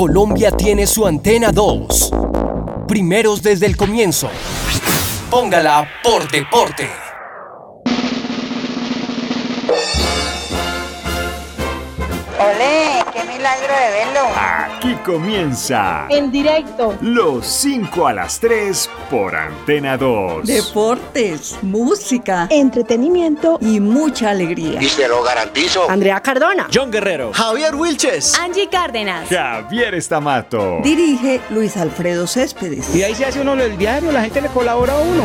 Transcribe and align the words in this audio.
Colombia 0.00 0.50
tiene 0.50 0.86
su 0.86 1.06
antena 1.06 1.52
2. 1.52 2.10
Primeros 2.88 3.42
desde 3.42 3.66
el 3.66 3.76
comienzo. 3.76 4.30
Póngala 5.30 5.86
por 6.02 6.26
deporte. 6.30 6.88
¡Olé! 12.38 12.79
¡Qué 13.40 13.46
milagro 13.46 13.74
de 13.74 13.90
verlo! 13.90 14.28
Aquí 14.36 14.94
comienza 14.96 16.04
En 16.10 16.30
directo. 16.30 16.94
los 17.00 17.46
5 17.46 18.06
a 18.06 18.12
las 18.12 18.38
3 18.38 18.90
por 19.10 19.34
Antena 19.34 19.96
2. 19.96 20.44
Deportes, 20.46 21.56
música 21.62 22.46
Entretenimiento. 22.50 23.56
y 23.62 23.80
mucha 23.80 24.28
alegría. 24.30 24.82
Y 24.82 24.88
se 24.90 25.08
lo 25.08 25.22
garantizo. 25.22 25.88
Andrea 25.88 26.20
Cardona. 26.20 26.68
John 26.72 26.90
Guerrero. 26.90 27.32
Javier 27.32 27.74
Wilches. 27.74 28.38
Angie 28.38 28.68
Cárdenas. 28.68 29.26
Javier 29.30 29.94
Estamato. 29.94 30.80
Dirige 30.82 31.40
Luis 31.48 31.78
Alfredo 31.78 32.26
Céspedes. 32.26 32.94
Y 32.94 33.02
ahí 33.02 33.14
se 33.14 33.24
hace 33.24 33.40
uno 33.40 33.54
el 33.54 33.78
diario, 33.78 34.12
la 34.12 34.20
gente 34.20 34.42
le 34.42 34.48
colabora 34.48 34.92
a 34.92 34.98
uno. 34.98 35.22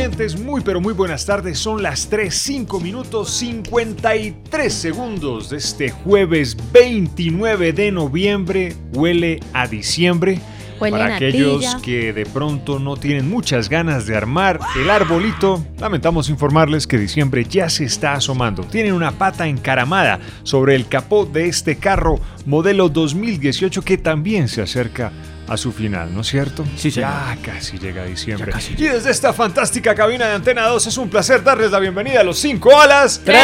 Oyentes, 0.00 0.40
muy 0.40 0.62
pero 0.62 0.80
muy 0.80 0.94
buenas 0.94 1.26
tardes. 1.26 1.58
Son 1.58 1.82
las 1.82 2.08
3, 2.08 2.34
5 2.34 2.80
minutos 2.80 3.30
53 3.32 4.72
segundos 4.72 5.50
de 5.50 5.58
este 5.58 5.90
jueves 5.90 6.56
29 6.72 7.74
de 7.74 7.92
noviembre. 7.92 8.74
Huele 8.94 9.40
a 9.52 9.66
diciembre. 9.66 10.40
Huele 10.80 10.96
Para 10.96 11.16
aquellos 11.16 11.62
natilla. 11.62 11.82
que 11.82 12.14
de 12.14 12.24
pronto 12.24 12.78
no 12.78 12.96
tienen 12.96 13.28
muchas 13.28 13.68
ganas 13.68 14.06
de 14.06 14.16
armar 14.16 14.58
el 14.80 14.88
arbolito, 14.88 15.62
lamentamos 15.78 16.30
informarles 16.30 16.86
que 16.86 16.96
diciembre 16.96 17.44
ya 17.44 17.68
se 17.68 17.84
está 17.84 18.14
asomando. 18.14 18.62
Tienen 18.64 18.94
una 18.94 19.12
pata 19.12 19.48
encaramada 19.48 20.18
sobre 20.44 20.76
el 20.76 20.88
capó 20.88 21.26
de 21.26 21.46
este 21.48 21.76
carro 21.76 22.18
modelo 22.46 22.88
2018 22.88 23.82
que 23.82 23.98
también 23.98 24.48
se 24.48 24.62
acerca 24.62 25.08
a 25.08 25.12
su 25.56 25.72
final, 25.72 26.14
¿no 26.14 26.20
es 26.20 26.28
cierto? 26.28 26.64
Sí, 26.76 26.90
señor. 26.90 27.10
Ya 27.10 27.36
casi 27.42 27.78
llega 27.78 28.04
diciembre. 28.04 28.52
Casi 28.52 28.74
Y 28.74 28.84
desde 28.86 29.10
esta 29.10 29.32
fantástica 29.32 29.94
cabina 29.94 30.26
de 30.26 30.34
Antena 30.34 30.66
2 30.68 30.86
es 30.86 30.96
un 30.98 31.08
placer 31.08 31.42
darles 31.42 31.70
la 31.70 31.78
bienvenida 31.80 32.20
a 32.20 32.24
los 32.24 32.38
5 32.38 32.80
a 32.80 32.86
las 32.86 33.20
3. 33.24 33.38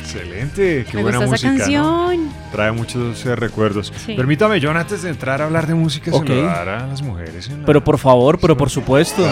Excelente, 0.00 0.84
qué 0.90 0.96
Me 0.96 1.02
buena 1.02 1.18
gusta 1.18 1.36
esa 1.36 1.48
música. 1.52 1.68
¿no? 1.78 2.06
canción. 2.08 2.32
Trae 2.52 2.72
muchos 2.72 3.24
eh, 3.24 3.36
recuerdos. 3.36 3.92
Sí. 4.04 4.14
Permítame, 4.14 4.60
John, 4.62 4.76
antes 4.76 5.02
de 5.02 5.10
entrar 5.10 5.40
a 5.40 5.46
hablar 5.46 5.66
de 5.66 5.74
música, 5.74 6.10
Ok. 6.12 6.26
saludar 6.26 6.68
a 6.68 6.86
las 6.86 7.02
mujeres. 7.02 7.48
en 7.48 7.60
la- 7.60 7.66
Pero 7.66 7.82
por 7.82 7.98
favor, 7.98 8.38
pero 8.38 8.56
por 8.56 8.68
supuesto. 8.70 9.22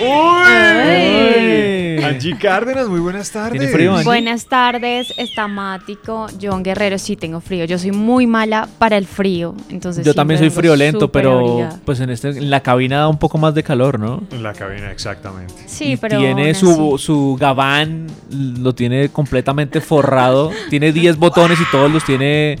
¡Uy! 0.00 1.75
Angie 2.04 2.36
Cárdenas, 2.38 2.88
muy 2.88 3.00
buenas 3.00 3.30
tardes. 3.30 3.52
¿Tiene 3.58 3.68
frío, 3.72 3.92
Angie? 3.92 4.04
Buenas 4.04 4.46
tardes, 4.46 5.12
estamático. 5.16 6.26
John 6.40 6.62
Guerrero, 6.62 6.98
sí 6.98 7.16
tengo 7.16 7.40
frío. 7.40 7.64
Yo 7.64 7.78
soy 7.78 7.92
muy 7.92 8.26
mala 8.26 8.68
para 8.78 8.96
el 8.96 9.06
frío. 9.06 9.54
Entonces 9.70 10.04
Yo 10.04 10.12
sí, 10.12 10.16
también 10.16 10.38
soy 10.38 10.50
friolento, 10.50 11.10
pero 11.10 11.38
abrigada. 11.38 11.80
pues 11.84 12.00
en, 12.00 12.10
este, 12.10 12.28
en 12.30 12.50
la 12.50 12.60
cabina 12.60 12.98
da 12.98 13.08
un 13.08 13.18
poco 13.18 13.38
más 13.38 13.54
de 13.54 13.62
calor, 13.62 13.98
¿no? 13.98 14.22
En 14.30 14.42
la 14.42 14.52
cabina, 14.52 14.90
exactamente. 14.90 15.54
Sí, 15.66 15.92
Y 15.92 15.96
pero. 15.96 16.18
tiene 16.18 16.54
su, 16.54 16.96
su 16.98 17.36
gabán, 17.40 18.06
lo 18.30 18.74
tiene 18.74 19.08
completamente 19.08 19.80
forrado. 19.80 20.50
tiene 20.70 20.92
10 20.92 21.16
botones 21.16 21.58
y 21.60 21.64
todos 21.70 21.90
los 21.90 22.04
tiene. 22.04 22.58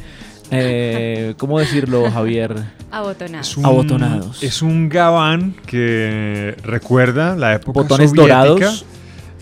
Eh, 0.52 1.34
¿Cómo 1.38 1.58
decirlo, 1.58 2.08
Javier? 2.10 2.54
Abotonado. 2.92 3.40
Es 3.42 3.56
un- 3.56 3.66
Abotonados. 3.66 4.42
Es 4.44 4.62
un 4.62 4.88
gabán 4.88 5.54
que 5.66 6.54
recuerda 6.62 7.34
la 7.34 7.54
época 7.54 7.80
Botones 7.82 8.10
soviética, 8.10 8.44
dorados. 8.44 8.84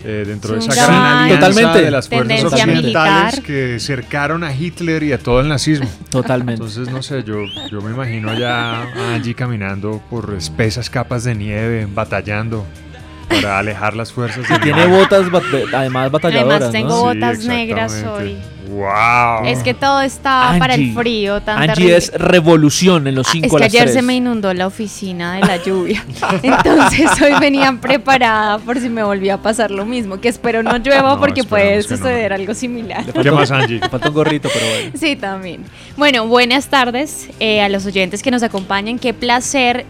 Eh, 0.07 0.23
dentro 0.25 0.53
de 0.53 0.59
esa 0.59 0.75
gran 0.75 1.01
alianza 1.01 1.47
Totalmente. 1.47 1.81
de 1.85 1.91
las 1.91 2.07
fuerzas 2.07 2.27
Tendencia 2.27 2.63
occidentales 2.65 3.33
militar. 3.33 3.41
que 3.43 3.79
cercaron 3.79 4.43
a 4.43 4.53
Hitler 4.55 5.01
y 5.03 5.13
a 5.13 5.17
todo 5.17 5.41
el 5.41 5.49
nazismo. 5.49 5.89
Totalmente. 6.09 6.53
Entonces, 6.53 6.89
no 6.91 7.01
sé, 7.01 7.23
yo, 7.23 7.37
yo 7.71 7.81
me 7.81 7.91
imagino 7.91 8.29
allá 8.29 8.83
a 8.83 9.15
Angie 9.15 9.33
caminando 9.33 10.01
por 10.09 10.33
espesas 10.37 10.89
capas 10.89 11.23
de 11.23 11.33
nieve, 11.33 11.87
batallando 11.91 12.65
para 13.29 13.59
alejar 13.59 13.95
las 13.95 14.11
fuerzas 14.11 14.47
del 14.49 14.61
Tiene 14.61 14.85
botas, 14.87 15.29
bat- 15.31 15.43
además 15.73 16.11
batalladoras, 16.11 16.61
Además, 16.63 16.71
tengo 16.71 16.89
¿no? 16.89 17.11
Sí, 17.13 17.19
botas 17.19 17.45
negras 17.45 18.05
hoy. 18.17 18.37
¡Wow! 18.67 19.45
Es 19.45 19.59
que 19.59 19.73
todo 19.75 20.01
está 20.01 20.55
para 20.59 20.73
el 20.73 20.93
frío 20.93 21.39
tan 21.41 21.59
Angie 21.59 21.73
terrible. 21.75 21.97
es 21.97 22.11
revolución 22.13 23.07
en 23.07 23.15
los 23.15 23.27
Ah, 23.27 23.31
5 23.33 23.45
es 23.45 23.53
a 23.53 23.55
que 23.57 23.59
las 23.63 23.69
ayer 23.73 23.83
3. 23.83 23.93
se 23.93 24.01
me 24.01 24.15
inundó 24.15 24.53
la 24.53 24.67
oficina 24.67 25.35
de 25.35 25.41
la 25.41 25.63
lluvia. 25.63 26.03
Entonces 26.43 27.09
hoy 27.21 27.33
venía 27.39 27.77
preparada 27.79 28.57
por 28.57 28.79
si 28.79 28.89
me 28.89 29.03
volvía 29.03 29.35
a 29.35 29.37
pasar 29.41 29.69
lo 29.71 29.85
mismo. 29.85 30.19
Que 30.19 30.29
espero 30.29 30.63
no 30.63 30.75
llueva 30.77 31.09
No, 31.15 31.19
porque 31.19 31.43
puede 31.43 31.77
no. 31.77 31.83
suceder 31.83 32.33
algo 32.33 32.53
similar. 32.55 33.05
¿Qué 33.05 33.31
más, 33.31 33.51
Angie? 33.51 33.79
Le 33.79 33.87
falta 33.87 34.09
un 34.09 34.15
gorrito, 34.15 34.49
pero 34.51 34.65
bueno. 34.67 34.91
Sí, 34.99 35.15
también. 35.15 35.63
Bueno, 35.95 36.27
buenas 36.27 36.67
tardes 36.67 37.29
eh, 37.39 37.61
a 37.61 37.69
los 37.69 37.85
oyentes 37.85 38.23
que 38.23 38.31
nos 38.31 38.41
acompañan. 38.43 38.97
Qué 38.99 39.13
placer 39.13 39.85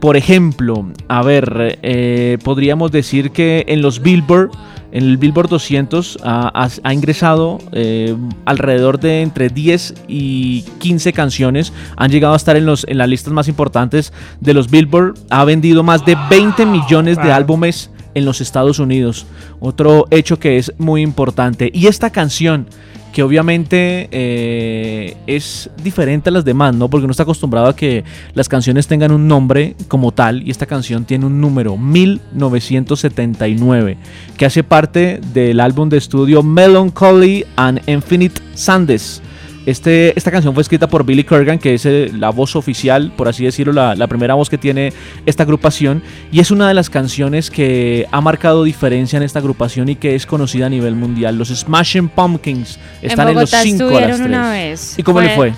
Por 0.01 0.17
ejemplo, 0.17 0.87
a 1.09 1.23
ver, 1.23 1.79
eh, 1.83 2.39
podríamos 2.43 2.91
decir 2.91 3.31
que 3.31 3.65
en 3.69 3.83
los 3.83 4.03
Billboard 4.03 4.51
en 4.93 5.05
el 5.05 5.19
Billboard 5.19 5.49
200 5.49 6.19
ha, 6.25 6.93
ingresado 6.93 7.59
eh, 7.73 8.17
alrededor 8.45 8.99
de 8.99 9.23
entre 9.23 9.49
10 9.49 9.95
y 10.09 10.63
15 10.79 11.13
canciones. 11.13 11.73
Han 11.97 12.11
llegado 12.11 12.35
a 12.35 12.37
estar 12.37 12.57
en, 12.57 12.67
los, 12.67 12.85
en 12.89 12.99
las 12.99 13.09
listas 13.09 13.33
más 13.33 13.49
importantes 13.49 14.13
de 14.41 14.55
los 14.55 14.71
Billboard. 14.71 15.15
Ha 15.31 15.45
vendido 15.45 15.83
más 15.83 16.05
de 16.05 16.17
20 16.29 16.67
millones 16.67 17.17
de 17.19 17.33
álbumes 17.33 17.91
en 18.15 18.25
los 18.25 18.41
Estados 18.41 18.79
Unidos. 18.79 19.27
Otro 19.61 20.07
hecho 20.11 20.39
que 20.39 20.59
es 20.59 20.73
muy 20.79 21.03
importante. 21.03 21.71
Y 21.73 21.87
esta 21.87 22.11
canción 22.11 22.67
que 23.13 23.23
obviamente 23.23 24.09
eh, 24.11 25.17
es 25.27 25.69
diferente 25.83 26.31
a 26.31 26.33
las 26.33 26.45
demás, 26.45 26.75
¿no? 26.75 26.89
Porque 26.89 27.05
uno 27.05 27.11
está 27.11 27.25
acostumbrado 27.25 27.67
a 27.69 27.77
que 27.77 28.05
las 28.35 28.49
canciones 28.49 28.87
tengan 28.87 29.13
un 29.13 29.29
nombre 29.29 29.77
como 29.89 30.13
tal 30.13 30.47
y 30.47 30.51
esta 30.51 30.65
canción 30.67 31.05
tiene 31.05 31.27
un 31.27 31.39
número 31.41 31.77
1979 31.77 33.97
que 34.37 34.47
hace 34.47 34.63
parte 34.63 35.21
del 35.33 35.59
álbum 35.61 35.89
de 35.89 35.99
estudio 35.99 36.43
Melancholy 36.43 37.47
and 37.57 37.81
Infinite 37.89 38.41
Sandes. 38.55 39.23
Este, 39.67 40.17
esta 40.17 40.31
canción 40.31 40.55
fue 40.55 40.63
escrita 40.63 40.89
por 40.89 41.05
Billy 41.05 41.25
Corgan, 41.25 41.59
que 41.59 41.75
es 41.75 41.85
eh, 41.85 42.11
la 42.15 42.31
voz 42.31 42.57
oficial, 42.57 43.13
por 43.17 43.29
así 43.29 43.45
decirlo, 43.45 43.73
la, 43.73 43.95
la 43.95 44.07
primera 44.07 44.35
voz 44.35 44.49
que 44.49 44.59
tiene 44.59 44.93
esta 45.27 45.43
agrupación. 45.43 46.03
Y 46.33 46.41
es 46.41 46.51
una 46.51 46.67
de 46.67 46.75
las 46.75 46.89
canciones 46.89 47.51
que 47.51 48.07
ha 48.11 48.21
marcado 48.21 48.65
diferencia 48.65 49.17
en 49.19 49.23
esta 49.23 49.39
agrupación 49.39 49.89
y 49.89 49.97
que 49.97 50.15
es 50.15 50.27
conocida 50.27 50.67
a 50.67 50.71
nivel 50.71 50.95
mundial. 50.95 51.37
Los 51.37 51.49
Smashing 51.49 52.09
Pumpkins 52.09 52.79
están 53.03 53.29
en, 53.29 53.35
en 53.35 53.41
los 53.41 53.51
5 53.51 53.57
a 53.57 53.61
las 53.61 53.67
estuvieron 53.67 54.23
una 54.23 54.51
3. 54.51 54.71
vez. 54.71 54.99
¿Y 54.99 55.03
cómo 55.03 55.21
le 55.21 55.35
fue? 55.37 55.53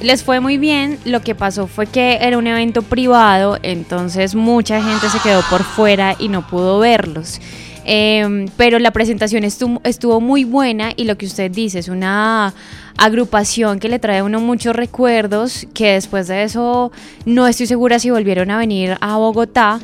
Les 0.00 0.22
fue 0.22 0.40
muy 0.40 0.58
bien. 0.58 0.98
Lo 1.04 1.22
que 1.22 1.34
pasó 1.34 1.66
fue 1.66 1.86
que 1.86 2.18
era 2.20 2.36
un 2.36 2.46
evento 2.46 2.82
privado, 2.82 3.58
entonces 3.62 4.34
mucha 4.34 4.82
gente 4.82 5.08
se 5.08 5.18
quedó 5.20 5.42
por 5.48 5.62
fuera 5.62 6.14
y 6.18 6.28
no 6.28 6.46
pudo 6.46 6.78
verlos. 6.78 7.40
Em, 7.88 8.48
pero 8.56 8.80
la 8.80 8.90
presentación 8.90 9.44
estuvo, 9.44 9.80
estuvo 9.84 10.20
muy 10.20 10.42
buena 10.42 10.92
y 10.96 11.04
lo 11.04 11.16
que 11.16 11.24
usted 11.24 11.52
dice 11.52 11.78
es 11.78 11.88
una 11.88 12.52
agrupación 12.98 13.78
que 13.78 13.88
le 13.88 14.00
trae 14.00 14.18
a 14.18 14.24
uno 14.24 14.40
muchos 14.40 14.74
recuerdos 14.74 15.68
que 15.72 15.92
después 15.92 16.26
de 16.26 16.42
eso 16.42 16.90
no 17.26 17.46
estoy 17.46 17.68
segura 17.68 18.00
si 18.00 18.10
volvieron 18.10 18.50
a 18.50 18.58
venir 18.58 18.96
a 19.00 19.16
Bogotá, 19.18 19.78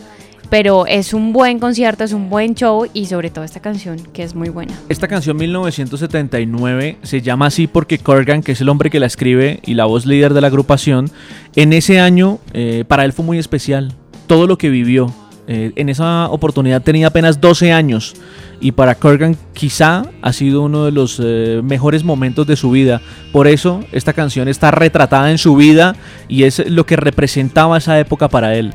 pero 0.50 0.84
es 0.86 1.14
un 1.14 1.32
buen 1.32 1.60
concierto, 1.60 2.02
es 2.02 2.12
un 2.12 2.28
buen 2.28 2.56
show 2.56 2.88
y 2.92 3.06
sobre 3.06 3.30
todo 3.30 3.44
esta 3.44 3.60
canción 3.60 4.00
que 4.12 4.24
es 4.24 4.34
muy 4.34 4.48
buena. 4.48 4.74
Esta 4.88 5.06
canción 5.06 5.36
1979 5.36 6.98
se 7.04 7.22
llama 7.22 7.46
así 7.46 7.68
porque 7.68 7.98
Corgan, 7.98 8.42
que 8.42 8.50
es 8.50 8.60
el 8.60 8.68
hombre 8.68 8.90
que 8.90 8.98
la 8.98 9.06
escribe 9.06 9.60
y 9.64 9.74
la 9.74 9.84
voz 9.84 10.06
líder 10.06 10.34
de 10.34 10.40
la 10.40 10.48
agrupación, 10.48 11.08
en 11.54 11.72
ese 11.72 12.00
año 12.00 12.40
eh, 12.52 12.84
para 12.88 13.04
él 13.04 13.12
fue 13.12 13.24
muy 13.24 13.38
especial. 13.38 13.94
Todo 14.26 14.48
lo 14.48 14.58
que 14.58 14.70
vivió. 14.70 15.14
Eh, 15.52 15.72
en 15.76 15.90
esa 15.90 16.28
oportunidad 16.30 16.80
tenía 16.80 17.08
apenas 17.08 17.38
12 17.38 17.72
años 17.72 18.14
y 18.58 18.72
para 18.72 18.94
Corgan 18.94 19.36
quizá 19.52 20.04
ha 20.22 20.32
sido 20.32 20.62
uno 20.62 20.86
de 20.86 20.92
los 20.92 21.20
eh, 21.22 21.60
mejores 21.62 22.04
momentos 22.04 22.46
de 22.46 22.56
su 22.56 22.70
vida. 22.70 23.02
Por 23.32 23.46
eso 23.46 23.84
esta 23.92 24.14
canción 24.14 24.48
está 24.48 24.70
retratada 24.70 25.30
en 25.30 25.36
su 25.36 25.54
vida 25.54 25.94
y 26.26 26.44
es 26.44 26.70
lo 26.70 26.86
que 26.86 26.96
representaba 26.96 27.76
esa 27.76 28.00
época 28.00 28.28
para 28.28 28.54
él. 28.54 28.72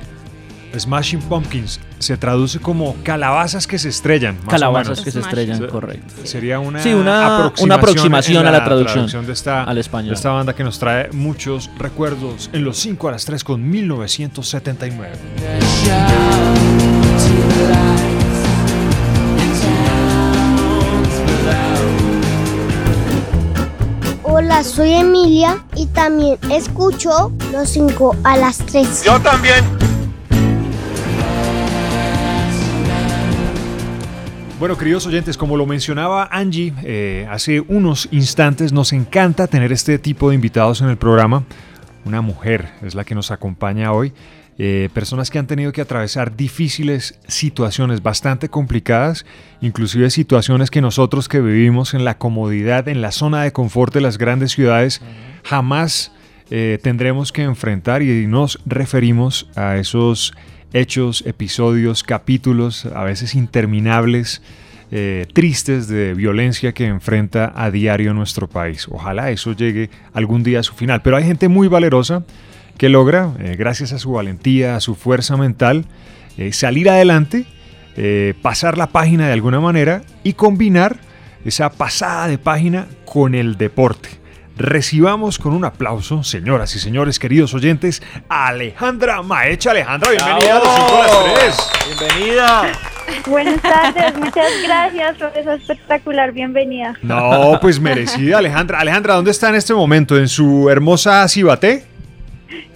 Smashing 0.79 1.21
Pumpkins 1.21 1.79
se 1.99 2.17
traduce 2.17 2.59
como 2.59 2.95
calabazas 3.03 3.65
que 3.67 3.77
se 3.79 3.89
estrellan. 3.89 4.35
Más 4.43 4.49
Calabazas 4.49 4.87
o 4.87 4.91
menos. 4.91 5.03
que 5.05 5.11
se 5.11 5.19
estrellan, 5.19 5.67
correcto. 5.67 6.13
Sería 6.23 6.59
una, 6.59 6.81
Sí, 6.81 6.93
una- 6.93 7.37
aproximación, 7.37 7.65
una 7.65 7.75
aproximación 7.75 8.47
a 8.47 8.51
la 8.51 8.63
traducción 8.63 9.25
de 9.25 9.33
esta, 9.33 9.63
al 9.63 9.77
español. 9.77 10.09
de 10.09 10.15
esta 10.15 10.31
banda 10.31 10.53
que 10.53 10.63
nos 10.63 10.79
trae 10.79 11.09
muchos 11.11 11.69
recuerdos 11.77 12.49
en 12.53 12.63
los 12.63 12.77
5 12.77 13.07
a 13.07 13.11
las 13.11 13.25
3 13.25 13.43
con 13.43 13.67
1979. 13.69 15.17
Hola, 24.23 24.63
soy 24.63 24.93
Emilia 24.93 25.63
y 25.75 25.85
también 25.87 26.37
escucho 26.51 27.31
los 27.51 27.69
5 27.69 28.15
a 28.23 28.37
las 28.37 28.57
3. 28.57 29.03
Yo 29.03 29.19
también. 29.21 29.63
Bueno, 34.59 34.75
queridos 34.75 35.05
oyentes, 35.05 35.37
como 35.37 35.55
lo 35.55 35.67
mencionaba 35.67 36.27
Angie 36.31 36.73
eh, 36.83 37.27
hace 37.29 37.61
unos 37.61 38.09
instantes, 38.09 38.73
nos 38.73 38.91
encanta 38.91 39.45
tener 39.45 39.71
este 39.71 39.99
tipo 39.99 40.29
de 40.29 40.35
invitados 40.35 40.81
en 40.81 40.89
el 40.89 40.97
programa. 40.97 41.43
Una 42.05 42.21
mujer 42.21 42.67
es 42.81 42.95
la 42.95 43.03
que 43.03 43.13
nos 43.13 43.29
acompaña 43.29 43.91
hoy. 43.91 44.13
Eh, 44.57 44.89
personas 44.95 45.29
que 45.29 45.37
han 45.37 45.45
tenido 45.45 45.71
que 45.71 45.81
atravesar 45.81 46.35
difíciles 46.35 47.19
situaciones 47.27 48.01
bastante 48.01 48.49
complicadas, 48.49 49.27
inclusive 49.61 50.09
situaciones 50.09 50.71
que 50.71 50.81
nosotros 50.81 51.29
que 51.29 51.39
vivimos 51.39 51.93
en 51.93 52.03
la 52.03 52.17
comodidad, 52.17 52.87
en 52.87 53.03
la 53.03 53.11
zona 53.11 53.43
de 53.43 53.51
confort 53.51 53.93
de 53.93 54.01
las 54.01 54.17
grandes 54.17 54.53
ciudades, 54.53 55.03
jamás 55.43 56.11
eh, 56.49 56.79
tendremos 56.81 57.31
que 57.31 57.43
enfrentar 57.43 58.01
y 58.01 58.25
nos 58.25 58.59
referimos 58.65 59.47
a 59.55 59.77
esos 59.77 60.33
hechos, 60.73 61.23
episodios, 61.25 62.03
capítulos, 62.03 62.85
a 62.85 63.03
veces 63.03 63.35
interminables, 63.35 64.41
eh, 64.89 65.27
tristes 65.33 65.89
de 65.89 66.13
violencia 66.13 66.71
que 66.71 66.85
enfrenta 66.85 67.51
a 67.55 67.71
diario 67.71 68.13
nuestro 68.13 68.47
país. 68.47 68.87
Ojalá 68.89 69.31
eso 69.31 69.53
llegue 69.53 69.89
algún 70.13 70.43
día 70.43 70.61
a 70.61 70.63
su 70.63 70.73
final. 70.73 71.01
Pero 71.01 71.17
hay 71.17 71.25
gente 71.25 71.49
muy 71.49 71.67
valerosa 71.67 72.23
que 72.77 72.87
logra, 72.87 73.33
eh, 73.39 73.55
gracias 73.57 73.91
a 73.91 73.99
su 73.99 74.11
valentía, 74.11 74.77
a 74.77 74.79
su 74.79 74.95
fuerza 74.95 75.35
mental, 75.35 75.85
eh, 76.37 76.53
salir 76.53 76.89
adelante, 76.89 77.45
pasar 78.43 78.77
la 78.77 78.87
página 78.87 79.25
de 79.25 79.33
alguna 79.33 79.59
manera 79.59 80.03
y 80.23 80.33
combinar 80.33 80.99
esa 81.43 81.71
pasada 81.71 82.27
de 82.27 82.37
página 82.37 82.87
con 83.05 83.33
el 83.33 83.57
deporte. 83.57 84.09
Recibamos 84.57 85.37
con 85.37 85.53
un 85.53 85.65
aplauso, 85.65 86.23
señoras 86.23 86.75
y 86.75 86.79
señores, 86.79 87.19
queridos 87.19 87.53
oyentes, 87.53 88.01
a 88.27 88.47
Alejandra 88.47 89.21
Maecha. 89.21 89.69
Alejandra, 89.69 90.09
bienvenida 90.09 90.57
a 90.57 90.59
los 90.59 90.75
5 90.75 90.95
a 90.95 91.07
las 91.07 91.33
3. 91.33 91.69
Bienvenida. 91.99 92.71
Buenas 93.27 93.61
tardes, 93.61 94.17
muchas 94.17 94.51
gracias 94.63 95.17
por 95.17 95.31
esa 95.37 95.53
espectacular 95.53 96.31
bienvenida. 96.31 96.95
No, 97.03 97.59
pues 97.61 97.79
merecida, 97.79 98.39
Alejandra. 98.39 98.79
Alejandra, 98.79 99.13
¿dónde 99.13 99.29
está 99.29 99.49
en 99.49 99.55
este 99.55 99.75
momento? 99.75 100.17
¿En 100.17 100.27
su 100.27 100.69
hermosa 100.71 101.27
Cibaté? 101.27 101.83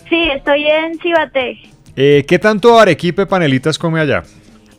Sí, 0.07 0.29
estoy 0.35 0.67
en 0.67 0.99
Cibaté. 0.99 1.57
Eh, 1.95 2.23
¿Qué 2.27 2.37
tanto 2.37 2.79
arequipe 2.79 3.25
panelitas 3.25 3.79
come 3.79 3.99
allá? 3.99 4.23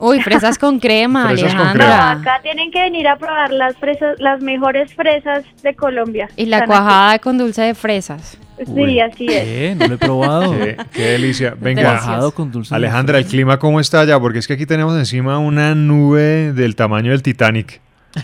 Uy, 0.04 0.20
fresas 0.20 0.58
con 0.58 0.80
crema, 0.80 1.28
Fresas 1.28 1.54
con 1.54 1.64
No, 1.64 1.70
Alejandra. 1.70 2.10
acá 2.10 2.40
tienen 2.42 2.72
que 2.72 2.82
venir 2.82 3.06
a 3.06 3.14
probar 3.16 3.52
las 3.52 3.76
fresas, 3.76 4.18
las 4.18 4.40
mejores 4.42 4.92
fresas 4.94 5.44
de 5.62 5.74
Colombia. 5.76 6.28
Y 6.36 6.46
la 6.46 6.66
cuajada 6.66 7.20
con 7.20 7.38
dulce 7.38 7.62
de 7.62 7.74
fresas. 7.76 8.36
Uy. 8.66 8.86
Sí, 8.94 9.00
así 9.00 9.26
es. 9.26 9.44
¿Qué? 9.44 9.74
No 9.78 9.86
lo 9.86 9.94
he 9.94 9.98
probado. 9.98 10.52
Qué, 10.58 10.76
qué 10.92 11.02
delicia. 11.12 11.54
Venga, 11.56 12.00
con 12.34 12.50
dulce 12.50 12.70
de 12.70 12.76
Alejandra, 12.76 13.18
¿el 13.18 13.26
clima 13.26 13.58
cómo 13.60 13.78
está 13.78 14.00
allá? 14.00 14.18
Porque 14.18 14.40
es 14.40 14.48
que 14.48 14.54
aquí 14.54 14.66
tenemos 14.66 14.96
encima 14.98 15.38
una 15.38 15.74
nube 15.76 16.52
del 16.52 16.74
tamaño 16.74 17.12
del 17.12 17.22
Titanic. 17.22 17.80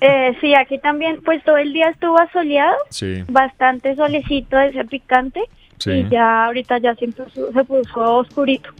Eh, 0.00 0.36
sí, 0.40 0.54
aquí 0.54 0.78
también, 0.78 1.20
pues 1.24 1.42
todo 1.44 1.56
el 1.56 1.72
día 1.72 1.88
estuvo 1.88 2.16
soleado, 2.32 2.74
Sí, 2.90 3.24
bastante 3.28 3.94
solecito 3.96 4.56
de 4.56 4.68
ese 4.68 4.84
picante. 4.84 5.40
sí. 5.78 5.90
Y 5.92 6.08
ya 6.10 6.46
ahorita 6.46 6.78
ya 6.78 6.94
se 6.94 7.08
puso, 7.08 7.52
se 7.52 7.64
puso 7.64 8.00
oscurito, 8.18 8.70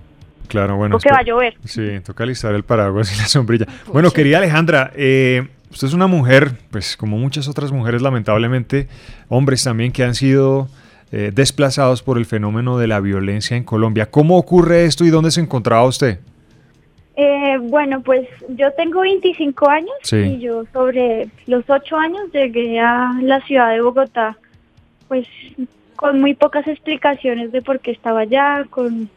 Claro, 0.48 0.76
bueno. 0.76 0.94
porque 0.94 1.10
va 1.10 1.18
a 1.18 1.22
llover. 1.22 1.54
Sí, 1.64 2.00
toca 2.04 2.24
alistar 2.24 2.54
el 2.54 2.62
paraguas 2.64 3.14
y 3.14 3.18
la 3.18 3.26
sombrilla. 3.26 3.66
Bueno, 3.92 4.10
querida 4.10 4.38
Alejandra, 4.38 4.90
eh, 4.94 5.48
usted 5.70 5.86
es 5.88 5.94
una 5.94 6.06
mujer, 6.06 6.52
pues 6.70 6.96
como 6.96 7.16
muchas 7.18 7.48
otras 7.48 7.72
mujeres, 7.72 8.02
lamentablemente, 8.02 8.88
hombres 9.28 9.64
también 9.64 9.92
que 9.92 10.04
han 10.04 10.14
sido 10.14 10.68
eh, 11.10 11.30
desplazados 11.34 12.02
por 12.02 12.18
el 12.18 12.26
fenómeno 12.26 12.78
de 12.78 12.86
la 12.86 13.00
violencia 13.00 13.56
en 13.56 13.64
Colombia. 13.64 14.10
¿Cómo 14.10 14.36
ocurre 14.38 14.84
esto 14.84 15.04
y 15.04 15.10
dónde 15.10 15.30
se 15.30 15.40
encontraba 15.40 15.84
usted? 15.84 16.18
Eh, 17.16 17.58
bueno, 17.60 18.00
pues 18.02 18.26
yo 18.48 18.72
tengo 18.72 19.02
25 19.02 19.68
años 19.68 19.92
Sí. 20.02 20.16
y 20.16 20.38
yo 20.40 20.64
sobre 20.72 21.28
los 21.46 21.64
8 21.68 21.96
años 21.98 22.22
llegué 22.32 22.80
a 22.80 23.12
la 23.22 23.40
ciudad 23.42 23.70
de 23.70 23.82
Bogotá 23.82 24.36
pues 25.08 25.26
con 25.96 26.22
muy 26.22 26.32
pocas 26.32 26.66
explicaciones 26.66 27.52
de 27.52 27.60
por 27.60 27.80
qué 27.80 27.90
estaba 27.90 28.20
allá, 28.20 28.64
con 28.70 29.10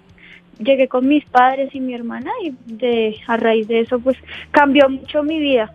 llegué 0.59 0.87
con 0.87 1.07
mis 1.07 1.25
padres 1.25 1.73
y 1.73 1.79
mi 1.79 1.93
hermana 1.93 2.31
y 2.43 2.53
de 2.65 3.17
a 3.27 3.37
raíz 3.37 3.67
de 3.67 3.81
eso 3.81 3.99
pues 3.99 4.17
cambió 4.51 4.89
mucho 4.89 5.23
mi 5.23 5.39
vida. 5.39 5.73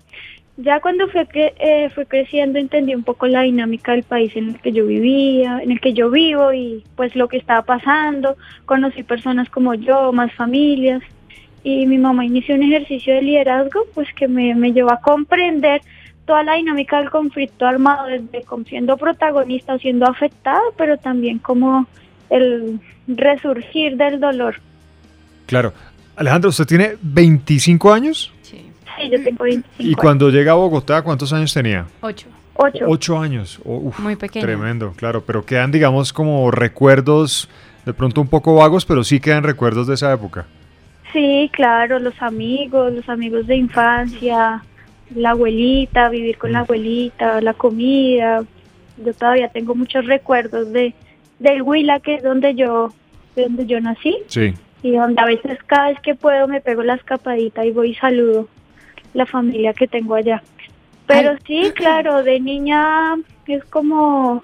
Ya 0.56 0.80
cuando 0.80 1.08
fue 1.08 1.26
que 1.26 1.54
eh, 1.58 1.88
fue 1.94 2.04
creciendo 2.04 2.58
entendí 2.58 2.94
un 2.94 3.02
poco 3.02 3.26
la 3.26 3.42
dinámica 3.42 3.92
del 3.92 4.02
país 4.02 4.37
en 4.37 4.50
el 4.50 4.60
que 4.60 4.72
yo 4.72 4.87
vivía, 4.87 5.60
en 5.62 5.70
el 5.70 5.80
que 5.80 5.94
yo 5.94 6.10
vivo 6.10 6.52
y 6.52 6.84
pues 6.96 7.16
lo 7.16 7.28
que 7.28 7.38
estaba 7.38 7.62
pasando. 7.62 8.37
Conocí 8.66 9.02
personas 9.02 9.49
como 9.49 9.75
yo, 9.75 10.12
más 10.12 10.32
familias 10.34 11.02
y 11.62 11.87
mi 11.87 11.99
mamá 11.99 12.25
inició 12.25 12.54
un 12.54 12.62
ejercicio 12.62 13.14
de 13.14 13.22
liderazgo 13.22 13.87
pues 13.94 14.08
que 14.14 14.28
me, 14.28 14.54
me 14.54 14.72
llevó 14.72 14.92
a 14.92 15.00
comprender 15.00 15.82
toda 16.26 16.42
la 16.42 16.54
dinámica 16.54 16.99
del 16.99 17.10
conflicto 17.10 17.66
armado 17.66 18.06
desde 18.06 18.44
siendo 18.66 18.96
protagonista 18.96 19.75
o 19.75 19.78
siendo 19.78 20.06
afectada, 20.06 20.62
pero 20.76 20.96
también 20.96 21.38
como 21.38 21.87
el 22.28 22.80
resurgir 23.08 23.96
del 23.96 24.20
dolor. 24.20 24.60
Claro. 25.50 25.73
Alejandro, 26.16 26.50
¿usted 26.50 26.64
tiene 26.66 26.97
25 27.02 27.92
años? 27.92 28.33
Sí. 28.42 28.71
Sí, 28.97 29.11
yo 29.11 29.23
tengo 29.23 29.45
25 29.45 29.75
Y 29.78 29.85
años. 29.88 29.97
cuando 29.97 30.30
llega 30.30 30.52
a 30.52 30.54
Bogotá, 30.54 31.02
¿cuántos 31.02 31.33
años 31.33 31.52
tenía? 31.52 31.87
Ocho. 32.00 32.28
Ocho. 32.54 32.85
Ocho 32.88 33.19
años. 33.19 33.59
Oh, 33.64 33.76
uf, 33.76 33.99
Muy 34.00 34.16
pequeño. 34.16 34.45
Tremendo, 34.45 34.92
claro. 34.97 35.23
Pero 35.25 35.45
quedan, 35.47 35.71
digamos, 35.71 36.12
como 36.12 36.50
recuerdos, 36.50 37.49
de 37.87 37.92
pronto 37.95 38.21
un 38.21 38.28
poco 38.28 38.54
vagos, 38.57 38.85
pero 38.85 39.02
sí 39.04 39.19
quedan 39.21 39.45
recuerdos 39.45 39.87
de 39.87 39.95
esa 39.95 40.12
época. 40.12 40.47
Sí, 41.12 41.50
claro, 41.52 41.99
los 41.99 42.21
amigos, 42.23 42.92
los 42.92 43.09
amigos 43.09 43.47
de 43.47 43.57
infancia, 43.57 44.62
la 45.14 45.30
abuelita, 45.30 46.09
vivir 46.11 46.37
con 46.38 46.52
la 46.52 46.61
abuelita, 46.61 47.40
la 47.40 47.54
comida. 47.54 48.45
Yo 49.04 49.14
todavía 49.14 49.49
tengo 49.49 49.75
muchos 49.75 50.04
recuerdos 50.07 50.71
de 50.73 50.95
del 51.38 51.62
Huila, 51.62 52.00
que 52.00 52.16
es 52.16 52.23
donde 52.23 52.54
yo, 52.54 52.92
de 53.35 53.45
donde 53.45 53.64
yo 53.66 53.80
nací, 53.80 54.14
Sí. 54.26 54.52
Y 54.82 54.92
donde 54.92 55.20
a 55.20 55.26
veces 55.26 55.58
cada 55.66 55.88
vez 55.88 56.00
que 56.00 56.14
puedo 56.14 56.49
me 56.49 56.60
pego 56.60 56.82
la 56.82 56.94
escapadita 56.94 57.64
y 57.64 57.70
voy 57.70 57.90
y 57.90 57.94
saludo 57.94 58.49
la 59.14 59.26
familia 59.26 59.75
que 59.75 59.88
tengo 59.88 60.14
allá. 60.14 60.42
Pero 61.06 61.30
Ay. 61.30 61.38
sí, 61.46 61.72
claro, 61.75 62.22
de 62.22 62.40
niña 62.40 63.16
es 63.46 63.64
como 63.64 64.42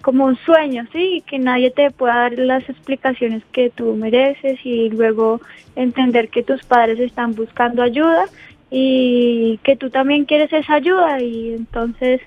como 0.00 0.24
un 0.24 0.36
sueño, 0.38 0.84
sí, 0.92 1.22
que 1.26 1.38
nadie 1.38 1.70
te 1.70 1.92
pueda 1.92 2.16
dar 2.16 2.32
las 2.32 2.68
explicaciones 2.68 3.44
que 3.52 3.70
tú 3.70 3.94
mereces 3.94 4.58
y 4.64 4.90
luego 4.90 5.40
entender 5.76 6.28
que 6.28 6.42
tus 6.42 6.64
padres 6.64 6.98
están 6.98 7.36
buscando 7.36 7.82
ayuda 7.82 8.24
y 8.68 9.60
que 9.62 9.76
tú 9.76 9.90
también 9.90 10.24
quieres 10.24 10.52
esa 10.52 10.74
ayuda 10.74 11.22
y 11.22 11.54
entonces 11.54 12.20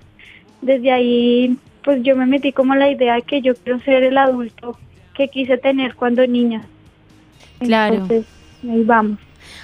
desde 0.61 0.91
ahí 0.91 1.57
pues 1.83 2.01
yo 2.01 2.15
me 2.15 2.25
metí 2.25 2.53
como 2.53 2.75
la 2.75 2.89
idea 2.89 3.15
de 3.15 3.21
que 3.23 3.41
yo 3.41 3.53
quiero 3.55 3.79
ser 3.81 4.03
el 4.03 4.17
adulto 4.17 4.77
que 5.13 5.27
quise 5.27 5.57
tener 5.57 5.95
cuando 5.95 6.25
niña. 6.25 6.63
Claro. 7.59 7.95
Entonces, 7.95 8.25
ahí 8.63 8.83
vamos. 8.83 9.19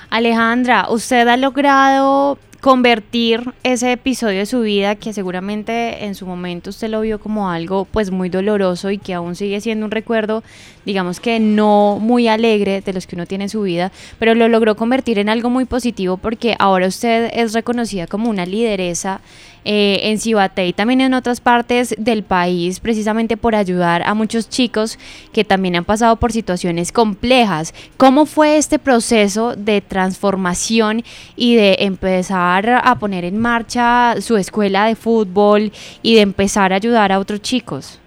Alejandra, 0.09 0.87
usted 0.89 1.27
ha 1.27 1.37
logrado 1.37 2.37
convertir 2.61 3.53
ese 3.63 3.91
episodio 3.91 4.37
de 4.37 4.45
su 4.45 4.61
vida 4.61 4.95
que 4.95 5.13
seguramente 5.13 6.05
en 6.05 6.13
su 6.13 6.27
momento 6.27 6.69
usted 6.69 6.89
lo 6.89 7.01
vio 7.01 7.19
como 7.19 7.49
algo 7.49 7.85
pues 7.85 8.11
muy 8.11 8.29
doloroso 8.29 8.91
y 8.91 8.99
que 8.99 9.15
aún 9.15 9.35
sigue 9.35 9.59
siendo 9.61 9.83
un 9.85 9.91
recuerdo 9.91 10.43
digamos 10.85 11.19
que 11.19 11.39
no 11.39 11.97
muy 11.99 12.27
alegre 12.27 12.81
de 12.81 12.93
los 12.93 13.07
que 13.07 13.15
uno 13.15 13.25
tiene 13.25 13.45
en 13.45 13.49
su 13.49 13.63
vida, 13.63 13.91
pero 14.19 14.35
lo 14.35 14.47
logró 14.47 14.75
convertir 14.75 15.17
en 15.17 15.29
algo 15.29 15.49
muy 15.49 15.65
positivo 15.65 16.17
porque 16.17 16.55
ahora 16.59 16.87
usted 16.87 17.31
es 17.33 17.53
reconocida 17.53 18.05
como 18.05 18.29
una 18.29 18.45
lideresa 18.45 19.21
eh, 19.63 20.09
en 20.09 20.19
Cibaté 20.19 20.65
y 20.65 20.73
también 20.73 21.01
en 21.01 21.13
otras 21.13 21.39
partes 21.39 21.93
del 21.99 22.23
país, 22.23 22.79
precisamente 22.79 23.37
por 23.37 23.53
ayudar 23.53 24.01
a 24.03 24.15
muchos 24.15 24.49
chicos 24.49 24.97
que 25.33 25.45
también 25.45 25.75
han 25.75 25.85
pasado 25.85 26.15
por 26.15 26.31
situaciones 26.31 26.91
complejas. 26.91 27.75
¿Cómo 27.97 28.25
fue 28.25 28.57
este 28.57 28.79
proceso 28.79 29.55
de 29.55 29.81
transformación 29.81 31.03
y 31.35 31.55
de 31.55 31.77
empezar 31.81 32.50
a 32.59 32.95
poner 32.99 33.25
en 33.25 33.37
marcha 33.37 34.15
su 34.19 34.37
escuela 34.37 34.85
de 34.85 34.95
fútbol 34.95 35.71
y 36.01 36.15
de 36.15 36.21
empezar 36.21 36.73
a 36.73 36.75
ayudar 36.75 37.11
a 37.11 37.19
otros 37.19 37.41
chicos? 37.41 37.99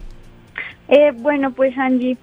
Eh, 0.88 1.12
bueno, 1.16 1.50
pues 1.52 1.76
Angie, 1.78 2.16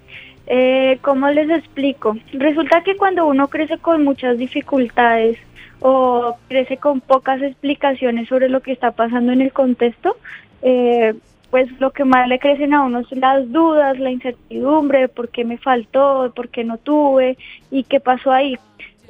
eh, 0.48 1.00
¿cómo 1.02 1.30
les 1.30 1.50
explico? 1.50 2.18
Resulta 2.34 2.84
que 2.84 2.96
cuando 2.96 3.26
uno 3.26 3.48
crece 3.48 3.78
con 3.78 4.04
muchas 4.04 4.38
dificultades 4.38 5.38
o 5.80 6.38
crece 6.48 6.78
con 6.78 7.02
pocas 7.02 7.42
explicaciones 7.42 8.28
sobre 8.28 8.50
lo 8.50 8.62
que 8.62 8.72
está 8.72 8.92
pasando 8.92 9.32
en 9.32 9.42
el 9.42 9.52
contexto, 9.52 10.16
eh, 10.62 11.16
pues 11.50 11.70
lo 11.80 11.92
que 11.92 12.06
más 12.06 12.28
le 12.30 12.40
crecen 12.40 12.74
a 12.74 12.84
uno 12.84 13.04
son 13.04 13.20
las 13.20 13.52
dudas, 13.52 14.00
la 14.00 14.10
incertidumbre, 14.10 15.10
por 15.10 15.30
qué 15.30 15.44
me 15.44 15.58
faltó, 15.58 16.32
por 16.34 16.50
qué 16.50 16.64
no 16.64 16.78
tuve 16.78 17.38
y 17.70 17.84
qué 17.84 18.00
pasó 18.00 18.32
ahí. 18.32 18.58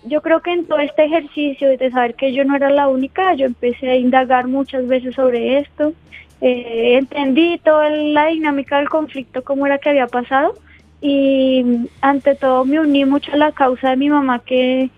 Yo 0.03 0.21
creo 0.21 0.41
que 0.41 0.51
en 0.51 0.65
todo 0.65 0.79
este 0.79 1.05
ejercicio 1.05 1.69
de 1.69 1.91
saber 1.91 2.15
que 2.15 2.33
yo 2.33 2.43
no 2.43 2.55
era 2.55 2.69
la 2.69 2.87
única, 2.87 3.33
yo 3.35 3.45
empecé 3.45 3.91
a 3.91 3.95
indagar 3.95 4.47
muchas 4.47 4.87
veces 4.87 5.13
sobre 5.15 5.59
esto, 5.59 5.93
eh, 6.41 6.97
entendí 6.97 7.59
toda 7.59 7.89
la 7.89 8.27
dinámica 8.27 8.77
del 8.77 8.89
conflicto, 8.89 9.43
cómo 9.43 9.67
era 9.67 9.77
que 9.77 9.89
había 9.89 10.07
pasado 10.07 10.55
y 11.01 11.87
ante 12.01 12.35
todo 12.35 12.65
me 12.65 12.79
uní 12.79 13.05
mucho 13.05 13.31
a 13.33 13.37
la 13.37 13.51
causa 13.51 13.91
de 13.91 13.97
mi 13.97 14.09
mamá 14.09 14.39
que 14.39 14.89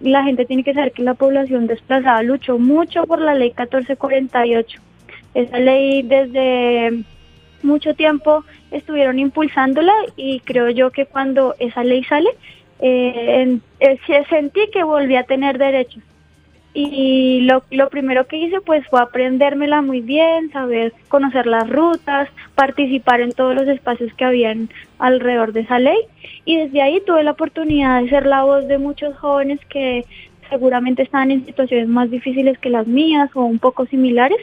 la 0.00 0.22
gente 0.22 0.44
tiene 0.44 0.64
que 0.64 0.74
saber 0.74 0.92
que 0.92 1.02
la 1.02 1.14
población 1.14 1.66
desplazada 1.66 2.22
luchó 2.22 2.58
mucho 2.58 3.04
por 3.06 3.20
la 3.20 3.34
ley 3.34 3.48
1448. 3.50 4.80
Esa 5.34 5.58
ley 5.58 6.02
desde 6.02 7.04
mucho 7.62 7.94
tiempo 7.94 8.44
estuvieron 8.70 9.18
impulsándola 9.18 9.94
y 10.16 10.40
creo 10.40 10.70
yo 10.70 10.90
que 10.90 11.06
cuando 11.06 11.54
esa 11.58 11.82
ley 11.82 12.04
sale, 12.04 12.30
eh, 12.80 13.42
en- 13.42 13.62
eh, 13.80 13.98
sentí 14.28 14.60
que 14.72 14.82
volví 14.84 15.16
a 15.16 15.24
tener 15.24 15.58
derechos. 15.58 16.02
Y 16.76 17.42
lo, 17.42 17.62
lo 17.70 17.88
primero 17.88 18.26
que 18.26 18.36
hice 18.36 18.60
pues 18.60 18.84
fue 18.88 19.00
aprendérmela 19.00 19.80
muy 19.80 20.00
bien, 20.00 20.50
saber 20.50 20.92
conocer 21.06 21.46
las 21.46 21.70
rutas, 21.70 22.28
participar 22.56 23.20
en 23.20 23.30
todos 23.30 23.54
los 23.54 23.68
espacios 23.68 24.12
que 24.14 24.24
habían 24.24 24.68
alrededor 24.98 25.52
de 25.52 25.60
esa 25.60 25.78
ley. 25.78 25.98
Y 26.44 26.56
desde 26.56 26.82
ahí 26.82 27.00
tuve 27.06 27.22
la 27.22 27.30
oportunidad 27.30 28.02
de 28.02 28.08
ser 28.08 28.26
la 28.26 28.42
voz 28.42 28.66
de 28.66 28.78
muchos 28.78 29.16
jóvenes 29.18 29.60
que 29.68 30.04
seguramente 30.50 31.02
estaban 31.02 31.30
en 31.30 31.46
situaciones 31.46 31.86
más 31.86 32.10
difíciles 32.10 32.58
que 32.58 32.70
las 32.70 32.88
mías 32.88 33.30
o 33.34 33.44
un 33.44 33.60
poco 33.60 33.86
similares. 33.86 34.38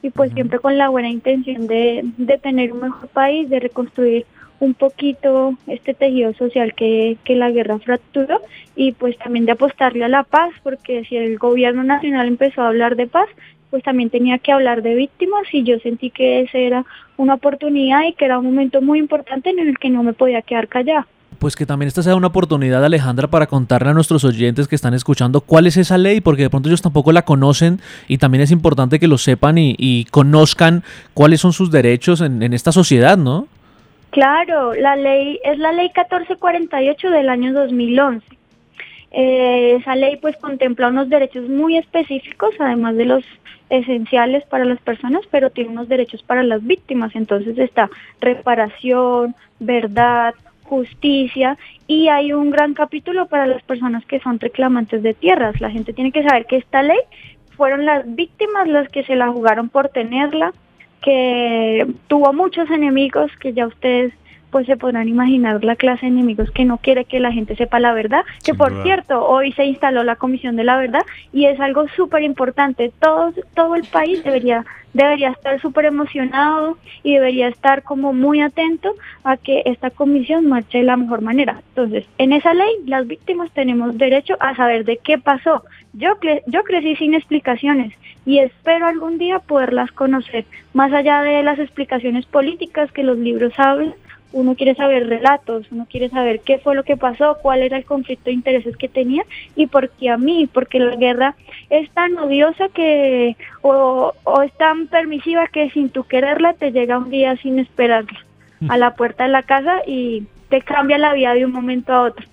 Y 0.00 0.08
pues 0.08 0.32
siempre 0.32 0.60
con 0.60 0.78
la 0.78 0.88
buena 0.88 1.10
intención 1.10 1.66
de, 1.66 2.00
de 2.16 2.38
tener 2.38 2.72
un 2.72 2.80
mejor 2.80 3.08
país, 3.08 3.50
de 3.50 3.60
reconstruir 3.60 4.24
un 4.60 4.74
poquito 4.74 5.54
este 5.66 5.94
tejido 5.94 6.32
social 6.34 6.74
que, 6.74 7.16
que 7.24 7.36
la 7.36 7.50
guerra 7.50 7.78
fracturó 7.78 8.40
y 8.76 8.92
pues 8.92 9.16
también 9.18 9.46
de 9.46 9.52
apostarle 9.52 10.04
a 10.04 10.08
la 10.08 10.24
paz, 10.24 10.50
porque 10.62 11.04
si 11.04 11.16
el 11.16 11.38
gobierno 11.38 11.84
nacional 11.84 12.26
empezó 12.26 12.62
a 12.62 12.68
hablar 12.68 12.96
de 12.96 13.06
paz, 13.06 13.28
pues 13.70 13.82
también 13.82 14.10
tenía 14.10 14.38
que 14.38 14.52
hablar 14.52 14.82
de 14.82 14.94
víctimas 14.94 15.42
y 15.52 15.62
yo 15.62 15.78
sentí 15.80 16.10
que 16.10 16.40
esa 16.40 16.58
era 16.58 16.84
una 17.16 17.34
oportunidad 17.34 18.04
y 18.04 18.14
que 18.14 18.24
era 18.24 18.38
un 18.38 18.46
momento 18.46 18.80
muy 18.80 18.98
importante 18.98 19.50
en 19.50 19.58
el 19.58 19.78
que 19.78 19.90
no 19.90 20.02
me 20.02 20.12
podía 20.12 20.42
quedar 20.42 20.68
callada. 20.68 21.06
Pues 21.38 21.54
que 21.54 21.66
también 21.66 21.86
esta 21.86 22.02
sea 22.02 22.16
una 22.16 22.28
oportunidad, 22.28 22.84
Alejandra, 22.84 23.28
para 23.28 23.46
contarle 23.46 23.90
a 23.90 23.94
nuestros 23.94 24.24
oyentes 24.24 24.66
que 24.66 24.74
están 24.74 24.94
escuchando 24.94 25.40
cuál 25.40 25.68
es 25.68 25.76
esa 25.76 25.96
ley, 25.96 26.20
porque 26.20 26.42
de 26.42 26.50
pronto 26.50 26.68
ellos 26.68 26.82
tampoco 26.82 27.12
la 27.12 27.24
conocen 27.24 27.80
y 28.08 28.18
también 28.18 28.42
es 28.42 28.50
importante 28.50 28.98
que 28.98 29.06
lo 29.06 29.18
sepan 29.18 29.56
y, 29.58 30.04
conozcan 30.10 30.82
cuáles 31.14 31.40
son 31.40 31.52
sus 31.52 31.70
derechos 31.70 32.22
en 32.22 32.52
esta 32.52 32.72
sociedad, 32.72 33.16
¿no? 33.16 33.46
Claro, 34.10 34.74
la 34.74 34.96
ley 34.96 35.38
es 35.44 35.58
la 35.58 35.72
ley 35.72 35.86
1448 35.88 37.10
del 37.10 37.28
año 37.28 37.52
2011. 37.52 38.26
Eh, 39.10 39.76
esa 39.80 39.96
ley 39.96 40.16
pues 40.16 40.36
contempla 40.36 40.88
unos 40.88 41.08
derechos 41.08 41.48
muy 41.48 41.76
específicos, 41.76 42.54
además 42.58 42.96
de 42.96 43.06
los 43.06 43.24
esenciales 43.70 44.44
para 44.44 44.64
las 44.64 44.80
personas, 44.80 45.22
pero 45.30 45.50
tiene 45.50 45.70
unos 45.70 45.88
derechos 45.88 46.22
para 46.22 46.42
las 46.42 46.64
víctimas. 46.66 47.14
Entonces 47.14 47.58
está 47.58 47.90
reparación, 48.20 49.34
verdad, 49.58 50.34
justicia 50.62 51.56
y 51.86 52.08
hay 52.08 52.32
un 52.32 52.50
gran 52.50 52.74
capítulo 52.74 53.26
para 53.26 53.46
las 53.46 53.62
personas 53.62 54.04
que 54.04 54.20
son 54.20 54.38
reclamantes 54.38 55.02
de 55.02 55.14
tierras. 55.14 55.60
La 55.60 55.70
gente 55.70 55.92
tiene 55.92 56.12
que 56.12 56.22
saber 56.22 56.46
que 56.46 56.56
esta 56.56 56.82
ley 56.82 56.98
fueron 57.56 57.86
las 57.86 58.14
víctimas 58.14 58.68
las 58.68 58.88
que 58.88 59.04
se 59.04 59.16
la 59.16 59.28
jugaron 59.28 59.68
por 59.68 59.88
tenerla, 59.88 60.52
que 61.02 61.86
tuvo 62.08 62.32
muchos 62.32 62.70
enemigos 62.70 63.30
que 63.40 63.52
ya 63.52 63.66
ustedes 63.66 64.12
pues 64.50 64.66
se 64.66 64.76
podrán 64.76 65.08
imaginar 65.08 65.62
la 65.64 65.76
clase 65.76 66.06
de 66.06 66.12
enemigos 66.12 66.50
que 66.50 66.64
no 66.64 66.78
quiere 66.78 67.04
que 67.04 67.20
la 67.20 67.32
gente 67.32 67.56
sepa 67.56 67.78
la 67.80 67.92
verdad, 67.92 68.24
que 68.44 68.54
por 68.54 68.72
cierto, 68.82 69.26
hoy 69.26 69.52
se 69.52 69.64
instaló 69.66 70.04
la 70.04 70.16
Comisión 70.16 70.56
de 70.56 70.64
la 70.64 70.76
Verdad 70.76 71.02
y 71.32 71.46
es 71.46 71.60
algo 71.60 71.86
súper 71.96 72.22
importante. 72.22 72.90
Todo, 73.00 73.32
todo 73.54 73.74
el 73.74 73.84
país 73.84 74.22
debería, 74.24 74.64
debería 74.94 75.30
estar 75.30 75.60
súper 75.60 75.84
emocionado 75.84 76.78
y 77.02 77.14
debería 77.14 77.48
estar 77.48 77.82
como 77.82 78.12
muy 78.12 78.40
atento 78.40 78.94
a 79.24 79.36
que 79.36 79.62
esta 79.66 79.90
comisión 79.90 80.48
marche 80.48 80.78
de 80.78 80.84
la 80.84 80.96
mejor 80.96 81.20
manera. 81.20 81.60
Entonces, 81.70 82.06
en 82.18 82.32
esa 82.32 82.54
ley, 82.54 82.72
las 82.86 83.06
víctimas 83.06 83.50
tenemos 83.52 83.96
derecho 83.98 84.36
a 84.40 84.54
saber 84.56 84.84
de 84.84 84.96
qué 84.98 85.18
pasó. 85.18 85.62
Yo, 85.92 86.18
cre- 86.20 86.42
yo 86.46 86.62
crecí 86.64 86.96
sin 86.96 87.14
explicaciones 87.14 87.92
y 88.24 88.38
espero 88.40 88.86
algún 88.86 89.18
día 89.18 89.38
poderlas 89.38 89.90
conocer. 89.92 90.44
Más 90.74 90.92
allá 90.92 91.22
de 91.22 91.42
las 91.42 91.58
explicaciones 91.58 92.26
políticas 92.26 92.90
que 92.92 93.02
los 93.02 93.18
libros 93.18 93.52
hablan, 93.58 93.94
uno 94.32 94.54
quiere 94.54 94.74
saber 94.74 95.08
relatos, 95.08 95.66
uno 95.70 95.86
quiere 95.90 96.10
saber 96.10 96.40
qué 96.40 96.58
fue 96.58 96.74
lo 96.74 96.84
que 96.84 96.96
pasó, 96.96 97.38
cuál 97.40 97.62
era 97.62 97.76
el 97.76 97.84
conflicto 97.84 98.26
de 98.26 98.32
intereses 98.32 98.76
que 98.76 98.88
tenía 98.88 99.24
y 99.56 99.66
por 99.66 99.90
qué 99.90 100.10
a 100.10 100.18
mí, 100.18 100.48
porque 100.52 100.78
la 100.78 100.96
guerra 100.96 101.34
es 101.70 101.90
tan 101.90 102.16
odiosa 102.18 102.68
que 102.68 103.36
o, 103.62 104.12
o 104.24 104.42
es 104.42 104.52
tan 104.52 104.86
permisiva 104.88 105.46
que 105.48 105.70
sin 105.70 105.88
tu 105.88 106.04
quererla 106.04 106.52
te 106.54 106.72
llega 106.72 106.98
un 106.98 107.10
día 107.10 107.36
sin 107.36 107.58
esperarla 107.58 108.24
a 108.68 108.76
la 108.76 108.94
puerta 108.94 109.24
de 109.24 109.30
la 109.30 109.42
casa 109.42 109.82
y 109.86 110.26
te 110.48 110.62
cambia 110.62 110.98
la 110.98 111.12
vida 111.12 111.34
de 111.34 111.44
un 111.44 111.52
momento 111.52 111.92
a 111.92 112.02
otro. 112.02 112.26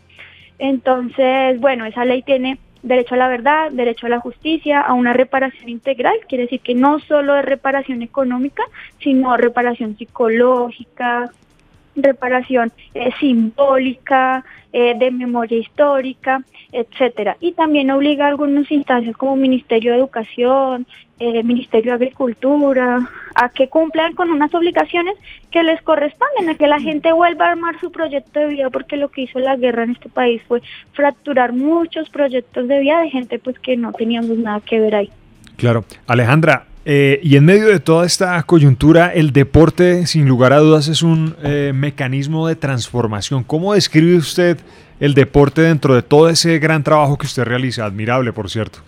Entonces, 0.57 1.59
bueno, 1.59 1.85
esa 1.85 2.05
ley 2.05 2.23
tiene 2.23 2.57
derecho 2.81 3.15
a 3.15 3.17
la 3.17 3.27
verdad, 3.27 3.71
derecho 3.71 4.05
a 4.05 4.09
la 4.09 4.19
justicia, 4.19 4.79
a 4.79 4.93
una 4.93 5.11
reparación 5.11 5.69
integral, 5.69 6.15
quiere 6.29 6.43
decir 6.43 6.61
que 6.61 6.75
no 6.75 6.99
solo 6.99 7.35
es 7.35 7.43
reparación 7.43 8.03
económica, 8.03 8.63
sino 8.99 9.35
reparación 9.37 9.97
psicológica, 9.97 11.31
reparación 11.95 12.71
eh, 12.93 13.11
simbólica, 13.19 14.43
eh, 14.73 14.93
de 14.97 15.09
memoria 15.09 15.57
histórica, 15.57 16.43
etcétera. 16.71 17.37
Y 17.39 17.53
también 17.53 17.91
obliga 17.91 18.25
a 18.25 18.27
algunas 18.27 18.69
instancias 18.69 19.15
como 19.15 19.37
Ministerio 19.37 19.93
de 19.93 19.99
Educación, 19.99 20.85
eh, 21.17 21.43
Ministerio 21.43 21.91
de 21.91 21.95
Agricultura, 21.95 23.09
a 23.35 23.49
que 23.49 23.69
cumplan 23.69 24.13
con 24.15 24.29
unas 24.31 24.53
obligaciones 24.53 25.15
que 25.49 25.63
les 25.63 25.81
corresponden, 25.81 26.49
a 26.49 26.55
que 26.55 26.67
la 26.67 26.81
gente 26.81 27.13
vuelva 27.13 27.45
a 27.45 27.51
armar 27.51 27.79
su 27.79 27.89
proyecto 27.89 28.41
de 28.41 28.47
vida, 28.47 28.69
porque 28.69 28.97
lo 28.97 29.09
que 29.09 29.21
hizo 29.21 29.39
la 29.39 29.55
guerra 29.55 29.83
en 29.83 29.91
este 29.91 30.09
país 30.09 30.41
fue 30.45 30.61
fracturar 30.91 31.53
muchos 31.53 32.09
proyectos 32.09 32.67
de 32.67 32.79
vida 32.79 32.99
de 32.99 33.09
gente 33.09 33.39
pues 33.39 33.57
que 33.59 33.77
no 33.77 33.93
teníamos 33.93 34.37
nada 34.37 34.59
que 34.59 34.79
ver 34.81 34.95
ahí. 34.95 35.09
Claro. 35.55 35.85
Alejandra, 36.05 36.65
eh, 36.85 37.19
y 37.23 37.35
en 37.35 37.45
medio 37.45 37.67
de 37.67 37.79
toda 37.79 38.05
esta 38.05 38.41
coyuntura, 38.43 39.11
el 39.11 39.33
deporte, 39.33 40.05
sin 40.05 40.27
lugar 40.27 40.53
a 40.53 40.59
dudas, 40.59 40.87
es 40.87 41.01
un 41.01 41.35
eh, 41.43 41.71
mecanismo 41.73 42.47
de 42.47 42.55
transformación. 42.55 43.43
¿Cómo 43.43 43.73
describe 43.73 44.15
usted 44.17 44.59
el 44.99 45.15
deporte 45.15 45.61
dentro 45.61 45.95
de 45.95 46.03
todo 46.03 46.29
ese 46.29 46.59
gran 46.59 46.83
trabajo 46.83 47.17
que 47.17 47.25
usted 47.25 47.43
realiza? 47.43 47.85
Admirable, 47.85 48.31
por 48.33 48.51
cierto. 48.51 48.79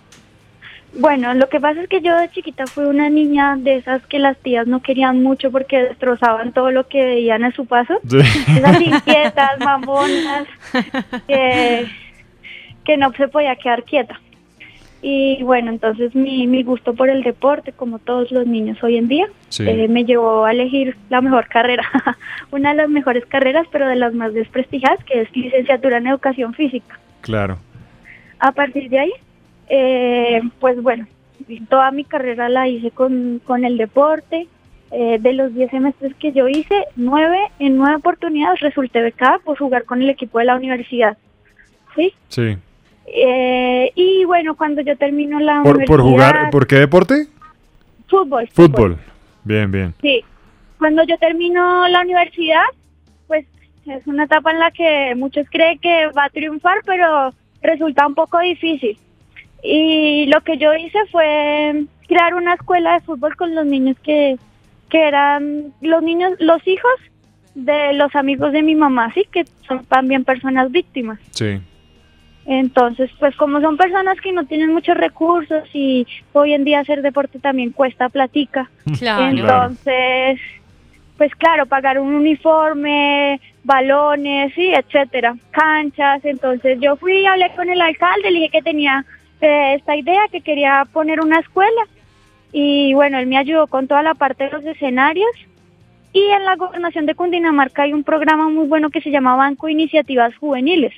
Bueno, 0.93 1.33
lo 1.33 1.49
que 1.49 1.59
pasa 1.59 1.81
es 1.81 1.89
que 1.89 2.01
yo 2.01 2.15
de 2.15 2.29
chiquita 2.29 2.65
fui 2.67 2.85
una 2.85 3.09
niña 3.09 3.55
de 3.57 3.77
esas 3.77 4.05
que 4.05 4.19
las 4.19 4.37
tías 4.37 4.67
no 4.67 4.81
querían 4.81 5.21
mucho 5.21 5.51
porque 5.51 5.77
destrozaban 5.79 6.53
todo 6.53 6.71
lo 6.71 6.87
que 6.87 7.03
veían 7.03 7.43
a 7.43 7.51
su 7.51 7.65
paso. 7.65 7.99
Sí. 8.09 8.17
Esas 8.17 8.81
inquietas, 8.81 9.59
mamonas, 9.59 10.47
que, 11.27 11.87
que 12.85 12.97
no 12.97 13.11
se 13.13 13.27
podía 13.27 13.55
quedar 13.55 13.83
quieta. 13.83 14.19
Y 15.01 15.43
bueno, 15.43 15.69
entonces 15.71 16.15
mi, 16.15 16.47
mi 16.47 16.63
gusto 16.63 16.93
por 16.95 17.09
el 17.09 17.21
deporte, 17.23 17.71
como 17.71 17.99
todos 17.99 18.31
los 18.31 18.47
niños 18.47 18.81
hoy 18.83 18.97
en 18.97 19.07
día, 19.07 19.27
Sí. 19.49 19.63
eh, 19.67 19.87
me 19.87 20.05
llevó 20.05 20.45
a 20.45 20.51
elegir 20.51 20.95
la 21.09 21.21
mejor 21.21 21.47
carrera, 21.47 21.83
una 22.51 22.71
de 22.71 22.77
las 22.77 22.89
mejores 22.89 23.25
carreras, 23.27 23.67
pero 23.71 23.87
de 23.87 23.95
las 23.95 24.13
más 24.13 24.33
desprestigiadas, 24.33 25.03
que 25.03 25.21
es 25.21 25.35
licenciatura 25.35 25.97
en 25.97 26.07
educación 26.07 26.53
física. 26.53 26.99
Claro. 27.21 27.59
A 28.39 28.51
partir 28.51 28.89
de 28.89 28.99
ahí, 28.99 29.11
eh, 29.69 30.41
pues 30.59 30.81
bueno, 30.81 31.05
toda 31.69 31.91
mi 31.91 32.03
carrera 32.03 32.49
la 32.49 32.67
hice 32.67 32.91
con, 32.91 33.39
con 33.45 33.65
el 33.65 33.77
deporte. 33.77 34.47
Eh, 34.89 35.17
de 35.19 35.33
los 35.33 35.53
10 35.53 35.69
semestres 35.69 36.15
que 36.15 36.31
yo 36.31 36.47
hice, 36.47 36.85
nueve, 36.95 37.37
en 37.59 37.75
nueve 37.75 37.97
oportunidades 37.97 38.61
resulté 38.61 39.01
becada 39.01 39.37
por 39.39 39.57
jugar 39.57 39.83
con 39.83 40.01
el 40.01 40.09
equipo 40.09 40.39
de 40.39 40.45
la 40.45 40.55
universidad. 40.55 41.17
¿Sí? 41.93 42.13
Sí. 42.29 42.55
Eh, 43.07 43.91
y 43.95 44.25
bueno, 44.25 44.55
cuando 44.55 44.81
yo 44.81 44.97
termino 44.97 45.39
la 45.39 45.63
¿Por, 45.63 45.77
universidad... 45.77 45.87
por 45.87 46.01
jugar? 46.01 46.49
¿Por 46.51 46.67
qué 46.67 46.75
deporte? 46.75 47.27
Fútbol. 48.07 48.47
Fútbol. 48.53 48.97
Bien, 49.43 49.71
bien. 49.71 49.93
Sí. 50.01 50.23
Cuando 50.77 51.03
yo 51.03 51.17
termino 51.17 51.87
la 51.87 52.01
universidad, 52.01 52.65
pues 53.27 53.45
es 53.85 54.05
una 54.07 54.25
etapa 54.25 54.51
en 54.51 54.59
la 54.59 54.71
que 54.71 55.15
muchos 55.15 55.47
creen 55.49 55.79
que 55.79 56.07
va 56.17 56.25
a 56.25 56.29
triunfar, 56.29 56.79
pero 56.85 57.33
resulta 57.61 58.05
un 58.05 58.13
poco 58.13 58.39
difícil. 58.39 58.97
Y 59.63 60.27
lo 60.27 60.41
que 60.41 60.57
yo 60.57 60.73
hice 60.75 60.99
fue 61.11 61.85
crear 62.07 62.35
una 62.35 62.53
escuela 62.53 62.93
de 62.93 63.01
fútbol 63.01 63.35
con 63.35 63.55
los 63.55 63.65
niños 63.65 63.97
que, 64.03 64.37
que 64.89 65.07
eran 65.07 65.73
los 65.81 66.03
niños, 66.03 66.33
los 66.39 66.65
hijos 66.67 66.93
de 67.55 67.93
los 67.93 68.15
amigos 68.15 68.51
de 68.51 68.61
mi 68.61 68.75
mamá, 68.75 69.11
sí, 69.13 69.25
que 69.31 69.45
son 69.67 69.83
también 69.85 70.23
personas 70.23 70.71
víctimas. 70.71 71.19
Sí. 71.31 71.59
Entonces, 72.47 73.11
pues 73.19 73.35
como 73.35 73.59
son 73.59 73.75
personas 73.75 74.19
que 74.21 74.31
no 74.31 74.45
tienen 74.45 74.73
muchos 74.73 74.95
recursos 74.95 75.63
y 75.73 76.07
hoy 76.31 76.53
en 76.53 76.63
día 76.63 76.79
hacer 76.79 77.01
deporte 77.01 77.39
también 77.39 77.71
cuesta 77.71 78.07
platica. 78.07 78.69
Claro. 78.97 79.25
Entonces, 79.25 80.39
pues 81.17 81.35
claro, 81.35 81.65
pagar 81.65 81.99
un 81.99 82.15
uniforme, 82.15 83.41
balones, 83.65 84.53
sí, 84.55 84.73
etcétera, 84.73 85.35
canchas. 85.51 86.23
Entonces 86.23 86.79
yo 86.79 86.95
fui, 86.95 87.25
hablé 87.25 87.51
con 87.53 87.69
el 87.69 87.81
alcalde, 87.81 88.31
le 88.31 88.39
dije 88.39 88.49
que 88.49 88.61
tenía 88.61 89.03
eh, 89.41 89.73
esta 89.75 89.97
idea, 89.97 90.21
que 90.31 90.39
quería 90.39 90.87
poner 90.93 91.19
una 91.19 91.39
escuela. 91.39 91.81
Y 92.53 92.93
bueno, 92.93 93.19
él 93.19 93.27
me 93.27 93.37
ayudó 93.37 93.67
con 93.67 93.89
toda 93.89 94.03
la 94.03 94.13
parte 94.13 94.45
de 94.45 94.51
los 94.51 94.63
escenarios. 94.63 95.31
Y 96.13 96.21
en 96.21 96.45
la 96.45 96.55
gobernación 96.55 97.05
de 97.07 97.13
Cundinamarca 97.13 97.83
hay 97.83 97.91
un 97.91 98.05
programa 98.05 98.47
muy 98.47 98.67
bueno 98.67 98.89
que 98.89 99.01
se 99.01 99.11
llama 99.11 99.35
Banco 99.35 99.67
Iniciativas 99.67 100.33
Juveniles. 100.37 100.93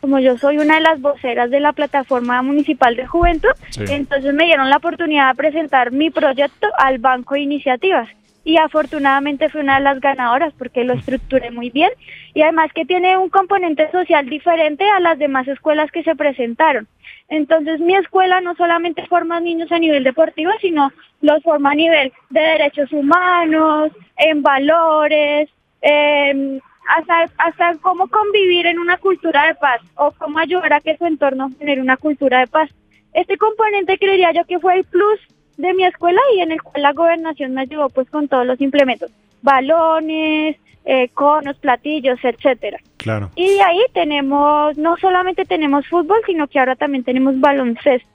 Como 0.00 0.20
yo 0.20 0.38
soy 0.38 0.58
una 0.58 0.76
de 0.76 0.80
las 0.82 1.00
voceras 1.00 1.50
de 1.50 1.60
la 1.60 1.72
plataforma 1.72 2.40
municipal 2.42 2.94
de 2.94 3.06
juventud, 3.06 3.50
Sí. 3.70 3.84
entonces 3.90 4.32
me 4.32 4.44
dieron 4.44 4.70
la 4.70 4.76
oportunidad 4.76 5.30
de 5.30 5.36
presentar 5.36 5.90
mi 5.90 6.10
proyecto 6.10 6.68
al 6.78 6.98
Banco 6.98 7.34
de 7.34 7.40
Iniciativas. 7.40 8.08
Y 8.44 8.56
afortunadamente 8.56 9.50
fui 9.50 9.60
una 9.60 9.76
de 9.76 9.82
las 9.84 10.00
ganadoras 10.00 10.54
porque 10.56 10.84
lo 10.84 10.94
estructuré 10.94 11.50
muy 11.50 11.68
bien. 11.70 11.90
Y 12.32 12.42
además 12.42 12.70
que 12.72 12.86
tiene 12.86 13.16
un 13.18 13.28
componente 13.28 13.90
social 13.90 14.26
diferente 14.26 14.88
a 14.88 15.00
las 15.00 15.18
demás 15.18 15.46
escuelas 15.48 15.90
que 15.90 16.02
se 16.02 16.14
presentaron. 16.14 16.86
Entonces 17.28 17.78
mi 17.80 17.94
escuela 17.94 18.40
no 18.40 18.54
solamente 18.54 19.04
forma 19.06 19.40
niños 19.40 19.70
a 19.70 19.78
nivel 19.78 20.02
deportivo, 20.02 20.50
sino 20.62 20.92
los 21.20 21.42
forma 21.42 21.72
a 21.72 21.74
nivel 21.74 22.12
de 22.30 22.40
derechos 22.40 22.90
humanos, 22.92 23.90
en 24.16 24.40
valores, 24.42 25.50
em, 25.82 26.60
hasta, 26.88 27.30
hasta 27.38 27.74
cómo 27.80 28.08
convivir 28.08 28.66
en 28.66 28.78
una 28.78 28.96
cultura 28.96 29.46
de 29.46 29.54
paz 29.54 29.80
o 29.94 30.10
cómo 30.12 30.38
ayudar 30.38 30.72
a 30.72 30.80
que 30.80 30.96
su 30.96 31.04
entorno 31.06 31.50
genere 31.58 31.80
una 31.80 31.96
cultura 31.96 32.40
de 32.40 32.46
paz. 32.46 32.70
Este 33.12 33.36
componente 33.36 33.98
creería 33.98 34.32
yo 34.32 34.44
que 34.44 34.58
fue 34.58 34.76
el 34.76 34.84
plus 34.84 35.20
de 35.56 35.74
mi 35.74 35.84
escuela 35.84 36.20
y 36.34 36.40
en 36.40 36.52
el 36.52 36.62
cual 36.62 36.82
la 36.82 36.92
gobernación 36.92 37.52
me 37.52 37.62
ayudó 37.62 37.88
pues 37.88 38.08
con 38.10 38.28
todos 38.28 38.46
los 38.46 38.60
implementos, 38.60 39.10
balones, 39.42 40.56
eh, 40.84 41.08
conos, 41.12 41.56
platillos, 41.58 42.18
etcétera. 42.22 42.78
Claro. 42.96 43.30
Y 43.34 43.48
de 43.48 43.62
ahí 43.62 43.80
tenemos, 43.92 44.76
no 44.78 44.96
solamente 44.96 45.44
tenemos 45.44 45.86
fútbol, 45.86 46.18
sino 46.26 46.46
que 46.46 46.58
ahora 46.58 46.76
también 46.76 47.04
tenemos 47.04 47.38
baloncesto. 47.38 48.08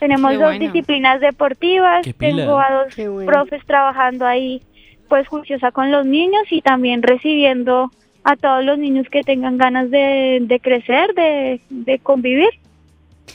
Tenemos 0.00 0.32
Qué 0.32 0.36
dos 0.38 0.46
bueno. 0.46 0.58
disciplinas 0.58 1.20
deportivas, 1.20 2.04
tengo 2.18 2.58
a 2.58 2.72
dos 2.72 2.96
bueno. 2.96 3.26
profes 3.26 3.64
trabajando 3.64 4.26
ahí, 4.26 4.60
pues 5.08 5.26
juiciosa 5.28 5.70
con 5.72 5.90
los 5.90 6.04
niños 6.06 6.42
y 6.50 6.60
también 6.62 7.02
recibiendo 7.02 7.90
a 8.24 8.36
todos 8.36 8.64
los 8.64 8.78
niños 8.78 9.06
que 9.10 9.22
tengan 9.22 9.56
ganas 9.58 9.90
de, 9.90 10.38
de 10.42 10.60
crecer, 10.60 11.14
de, 11.14 11.60
de 11.70 11.98
convivir. 11.98 12.48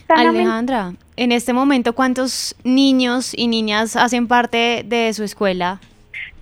sanamente. 0.08 0.40
Alejandra, 0.42 0.94
en 1.16 1.32
este 1.32 1.54
momento, 1.54 1.94
¿cuántos 1.94 2.56
niños 2.64 3.34
y 3.36 3.48
niñas 3.48 3.96
hacen 3.96 4.28
parte 4.28 4.84
de 4.86 5.12
su 5.14 5.24
escuela? 5.24 5.80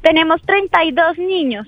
Tenemos 0.02 0.42
32 0.42 1.18
niños, 1.20 1.68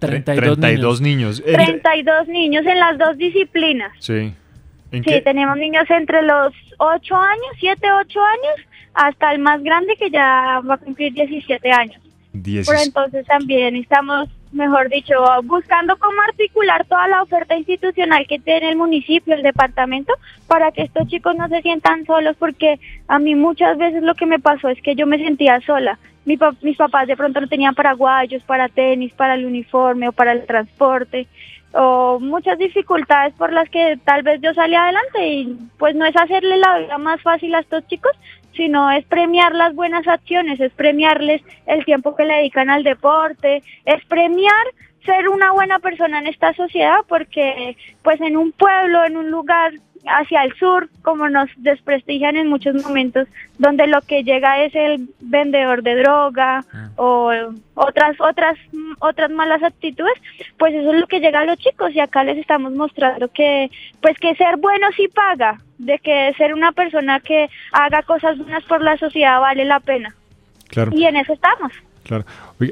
32, 0.00 0.58
32 0.58 1.00
niños. 1.00 1.42
El- 1.46 1.54
32 1.54 2.28
niños 2.28 2.66
en 2.66 2.78
las 2.78 2.98
dos 2.98 3.16
disciplinas. 3.16 3.92
sí. 4.00 4.34
¿En 4.94 5.04
Sí, 5.04 5.10
qué? 5.10 5.20
tenemos 5.20 5.56
niños 5.56 5.84
entre 5.90 6.22
los 6.22 6.52
8 6.78 7.16
años, 7.16 7.46
7, 7.60 7.86
8 7.92 8.20
años, 8.20 8.66
hasta 8.94 9.32
el 9.32 9.40
más 9.40 9.62
grande 9.62 9.96
que 9.96 10.10
ya 10.10 10.60
va 10.68 10.74
a 10.74 10.78
cumplir 10.78 11.12
17 11.12 11.70
años. 11.72 12.00
Diecis- 12.32 12.86
entonces 12.86 13.26
también 13.26 13.76
estamos 13.76 14.28
mejor 14.52 14.88
dicho, 14.88 15.14
buscando 15.44 15.96
cómo 15.96 16.20
articular 16.28 16.84
toda 16.86 17.08
la 17.08 17.22
oferta 17.22 17.56
institucional 17.56 18.24
que 18.28 18.38
tiene 18.38 18.68
el 18.70 18.76
municipio, 18.76 19.34
el 19.34 19.42
departamento, 19.42 20.12
para 20.46 20.70
que 20.70 20.82
estos 20.82 21.08
chicos 21.08 21.34
no 21.36 21.48
se 21.48 21.60
sientan 21.62 22.06
solos, 22.06 22.36
porque 22.38 22.78
a 23.08 23.18
mí 23.18 23.34
muchas 23.34 23.76
veces 23.78 24.04
lo 24.04 24.14
que 24.14 24.26
me 24.26 24.38
pasó 24.38 24.68
es 24.68 24.80
que 24.80 24.94
yo 24.94 25.08
me 25.08 25.18
sentía 25.18 25.60
sola. 25.62 25.98
Mi 26.24 26.36
pa- 26.36 26.54
mis 26.62 26.76
papás 26.76 27.08
de 27.08 27.16
pronto 27.16 27.40
no 27.40 27.48
tenían 27.48 27.74
paraguayos, 27.74 28.44
para 28.44 28.68
tenis, 28.68 29.12
para 29.12 29.34
el 29.34 29.44
uniforme 29.44 30.08
o 30.08 30.12
para 30.12 30.30
el 30.32 30.46
transporte, 30.46 31.26
o 31.74 32.18
muchas 32.20 32.58
dificultades 32.58 33.34
por 33.34 33.52
las 33.52 33.68
que 33.68 33.98
tal 34.04 34.22
vez 34.22 34.40
yo 34.40 34.54
salí 34.54 34.74
adelante 34.74 35.26
y 35.26 35.58
pues 35.78 35.94
no 35.94 36.06
es 36.06 36.16
hacerle 36.16 36.56
la 36.56 36.78
vida 36.78 36.98
más 36.98 37.20
fácil 37.22 37.54
a 37.54 37.60
estos 37.60 37.86
chicos, 37.88 38.12
sino 38.54 38.90
es 38.90 39.04
premiar 39.06 39.54
las 39.54 39.74
buenas 39.74 40.06
acciones, 40.06 40.60
es 40.60 40.72
premiarles 40.72 41.42
el 41.66 41.84
tiempo 41.84 42.14
que 42.14 42.24
le 42.24 42.34
dedican 42.34 42.70
al 42.70 42.84
deporte, 42.84 43.62
es 43.84 44.04
premiar 44.06 44.66
ser 45.04 45.28
una 45.28 45.52
buena 45.52 45.78
persona 45.78 46.18
en 46.18 46.26
esta 46.26 46.52
sociedad 46.54 46.98
porque 47.08 47.76
pues 48.02 48.20
en 48.20 48.36
un 48.36 48.52
pueblo, 48.52 49.04
en 49.04 49.16
un 49.16 49.30
lugar 49.30 49.72
hacia 50.06 50.42
el 50.44 50.54
sur, 50.56 50.88
como 51.02 51.28
nos 51.28 51.48
desprestigian 51.56 52.36
en 52.36 52.48
muchos 52.48 52.74
momentos, 52.82 53.26
donde 53.58 53.86
lo 53.86 54.00
que 54.02 54.22
llega 54.22 54.62
es 54.62 54.74
el 54.74 55.08
vendedor 55.20 55.82
de 55.82 55.96
droga 55.96 56.64
o 56.96 57.32
otras 57.74 58.20
otras 58.20 58.58
otras 59.00 59.30
malas 59.30 59.62
actitudes, 59.62 60.14
pues 60.58 60.74
eso 60.74 60.92
es 60.92 61.00
lo 61.00 61.06
que 61.06 61.20
llega 61.20 61.40
a 61.40 61.46
los 61.46 61.58
chicos 61.58 61.94
y 61.94 62.00
acá 62.00 62.24
les 62.24 62.38
estamos 62.38 62.72
mostrando 62.74 63.28
que 63.28 63.70
pues 64.00 64.18
que 64.18 64.34
ser 64.34 64.56
bueno 64.58 64.88
sí 64.96 65.08
paga, 65.08 65.60
de 65.78 65.98
que 65.98 66.32
ser 66.36 66.54
una 66.54 66.72
persona 66.72 67.20
que 67.20 67.48
haga 67.72 68.02
cosas 68.02 68.38
buenas 68.38 68.64
por 68.64 68.82
la 68.82 68.96
sociedad 68.98 69.40
vale 69.40 69.64
la 69.64 69.80
pena. 69.80 70.14
Claro. 70.68 70.90
Y 70.94 71.04
en 71.04 71.16
eso 71.16 71.32
estamos. 71.32 71.72
Claro. 72.04 72.26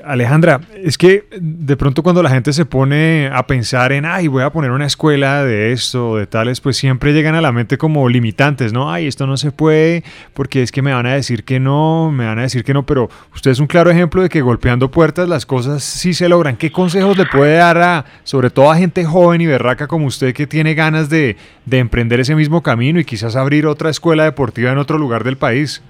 Alejandra, 0.04 0.60
es 0.76 0.98
que 0.98 1.24
de 1.40 1.76
pronto 1.76 2.02
cuando 2.02 2.22
la 2.22 2.28
gente 2.28 2.52
se 2.52 2.66
pone 2.66 3.30
a 3.32 3.46
pensar 3.46 3.92
en, 3.92 4.04
ay, 4.04 4.28
voy 4.28 4.42
a 4.42 4.50
poner 4.50 4.70
una 4.70 4.84
escuela 4.84 5.42
de 5.42 5.72
esto 5.72 6.18
de 6.18 6.26
tales, 6.26 6.60
pues 6.60 6.76
siempre 6.76 7.14
llegan 7.14 7.34
a 7.34 7.40
la 7.40 7.50
mente 7.50 7.78
como 7.78 8.06
limitantes, 8.10 8.74
¿no? 8.74 8.92
Ay, 8.92 9.06
esto 9.06 9.26
no 9.26 9.38
se 9.38 9.50
puede 9.50 10.04
porque 10.34 10.62
es 10.62 10.70
que 10.70 10.82
me 10.82 10.92
van 10.92 11.06
a 11.06 11.14
decir 11.14 11.44
que 11.44 11.58
no, 11.58 12.12
me 12.12 12.26
van 12.26 12.38
a 12.38 12.42
decir 12.42 12.62
que 12.62 12.74
no, 12.74 12.84
pero 12.84 13.08
usted 13.34 13.50
es 13.50 13.58
un 13.58 13.66
claro 13.66 13.90
ejemplo 13.90 14.22
de 14.22 14.28
que 14.28 14.42
golpeando 14.42 14.90
puertas 14.90 15.28
las 15.28 15.46
cosas 15.46 15.82
sí 15.82 16.12
se 16.12 16.28
logran. 16.28 16.56
¿Qué 16.56 16.70
consejos 16.70 17.16
le 17.16 17.24
puede 17.24 17.56
dar 17.56 17.78
a, 17.78 18.04
sobre 18.24 18.50
todo 18.50 18.70
a 18.70 18.76
gente 18.76 19.04
joven 19.04 19.40
y 19.40 19.46
berraca 19.46 19.86
como 19.88 20.06
usted 20.06 20.34
que 20.34 20.46
tiene 20.46 20.74
ganas 20.74 21.08
de, 21.08 21.36
de 21.64 21.78
emprender 21.78 22.20
ese 22.20 22.34
mismo 22.34 22.62
camino 22.62 23.00
y 23.00 23.04
quizás 23.06 23.34
abrir 23.34 23.66
otra 23.66 23.88
escuela 23.88 24.24
deportiva 24.24 24.70
en 24.72 24.78
otro 24.78 24.98
lugar 24.98 25.24
del 25.24 25.38
país? 25.38 25.82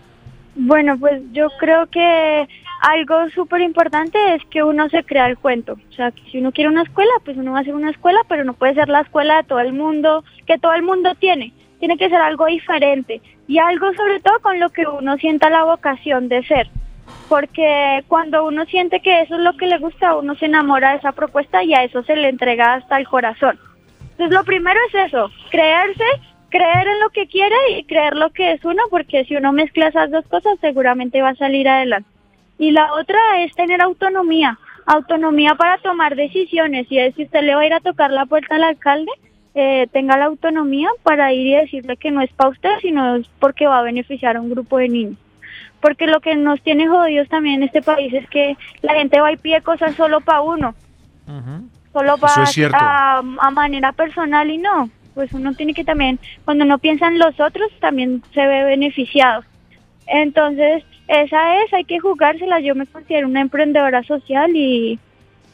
Bueno, 0.55 0.99
pues 0.99 1.23
yo 1.33 1.49
creo 1.59 1.87
que 1.87 2.47
algo 2.83 3.31
súper 3.31 3.61
importante 3.61 4.19
es 4.35 4.45
que 4.47 4.65
uno 4.65 4.89
se 4.89 5.05
crea 5.05 5.27
el 5.27 5.39
cuento. 5.39 5.75
O 5.75 5.93
sea, 5.93 6.11
que 6.11 6.23
si 6.31 6.39
uno 6.39 6.51
quiere 6.51 6.69
una 6.69 6.83
escuela, 6.83 7.13
pues 7.25 7.37
uno 7.37 7.53
va 7.53 7.59
a 7.59 7.61
hacer 7.61 7.77
una 7.77 7.91
escuela, 7.91 8.19
pero 8.29 8.43
no 8.43 8.55
puede 8.55 8.75
ser 8.75 8.89
la 8.89 9.03
escuela 9.03 9.37
de 9.37 9.45
todo 9.45 9.61
el 9.61 9.73
mundo, 9.73 10.25
que 10.47 10.59
todo 10.59 10.75
el 10.75 10.83
mundo 10.83 11.15
tiene. 11.15 11.53
Tiene 11.79 11.97
que 11.97 12.09
ser 12.09 12.21
algo 12.21 12.47
diferente 12.47 13.21
y 13.47 13.59
algo 13.59 13.93
sobre 13.95 14.19
todo 14.19 14.41
con 14.41 14.59
lo 14.59 14.71
que 14.71 14.85
uno 14.87 15.17
sienta 15.19 15.49
la 15.49 15.63
vocación 15.63 16.29
de 16.29 16.43
ser. 16.45 16.69
Porque 17.29 18.05
cuando 18.09 18.45
uno 18.45 18.65
siente 18.67 19.01
que 19.01 19.23
eso 19.23 19.37
es 19.37 19.43
lo 19.43 19.57
que 19.57 19.69
le 19.69 19.79
gusta, 19.79 20.17
uno 20.17 20.35
se 20.35 20.47
enamora 20.47 20.91
de 20.91 20.99
esa 20.99 21.13
propuesta 21.13 21.63
y 21.63 21.75
a 21.75 21.85
eso 21.85 22.03
se 22.03 22.17
le 22.17 22.29
entrega 22.29 22.75
hasta 22.75 22.99
el 22.99 23.07
corazón. 23.07 23.61
Entonces 24.11 24.37
lo 24.37 24.45
primero 24.45 24.79
es 24.89 25.07
eso, 25.07 25.31
creerse, 25.51 26.05
creer 26.51 26.89
en 26.89 27.01
lo 27.01 27.11
que 27.11 27.29
quiere 27.29 27.57
y 27.79 27.85
creer 27.85 28.17
lo 28.17 28.31
que 28.31 28.53
es 28.53 28.65
uno, 28.65 28.83
porque 28.91 29.25
si 29.25 29.37
uno 29.37 29.53
mezcla 29.53 29.87
esas 29.87 30.11
dos 30.11 30.27
cosas 30.27 30.59
seguramente 30.61 31.23
va 31.23 31.31
a 31.31 31.37
salir 31.37 31.69
adelante. 31.69 32.12
Y 32.63 32.71
la 32.71 32.95
otra 32.95 33.19
es 33.41 33.53
tener 33.57 33.83
autonomía, 33.83 34.57
autonomía 34.87 35.57
para 35.57 35.79
tomar 35.79 36.15
decisiones. 36.15 36.87
Y 36.91 36.99
es 37.01 37.13
si 37.17 37.25
usted 37.25 37.43
le 37.43 37.57
va 37.57 37.63
a 37.63 37.67
ir 37.67 37.75
a 37.75 37.81
tocar 37.81 38.13
la 38.13 38.25
puerta 38.25 38.55
al 38.55 38.63
alcalde, 38.63 39.11
eh, 39.57 39.89
tenga 39.91 40.17
la 40.17 40.27
autonomía 40.27 40.89
para 41.03 41.33
ir 41.33 41.45
y 41.45 41.57
decirle 41.57 41.97
que 41.97 42.13
no 42.13 42.21
es 42.21 42.31
para 42.31 42.51
usted, 42.51 42.71
sino 42.81 43.17
es 43.17 43.27
porque 43.41 43.67
va 43.67 43.81
a 43.81 43.83
beneficiar 43.83 44.37
a 44.37 44.41
un 44.41 44.49
grupo 44.49 44.79
de 44.79 44.89
niños. 44.89 45.17
Porque 45.81 46.07
lo 46.07 46.21
que 46.21 46.37
nos 46.37 46.63
tiene 46.63 46.87
jodidos 46.87 47.29
también 47.29 47.57
en 47.57 47.63
este 47.65 47.83
país 47.83 48.15
es 48.15 48.31
que 48.31 48.57
la 48.81 48.95
gente 48.95 49.21
va 49.21 49.33
y 49.33 49.39
pide 49.39 49.61
cosas 49.63 49.97
solo 49.97 50.21
para 50.21 50.43
uno, 50.43 50.77
solo 51.93 52.17
para 52.17 52.45
es 52.45 52.59
a, 52.75 53.19
a 53.41 53.51
manera 53.51 53.91
personal 53.91 54.49
y 54.49 54.59
no. 54.59 54.89
Pues 55.15 55.33
uno 55.33 55.53
tiene 55.55 55.75
que 55.75 55.83
también, 55.83 56.21
cuando 56.45 56.65
uno 56.65 56.79
piensa 56.79 57.09
en 57.09 57.19
los 57.19 57.41
otros, 57.41 57.73
también 57.81 58.23
se 58.33 58.47
ve 58.47 58.63
beneficiado. 58.63 59.43
Entonces, 60.07 60.85
esa 61.09 61.63
es, 61.63 61.73
hay 61.73 61.85
que 61.85 61.99
jugársela. 61.99 62.61
Yo 62.61 62.75
me 62.75 62.87
considero 62.87 63.29
una 63.29 63.41
emprendedora 63.41 64.03
social 64.05 64.55
y 64.55 64.99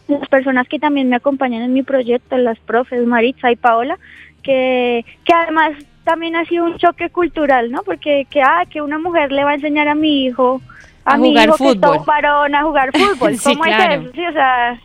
las 0.08 0.28
personas 0.28 0.68
que 0.68 0.78
también 0.78 1.08
me 1.08 1.16
acompañan 1.16 1.62
en 1.62 1.72
mi 1.72 1.82
proyecto, 1.82 2.36
las 2.38 2.58
profes 2.60 3.06
Maritza 3.06 3.50
y 3.50 3.56
Paola, 3.56 3.98
que, 4.42 5.04
que 5.24 5.32
además 5.32 5.72
también 6.04 6.36
ha 6.36 6.44
sido 6.46 6.64
un 6.64 6.78
choque 6.78 7.10
cultural, 7.10 7.70
¿no? 7.70 7.82
Porque 7.82 8.26
que, 8.30 8.40
ah, 8.40 8.64
que 8.70 8.80
una 8.80 8.98
mujer 8.98 9.30
le 9.32 9.44
va 9.44 9.50
a 9.50 9.54
enseñar 9.54 9.88
a 9.88 9.94
mi 9.94 10.24
hijo, 10.24 10.62
a, 11.04 11.14
A 11.14 11.16
mi 11.18 11.28
jugar 11.28 11.48
hijo 11.48 11.56
que 11.58 11.70
es 11.72 11.80
todo 11.80 11.92
fútbol. 11.92 11.98
un 11.98 12.04
varón 12.06 12.54
a 12.54 12.62
jugar 12.62 12.90
fútbol. 12.92 13.36
Sí, 13.38 13.52
¿Cómo 13.52 13.64
claro. 13.64 13.94
es 13.94 14.00
eso? 14.00 14.12
Sí, 14.14 14.26
o 14.26 14.32
sea, 14.32 14.80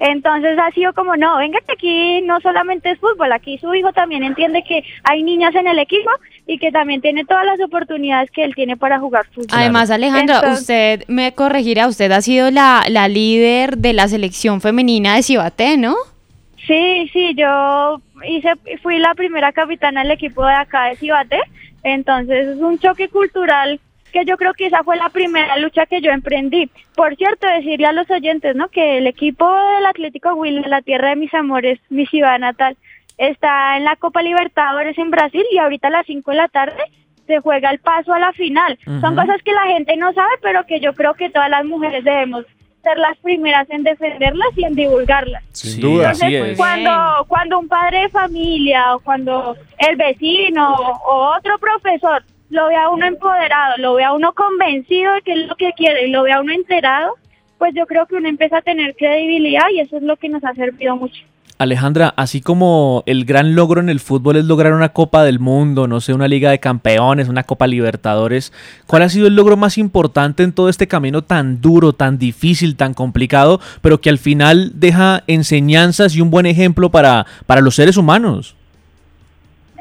entonces 0.00 0.58
ha 0.58 0.70
sido 0.72 0.94
como, 0.94 1.14
no, 1.16 1.36
venga 1.36 1.60
que 1.60 1.72
aquí 1.72 2.22
no 2.22 2.40
solamente 2.40 2.90
es 2.90 2.98
fútbol, 2.98 3.30
aquí 3.32 3.58
su 3.58 3.72
hijo 3.74 3.92
también 3.92 4.24
entiende 4.24 4.64
que 4.66 4.82
hay 5.04 5.22
niñas 5.22 5.54
en 5.54 5.66
el 5.66 5.78
equipo 5.78 6.10
y 6.46 6.58
que 6.58 6.72
también 6.72 7.02
tiene 7.02 7.24
todas 7.26 7.44
las 7.44 7.60
oportunidades 7.60 8.30
que 8.30 8.42
él 8.42 8.54
tiene 8.54 8.78
para 8.78 8.98
jugar 8.98 9.26
fútbol. 9.26 9.46
Además, 9.52 9.90
Alejandra, 9.90 10.36
Entonces- 10.36 10.60
usted 10.62 11.04
me 11.06 11.32
corregirá, 11.34 11.86
usted 11.86 12.10
ha 12.12 12.22
sido 12.22 12.50
la, 12.50 12.84
la 12.88 13.08
líder 13.08 13.76
de 13.76 13.92
la 13.92 14.08
selección 14.08 14.62
femenina 14.62 15.14
de 15.16 15.22
Cibaté, 15.22 15.76
¿no? 15.76 15.94
Sí, 16.66 17.10
sí, 17.12 17.34
yo 17.36 18.00
hice, 18.26 18.52
fui 18.82 18.98
la 18.98 19.14
primera 19.14 19.52
capitana 19.52 20.02
del 20.02 20.12
equipo 20.12 20.46
de 20.46 20.54
acá 20.54 20.84
de 20.86 20.96
Cibaté, 20.96 21.40
entonces 21.82 22.46
es 22.48 22.58
un 22.58 22.78
choque 22.78 23.08
cultural 23.08 23.80
que 24.10 24.24
yo 24.24 24.36
creo 24.36 24.54
que 24.54 24.66
esa 24.66 24.82
fue 24.82 24.96
la 24.96 25.08
primera 25.08 25.56
lucha 25.58 25.86
que 25.86 26.00
yo 26.00 26.10
emprendí. 26.10 26.70
Por 26.94 27.16
cierto, 27.16 27.46
decirle 27.46 27.86
a 27.86 27.92
los 27.92 28.10
oyentes, 28.10 28.54
¿no? 28.56 28.68
Que 28.68 28.98
el 28.98 29.06
equipo 29.06 29.48
del 29.48 29.86
Atlético 29.86 30.34
Will, 30.34 30.62
la 30.66 30.82
tierra 30.82 31.10
de 31.10 31.16
mis 31.16 31.32
amores, 31.34 31.78
mi 31.88 32.06
ciudad 32.06 32.38
natal, 32.38 32.76
está 33.18 33.76
en 33.76 33.84
la 33.84 33.96
Copa 33.96 34.22
Libertadores 34.22 34.96
en 34.98 35.10
Brasil 35.10 35.44
y 35.52 35.58
ahorita 35.58 35.88
a 35.88 35.90
las 35.90 36.06
5 36.06 36.30
de 36.30 36.36
la 36.36 36.48
tarde 36.48 36.82
se 37.26 37.38
juega 37.40 37.70
el 37.70 37.78
paso 37.78 38.12
a 38.12 38.18
la 38.18 38.32
final. 38.32 38.78
Son 39.00 39.14
cosas 39.14 39.40
que 39.44 39.52
la 39.52 39.66
gente 39.66 39.96
no 39.96 40.12
sabe, 40.12 40.32
pero 40.42 40.66
que 40.66 40.80
yo 40.80 40.94
creo 40.94 41.14
que 41.14 41.30
todas 41.30 41.48
las 41.48 41.64
mujeres 41.64 42.02
debemos 42.02 42.44
ser 42.82 42.98
las 42.98 43.16
primeras 43.18 43.68
en 43.70 43.82
defenderlas 43.82 44.48
y 44.56 44.64
en 44.64 44.74
divulgarlas. 44.74 45.44
Sin 45.52 45.80
duda. 45.80 46.12
Entonces, 46.12 46.56
cuando, 46.56 47.24
cuando 47.28 47.58
un 47.58 47.68
padre 47.68 48.02
de 48.02 48.08
familia 48.08 48.96
o 48.96 49.00
cuando 49.00 49.56
el 49.78 49.96
vecino 49.96 50.74
o 50.74 51.36
otro 51.36 51.58
profesor 51.58 52.24
lo 52.50 52.66
ve 52.66 52.76
a 52.76 52.88
uno 52.90 53.06
empoderado, 53.06 53.76
lo 53.78 53.94
ve 53.94 54.04
a 54.04 54.12
uno 54.12 54.32
convencido 54.32 55.14
de 55.14 55.22
que 55.22 55.32
es 55.32 55.48
lo 55.48 55.54
que 55.56 55.72
quiere 55.76 56.06
y 56.06 56.10
lo 56.10 56.24
ve 56.24 56.32
a 56.32 56.40
uno 56.40 56.52
enterado, 56.52 57.14
pues 57.58 57.72
yo 57.74 57.86
creo 57.86 58.06
que 58.06 58.16
uno 58.16 58.28
empieza 58.28 58.58
a 58.58 58.62
tener 58.62 58.94
credibilidad 58.96 59.68
y 59.72 59.80
eso 59.80 59.96
es 59.96 60.02
lo 60.02 60.16
que 60.16 60.28
nos 60.28 60.44
ha 60.44 60.54
servido 60.54 60.96
mucho. 60.96 61.22
Alejandra, 61.58 62.14
así 62.16 62.40
como 62.40 63.02
el 63.04 63.26
gran 63.26 63.54
logro 63.54 63.82
en 63.82 63.90
el 63.90 64.00
fútbol 64.00 64.36
es 64.36 64.46
lograr 64.46 64.72
una 64.72 64.94
Copa 64.94 65.24
del 65.24 65.40
Mundo, 65.40 65.86
no 65.86 66.00
sé, 66.00 66.14
una 66.14 66.26
Liga 66.26 66.50
de 66.50 66.58
Campeones, 66.58 67.28
una 67.28 67.42
Copa 67.42 67.66
Libertadores, 67.66 68.50
¿cuál 68.86 69.02
ha 69.02 69.10
sido 69.10 69.26
el 69.26 69.36
logro 69.36 69.58
más 69.58 69.76
importante 69.76 70.42
en 70.42 70.54
todo 70.54 70.70
este 70.70 70.88
camino 70.88 71.22
tan 71.22 71.60
duro, 71.60 71.92
tan 71.92 72.16
difícil, 72.16 72.76
tan 72.76 72.94
complicado, 72.94 73.60
pero 73.82 74.00
que 74.00 74.08
al 74.08 74.16
final 74.16 74.72
deja 74.74 75.22
enseñanzas 75.26 76.16
y 76.16 76.22
un 76.22 76.30
buen 76.30 76.46
ejemplo 76.46 76.90
para, 76.90 77.26
para 77.44 77.60
los 77.60 77.74
seres 77.74 77.98
humanos? 77.98 78.56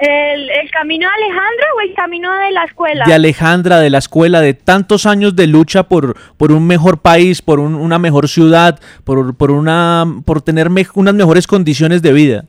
¿El, 0.02 0.50
el 0.50 0.72
camino 0.72 1.08
de 1.10 1.26
Alejandra 1.26 1.66
o 1.76 1.82
el 1.82 1.94
camino 1.94 2.32
de 2.34 2.52
la 2.52 2.64
escuela? 2.64 3.06
De 3.06 3.14
Alejandra, 3.14 3.80
de 3.80 3.90
la 3.90 3.98
escuela, 3.98 4.40
de 4.40 4.54
tantos 4.54 5.06
años 5.06 5.36
de 5.36 5.46
lucha 5.48 5.84
por, 5.84 6.16
por 6.38 6.54
un 6.54 6.66
mejor 6.66 7.00
país, 7.00 7.42
por 7.42 7.60
un- 7.60 7.76
una 7.76 8.00
mejor 8.00 8.30
ciudad, 8.30 8.80
por, 9.04 9.36
por, 9.36 9.52
una, 9.52 10.06
por 10.26 10.42
tener 10.42 10.70
me- 10.70 10.88
unas 10.96 11.14
mejores 11.14 11.48
condiciones 11.48 12.02
de 12.02 12.14
vida. 12.14 12.46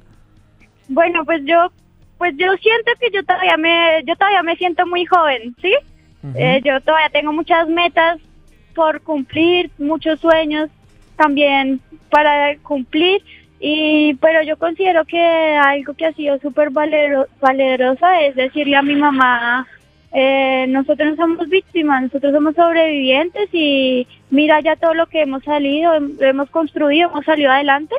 Bueno, 0.89 1.25
pues 1.25 1.43
yo, 1.45 1.73
pues 2.19 2.35
yo 2.37 2.47
siento 2.63 2.93
que 3.01 3.09
yo 3.13 3.25
todavía 3.25 3.57
me, 3.57 4.03
yo 4.07 4.15
todavía 4.15 4.43
me 4.45 4.55
siento 4.57 4.87
muy 4.87 5.05
joven, 5.07 5.55
¿sí? 5.61 5.75
Eh, 6.37 6.61
yo 6.65 6.81
todavía 6.83 7.09
tengo 7.11 7.33
muchas 7.33 7.67
metas 7.69 8.19
por 8.75 9.01
cumplir, 9.01 9.71
muchos 9.79 10.21
sueños 10.21 10.69
también 11.17 11.81
para 12.11 12.57
cumplir, 12.59 13.23
y 13.61 14.15
pero 14.15 14.43
yo 14.43 14.57
considero 14.57 15.05
que 15.05 15.21
algo 15.21 15.93
que 15.95 16.07
ha 16.07 16.13
sido 16.13 16.39
súper 16.39 16.71
valero, 16.71 17.27
valerosa 17.41 18.21
es 18.23 18.35
decirle 18.35 18.77
a 18.77 18.83
mi 18.83 18.95
mamá, 18.95 19.67
eh, 20.13 20.65
nosotros 20.69 21.11
no 21.11 21.17
somos 21.17 21.49
víctimas, 21.49 22.03
nosotros 22.05 22.33
somos 22.33 22.55
sobrevivientes 22.55 23.49
y 23.53 24.07
mira 24.31 24.61
ya 24.61 24.77
todo 24.77 24.95
lo 24.95 25.07
que 25.07 25.21
hemos 25.23 25.45
salido, 25.45 25.93
hem- 25.95 26.17
hemos 26.23 26.49
construido, 26.51 27.11
hemos 27.11 27.25
salido 27.25 27.51
adelante 27.53 27.95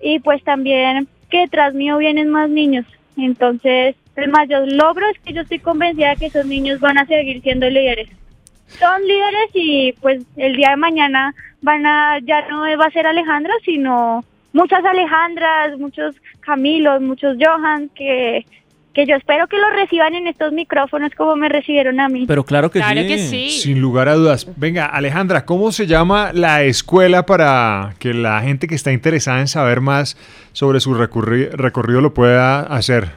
y 0.00 0.20
pues 0.20 0.42
también 0.44 1.08
que 1.28 1.46
tras 1.48 1.74
mío 1.74 1.98
vienen 1.98 2.30
más 2.30 2.48
niños. 2.48 2.86
Entonces, 3.18 3.96
el 4.16 4.28
mayor 4.30 4.70
logro 4.72 5.06
es 5.08 5.18
que 5.20 5.32
yo 5.34 5.42
estoy 5.42 5.58
convencida 5.58 6.10
de 6.10 6.16
que 6.16 6.26
esos 6.26 6.46
niños 6.46 6.80
van 6.80 6.98
a 6.98 7.06
seguir 7.06 7.42
siendo 7.42 7.68
líderes. 7.68 8.08
son 8.78 9.02
líderes 9.06 9.50
y 9.54 9.92
pues 10.00 10.22
el 10.36 10.56
día 10.56 10.70
de 10.70 10.76
mañana 10.76 11.34
van 11.60 11.84
a, 11.84 12.18
ya 12.22 12.46
no 12.48 12.60
va 12.78 12.86
a 12.86 12.90
ser 12.90 13.06
Alejandra, 13.06 13.52
sino 13.64 14.24
muchas 14.52 14.84
Alejandras, 14.84 15.78
muchos 15.78 16.16
Camilos, 16.40 17.00
muchos 17.00 17.36
Johan, 17.40 17.88
que, 17.94 18.44
que 18.94 19.06
yo 19.06 19.14
espero 19.16 19.46
que 19.46 19.56
los 19.58 19.72
reciban 19.72 20.14
en 20.14 20.26
estos 20.26 20.52
micrófonos 20.52 21.12
como 21.16 21.36
me 21.36 21.48
recibieron 21.48 22.00
a 22.00 22.08
mí. 22.08 22.24
Pero 22.26 22.44
claro 22.44 22.70
que 22.70 22.80
Claro 22.80 23.00
sí. 23.02 23.06
que 23.08 23.18
sí. 23.18 23.50
Sin 23.50 23.80
lugar 23.80 24.08
a 24.08 24.14
dudas. 24.14 24.46
Venga, 24.56 24.86
Alejandra, 24.86 25.44
¿cómo 25.44 25.70
se 25.72 25.86
llama 25.86 26.30
la 26.32 26.62
escuela 26.62 27.24
para 27.26 27.94
que 27.98 28.14
la 28.14 28.40
gente 28.42 28.66
que 28.66 28.74
está 28.74 28.90
interesada 28.92 29.40
en 29.40 29.48
saber 29.48 29.80
más 29.80 30.16
sobre 30.52 30.80
su 30.80 30.94
recorri- 30.94 31.50
recorrido 31.52 32.00
lo 32.00 32.14
pueda 32.14 32.60
hacer? 32.62 33.10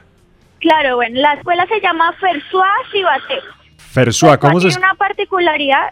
Claro, 0.60 0.96
bueno, 0.98 1.20
la 1.20 1.34
escuela 1.34 1.66
se 1.68 1.82
llama 1.82 2.14
Fersua 2.20 2.70
Cibaté. 2.92 3.40
Fersua, 3.78 4.38
¿cómo 4.38 4.60
se 4.62 4.70
tiene 4.70 4.84
una 4.86 4.94
particularidad 4.96 5.90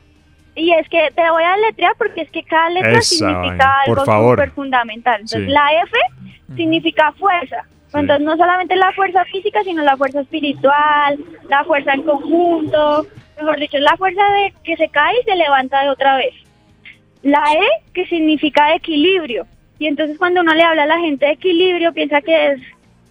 y 0.56 0.72
es 0.74 0.88
que 0.90 1.10
te 1.16 1.30
voy 1.30 1.44
a 1.44 1.58
letrear 1.58 1.94
porque 1.98 2.22
es 2.22 2.32
que 2.32 2.44
cada 2.44 2.70
letra 2.70 2.92
Esa 2.92 3.02
significa 3.02 3.76
por 3.86 4.00
algo 4.00 4.32
súper 4.32 4.52
fundamental. 4.52 5.22
Entonces, 5.22 5.46
Sí. 5.46 5.52
la 5.52 5.74
F 5.84 5.98
significa 6.56 7.12
fuerza. 7.14 7.64
Entonces, 7.94 8.26
no 8.26 8.38
solamente 8.38 8.76
la 8.76 8.92
fuerza 8.94 9.24
física, 9.26 9.64
sino 9.64 9.84
la 9.84 9.98
fuerza 9.98 10.22
espiritual, 10.22 11.20
la 11.50 11.64
fuerza 11.64 11.94
en 11.94 12.04
conjunto. 12.04 13.06
Mejor 13.38 13.60
dicho, 13.60 13.78
es 13.78 13.84
la 13.84 13.98
fuerza 13.98 14.22
de 14.32 14.54
que 14.64 14.78
se 14.78 14.88
cae 14.90 15.14
y 15.20 15.24
se 15.24 15.36
levanta 15.36 15.82
de 15.82 15.90
otra 15.90 16.16
vez. 16.18 16.34
La 17.22 17.44
E, 17.54 17.84
que 17.94 18.06
significa 18.08 18.74
equilibrio. 18.76 19.46
Y 19.78 19.88
entonces 19.88 20.18
cuando 20.18 20.42
uno 20.42 20.54
le 20.54 20.64
habla 20.64 20.84
a 20.84 20.88
la 20.88 21.00
gente 21.00 21.26
de 21.26 21.34
equilibrio, 21.34 21.92
piensa 21.94 22.22
que 22.22 22.52
es 22.52 22.62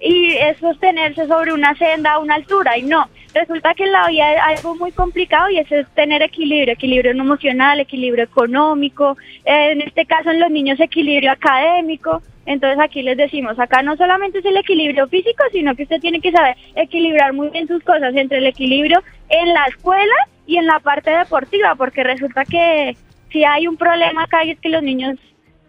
y 0.01 0.33
es 0.33 0.57
sostenerse 0.59 1.27
sobre 1.27 1.53
una 1.53 1.75
senda 1.75 2.13
a 2.13 2.19
una 2.19 2.37
altura 2.37 2.79
y 2.79 2.83
no 2.83 3.07
resulta 3.35 3.75
que 3.75 3.85
en 3.85 3.93
la 3.93 4.09
vida 4.09 4.29
hay 4.29 4.57
algo 4.57 4.75
muy 4.77 4.93
complicado 4.93 5.51
y 5.51 5.59
eso 5.59 5.77
es 5.77 5.87
tener 5.95 6.23
equilibrio 6.23 6.75
equilibrio 6.75 7.13
emocional 7.13 7.81
equilibrio 7.81 8.25
económico 8.25 9.17
eh, 9.45 9.73
en 9.73 9.83
este 9.83 10.07
caso 10.07 10.31
en 10.31 10.41
los 10.41 10.51
niños 10.51 10.81
equilibrio 10.81 11.33
académico 11.33 12.23
entonces 12.47 12.79
aquí 12.81 13.03
les 13.03 13.17
decimos 13.17 13.59
acá 13.59 13.83
no 13.83 13.97
solamente 13.97 14.39
es 14.39 14.45
el 14.45 14.57
equilibrio 14.57 15.09
físico 15.09 15.45
sino 15.53 15.75
que 15.75 15.85
usted 15.85 16.01
tiene 16.01 16.21
que 16.21 16.33
saber 16.33 16.57
equilibrar 16.75 17.33
muy 17.33 17.49
bien 17.51 17.69
sus 17.69 17.83
cosas 17.83 18.15
entre 18.17 18.39
el 18.39 18.47
equilibrio 18.47 19.03
en 19.29 19.53
la 19.53 19.65
escuela 19.67 20.15
y 20.47 20.57
en 20.57 20.67
la 20.67 20.81
parte 20.81 21.11
deportiva 21.11 21.75
porque 21.77 22.03
resulta 22.03 22.45
que 22.45 22.97
si 23.31 23.45
hay 23.45 23.67
un 23.69 23.77
problema 23.77 24.25
acá 24.25 24.45
y 24.45 24.51
es 24.51 24.61
que 24.61 24.69
los 24.69 24.83
niños 24.83 25.17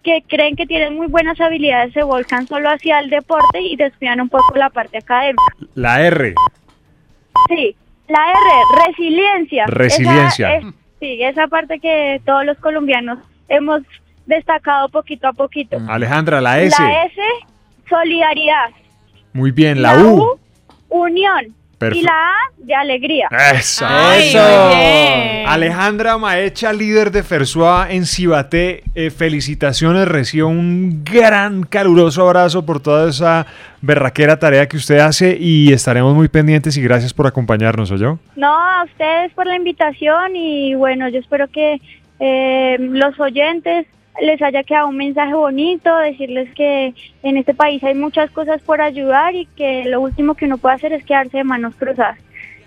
que 0.04 0.24
creen 0.28 0.56
que 0.56 0.66
tienen 0.66 0.96
muy 0.96 1.08
buenas 1.08 1.40
habilidades 1.40 1.94
se 1.94 2.04
volcan 2.04 2.48
solo 2.48 2.70
hacia 2.70 3.00
el 3.00 3.10
deporte 3.10 3.62
y 3.62 3.76
descuidan 3.76 4.22
un 4.22 4.30
poco 4.30 4.56
la 4.56 4.70
parte 4.70 4.98
académica. 4.98 5.44
La 5.76 6.02
R. 6.02 6.34
Sí, 7.50 7.76
la 8.08 8.20
R, 8.30 8.86
resiliencia. 8.88 9.66
Resiliencia. 9.68 10.56
Esa 10.56 10.68
es- 10.68 10.74
sí, 11.00 11.24
esa 11.24 11.48
parte 11.48 11.80
que 11.80 12.22
todos 12.26 12.46
los 12.46 12.58
colombianos 12.60 13.20
hemos 13.50 13.82
destacado 14.26 14.90
poquito 14.90 15.28
a 15.28 15.34
poquito. 15.34 15.78
Alejandra, 15.88 16.40
la 16.42 16.60
S. 16.62 16.76
La 16.82 17.04
S, 17.06 17.22
solidaridad. 17.90 18.70
Muy 19.34 19.52
bien, 19.52 19.82
la, 19.82 19.96
La 19.96 20.04
U. 20.04 20.22
U, 20.24 20.40
unión. 21.04 21.56
Y 21.92 22.04
la 22.04 22.12
A, 22.12 22.36
de 22.58 22.76
alegría. 22.76 23.28
Ay, 23.32 23.58
Eso. 23.58 23.86
bien. 24.70 25.48
Alejandra 25.48 26.18
Maecha, 26.18 26.72
líder 26.72 27.12
de 27.12 27.24
Fersua 27.24 27.88
en 27.90 28.06
Cibaté, 28.06 28.84
eh, 28.94 29.10
felicitaciones, 29.10 30.08
recibo 30.08 30.48
un 30.48 31.04
gran 31.04 31.64
caluroso 31.64 32.22
abrazo 32.28 32.66
por 32.66 32.80
toda 32.82 33.10
esa 33.10 33.48
berraquera 33.82 34.38
tarea 34.38 34.68
que 34.68 34.78
usted 34.78 35.00
hace 35.00 35.38
y 35.40 35.74
estaremos 35.74 36.14
muy 36.14 36.28
pendientes 36.28 36.78
y 36.78 36.82
gracias 36.82 37.14
por 37.14 37.26
acompañarnos, 37.28 37.90
yo. 37.90 38.20
No, 38.36 38.54
a 38.54 38.84
ustedes 38.86 39.34
por 39.34 39.48
la 39.48 39.56
invitación 39.56 40.36
y 40.36 40.76
bueno, 40.76 41.10
yo 41.10 41.20
espero 41.20 41.48
que 41.48 41.82
eh, 42.20 42.78
los 42.80 43.20
oyentes 43.20 43.88
les 44.22 44.42
haya 44.42 44.64
quedado 44.64 44.88
un 44.90 44.98
mensaje 44.98 45.34
bonito, 45.34 45.96
decirles 45.98 46.54
que 46.54 46.94
en 47.24 47.38
este 47.38 47.54
país 47.54 47.84
hay 47.84 47.94
muchas 47.96 48.30
cosas 48.32 48.62
por 48.62 48.82
ayudar 48.82 49.36
y 49.36 49.46
que 49.46 49.86
lo 49.86 50.02
último 50.02 50.36
que 50.36 50.46
uno 50.46 50.58
puede 50.58 50.76
hacer 50.76 50.94
es 50.94 51.06
quedarse 51.06 51.38
de 51.38 51.44
manos 51.44 51.76
cruzadas. 51.76 52.18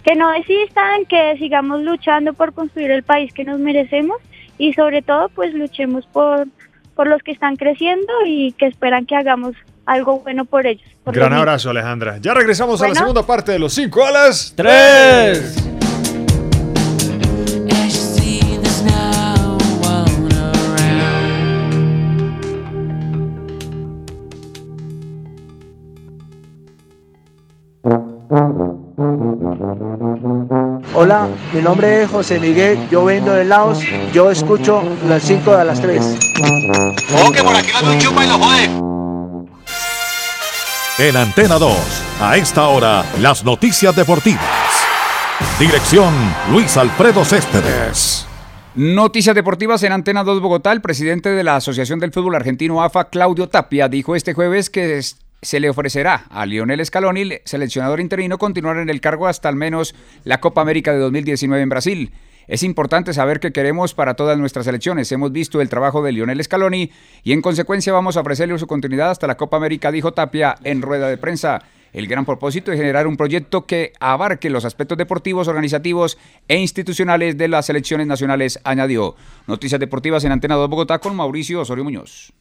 Que 0.05 0.15
no 0.15 0.31
desistan, 0.33 1.05
que 1.09 1.37
sigamos 1.39 1.83
luchando 1.83 2.33
por 2.35 2.53
construir 2.53 2.91
el 2.91 3.03
país 3.03 3.33
que 3.33 3.45
nos 3.45 3.59
merecemos 3.59 4.19
y 4.59 4.73
sobre 4.75 5.03
todo 5.03 5.29
pues 5.31 5.53
luchemos 5.55 6.07
por, 6.07 6.47
por 6.95 7.07
los 7.09 7.23
que 7.23 7.33
están 7.33 7.57
creciendo 7.57 8.13
y 8.27 8.53
que 8.53 8.67
esperan 8.67 9.07
que 9.07 9.17
hagamos 9.17 9.55
algo 9.87 10.21
bueno 10.21 10.45
por 10.47 10.67
ellos. 10.67 10.87
por 11.05 11.15
Gran 11.15 11.33
abrazo, 11.35 11.71
Alejandra. 11.71 12.19
Ya 12.19 12.33
regresamos 12.35 12.81
a 12.81 12.85
la 12.85 12.89
Bueno. 12.91 13.01
segunda 13.01 13.27
parte 13.27 13.53
de 13.53 13.59
los 13.59 13.73
5 13.75 14.07
a 14.07 14.11
las 14.11 14.55
¡Tres! 14.57 15.74
Hola, 31.05 31.29
mi 31.53 31.61
nombre 31.61 32.05
es 32.05 32.11
José 32.11 32.41
Miguel, 32.41 32.89
yo 32.91 33.05
vendo 33.05 33.37
helados, 33.37 33.79
yo 34.15 34.31
escucho 34.31 34.83
las 35.07 35.23
5 35.25 35.53
a 35.53 35.63
las 35.63 35.79
3. 35.79 36.03
Oh, 37.23 37.31
que 37.31 37.43
por 37.43 37.55
aquí 37.55 37.69
un 37.85 37.99
chupa 37.99 38.25
y 38.25 38.29
lo 38.29 38.39
jode. 38.39 38.71
En 40.97 41.15
Antena 41.15 41.59
2, 41.59 41.77
a 42.23 42.39
esta 42.39 42.69
hora, 42.69 43.05
las 43.21 43.45
noticias 43.45 43.95
deportivas. 43.95 44.41
Dirección 45.59 46.15
Luis 46.51 46.75
Alfredo 46.79 47.23
Céspedes. 47.23 48.27
Noticias 48.75 49.35
deportivas 49.35 49.83
en 49.83 49.93
Antena 49.93 50.25
2 50.25 50.41
Bogotá. 50.41 50.73
El 50.73 50.81
presidente 50.81 51.29
de 51.29 51.45
la 51.45 51.57
Asociación 51.57 52.01
del 52.01 52.13
Fútbol 52.13 52.37
Argentino 52.37 52.83
AFA, 52.83 53.11
Claudio 53.11 53.51
Tapia, 53.51 53.91
dijo 53.91 54.17
este 54.17 54.33
jueves 54.33 54.71
que 54.71 54.97
se 55.45 55.61
le 55.61 55.69
ofrecerá 55.71 56.27
a 56.31 56.47
Lionel 56.47 56.85
Scaloni, 56.85 57.39
seleccionador 57.45 58.01
interino, 58.01 58.39
continuar 58.39 58.79
en 58.79 58.89
el 58.89 59.01
cargo 59.01 59.29
hasta 59.29 59.49
al 59.49 59.57
menos 59.57 59.95
la 60.25 60.41
Copa 60.41 60.63
América 60.63 60.93
de 60.93 60.99
2019 60.99 61.63
en 61.63 61.69
Brasil. 61.69 62.13
Es 62.47 62.63
importante 62.63 63.15
saber 63.15 63.41
que 63.41 63.53
queremos 63.53 63.95
para 63.95 64.15
todas 64.15 64.39
nuestras 64.39 64.67
selecciones. 64.67 65.11
Hemos 65.13 65.33
visto 65.33 65.61
el 65.61 65.69
trabajo 65.69 66.03
de 66.03 66.13
Lionel 66.13 66.43
Scaloni 66.43 66.91
y 67.23 67.33
en 67.33 67.43
consecuencia 67.43 67.93
vamos 67.93 68.17
a 68.17 68.21
ofrecerle 68.21 68.59
su 68.59 68.67
continuidad 68.67 69.11
hasta 69.11 69.27
la 69.27 69.37
Copa 69.37 69.57
América, 69.57 69.91
dijo 69.91 70.13
Tapia 70.13 70.57
en 70.65 70.83
rueda 70.83 71.09
de 71.09 71.17
prensa. 71.17 71.63
El 71.93 72.09
gran 72.09 72.25
propósito 72.25 72.73
es 72.73 72.79
generar 72.79 73.07
un 73.07 73.17
proyecto 73.17 73.67
que 73.67 73.93
abarque 74.01 74.51
los 74.51 74.65
aspectos 74.65 74.99
deportivos, 74.99 75.47
organizativos 75.47 76.19
e 76.49 76.57
institucionales 76.59 77.39
de 77.39 77.49
las 77.49 77.67
selecciones 77.67 78.09
nacionales, 78.09 78.59
añadió. 78.65 79.15
Noticias 79.47 79.79
deportivas 79.79 80.25
en 80.25 80.33
Antena 80.33 80.57
2 80.57 80.69
Bogotá 80.69 80.99
con 80.99 81.15
Mauricio 81.15 81.61
Osorio 81.61 81.85
Muñoz. 81.85 82.33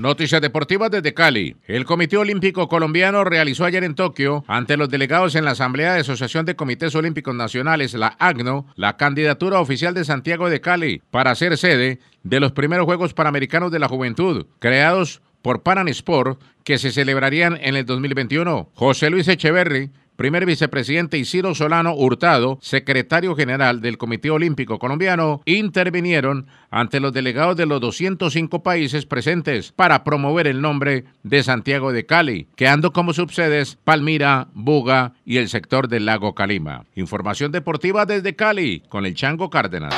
Noticias 0.00 0.40
deportivas 0.40 0.90
desde 0.90 1.12
Cali. 1.12 1.56
El 1.66 1.84
Comité 1.84 2.16
Olímpico 2.16 2.68
Colombiano 2.68 3.22
realizó 3.22 3.66
ayer 3.66 3.84
en 3.84 3.94
Tokio, 3.94 4.44
ante 4.48 4.78
los 4.78 4.88
delegados 4.88 5.34
en 5.34 5.44
la 5.44 5.50
Asamblea 5.50 5.92
de 5.92 6.00
Asociación 6.00 6.46
de 6.46 6.56
Comités 6.56 6.94
Olímpicos 6.94 7.34
Nacionales, 7.34 7.92
la 7.92 8.16
AGNO, 8.18 8.66
la 8.76 8.96
candidatura 8.96 9.60
oficial 9.60 9.92
de 9.92 10.06
Santiago 10.06 10.48
de 10.48 10.62
Cali 10.62 11.02
para 11.10 11.34
ser 11.34 11.58
sede 11.58 11.98
de 12.22 12.40
los 12.40 12.52
primeros 12.52 12.86
Juegos 12.86 13.12
Panamericanos 13.12 13.70
de 13.70 13.78
la 13.78 13.88
Juventud, 13.88 14.46
creados 14.58 15.20
por 15.42 15.62
Panan 15.62 15.88
Sport, 15.88 16.40
que 16.64 16.78
se 16.78 16.92
celebrarían 16.92 17.58
en 17.60 17.76
el 17.76 17.84
2021. 17.84 18.70
José 18.74 19.10
Luis 19.10 19.28
Echeverry, 19.28 19.90
primer 20.20 20.44
vicepresidente 20.44 21.16
y 21.16 21.24
Ciro 21.24 21.54
Solano 21.54 21.94
Hurtado, 21.94 22.58
secretario 22.60 23.34
general 23.34 23.80
del 23.80 23.96
Comité 23.96 24.28
Olímpico 24.28 24.78
Colombiano, 24.78 25.40
intervinieron 25.46 26.46
ante 26.70 27.00
los 27.00 27.14
delegados 27.14 27.56
de 27.56 27.64
los 27.64 27.80
205 27.80 28.62
países 28.62 29.06
presentes 29.06 29.72
para 29.72 30.04
promover 30.04 30.46
el 30.46 30.60
nombre 30.60 31.06
de 31.22 31.42
Santiago 31.42 31.90
de 31.94 32.04
Cali, 32.04 32.48
quedando 32.54 32.92
como 32.92 33.14
subsedes 33.14 33.78
Palmira, 33.82 34.48
Buga 34.52 35.14
y 35.24 35.38
el 35.38 35.48
sector 35.48 35.88
del 35.88 36.04
lago 36.04 36.34
Calima. 36.34 36.84
Información 36.96 37.50
deportiva 37.50 38.04
desde 38.04 38.36
Cali 38.36 38.82
con 38.90 39.06
el 39.06 39.14
Chango 39.14 39.48
Cárdenas. 39.48 39.94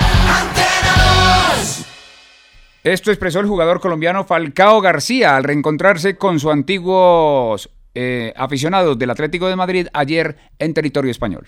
Esto 2.85 3.11
expresó 3.11 3.41
el 3.41 3.47
jugador 3.47 3.81
colombiano 3.81 4.23
Falcao 4.23 4.81
García 4.81 5.35
al 5.35 5.43
reencontrarse 5.43 6.17
con 6.17 6.39
sus 6.39 6.53
antiguos 6.53 7.71
eh, 7.95 8.33
aficionados 8.37 8.99
del 8.99 9.11
Atlético 9.11 9.49
de 9.49 9.57
Madrid 9.57 9.87
ayer 9.93 10.37
en 10.59 10.75
territorio 10.75 11.11
español. 11.11 11.47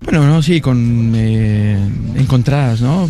Bueno, 0.00 0.26
no, 0.26 0.42
sí, 0.42 0.60
con 0.60 1.12
eh, 1.14 1.78
encontradas, 2.16 2.80
¿no? 2.80 3.08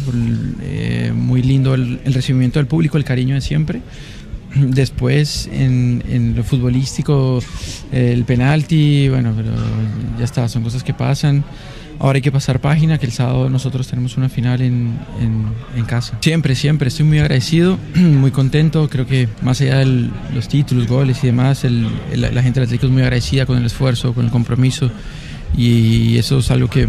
Eh, 0.60 1.10
muy 1.14 1.42
lindo 1.42 1.74
el, 1.74 2.00
el 2.04 2.12
recibimiento 2.12 2.58
del 2.58 2.66
público, 2.66 2.98
el 2.98 3.04
cariño 3.04 3.34
de 3.34 3.40
siempre. 3.40 3.80
Después, 4.54 5.48
en, 5.50 6.04
en 6.06 6.36
lo 6.36 6.44
futbolístico, 6.44 7.42
el 7.90 8.24
penalti, 8.24 9.08
bueno, 9.08 9.32
pero 9.34 9.50
ya 10.18 10.24
está, 10.24 10.46
son 10.50 10.62
cosas 10.62 10.84
que 10.84 10.92
pasan. 10.92 11.42
Ahora 12.02 12.16
hay 12.16 12.22
que 12.22 12.32
pasar 12.32 12.60
página, 12.60 12.98
que 12.98 13.06
el 13.06 13.12
sábado 13.12 13.48
nosotros 13.48 13.86
tenemos 13.86 14.16
una 14.16 14.28
final 14.28 14.60
en, 14.60 14.98
en, 15.76 15.84
casa. 15.84 16.18
Siempre, 16.20 16.56
siempre, 16.56 16.88
estoy 16.88 17.06
muy 17.06 17.20
agradecido, 17.20 17.78
muy 17.94 18.32
contento. 18.32 18.88
Creo 18.90 19.06
que 19.06 19.28
más 19.40 19.60
allá 19.60 19.78
de 19.78 20.10
los 20.34 20.48
títulos, 20.48 20.88
goles 20.88 21.22
y 21.22 21.28
demás, 21.28 21.62
el- 21.62 21.86
la 22.12 22.42
gente 22.42 22.58
del 22.58 22.64
Atlético 22.66 22.86
es 22.86 22.92
muy 22.92 23.02
agradecida 23.02 23.46
con 23.46 23.56
el 23.56 23.64
esfuerzo, 23.66 24.12
con 24.14 24.24
el 24.24 24.32
compromiso 24.32 24.90
y 25.56 26.16
eso 26.18 26.38
es 26.40 26.50
algo 26.50 26.68
que, 26.68 26.88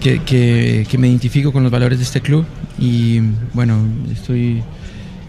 que, 0.00 0.20
que- 0.22 0.86
que 0.88 0.98
me 0.98 1.08
identifico 1.08 1.52
con 1.52 1.64
los 1.64 1.72
valores 1.72 1.98
de 1.98 2.04
este 2.04 2.20
club 2.20 2.44
y 2.78 3.20
bueno, 3.54 3.76
estoy 4.12 4.62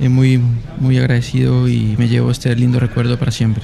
eh, 0.02 0.08
muy, 0.10 0.40
muy 0.80 1.00
agradecido 1.00 1.68
y 1.68 1.96
me 1.98 2.08
llevo 2.08 2.30
este 2.30 2.56
lindo 2.56 2.80
recuerdo 2.80 3.18
para 3.18 3.32
siempre. 3.32 3.64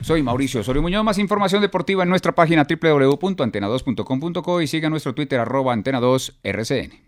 Soy 0.00 0.22
Mauricio 0.22 0.60
Osorio 0.60 0.82
Muñoz. 0.82 1.04
Más 1.04 1.18
información 1.18 1.62
deportiva 1.62 2.02
en 2.02 2.08
nuestra 2.08 2.32
página 2.32 2.66
www.antena2.com.co 2.68 4.60
y 4.60 4.66
siga 4.66 4.90
nuestro 4.90 5.14
Twitter 5.14 5.40
arroba 5.40 5.74
antena2rcn. 5.74 7.00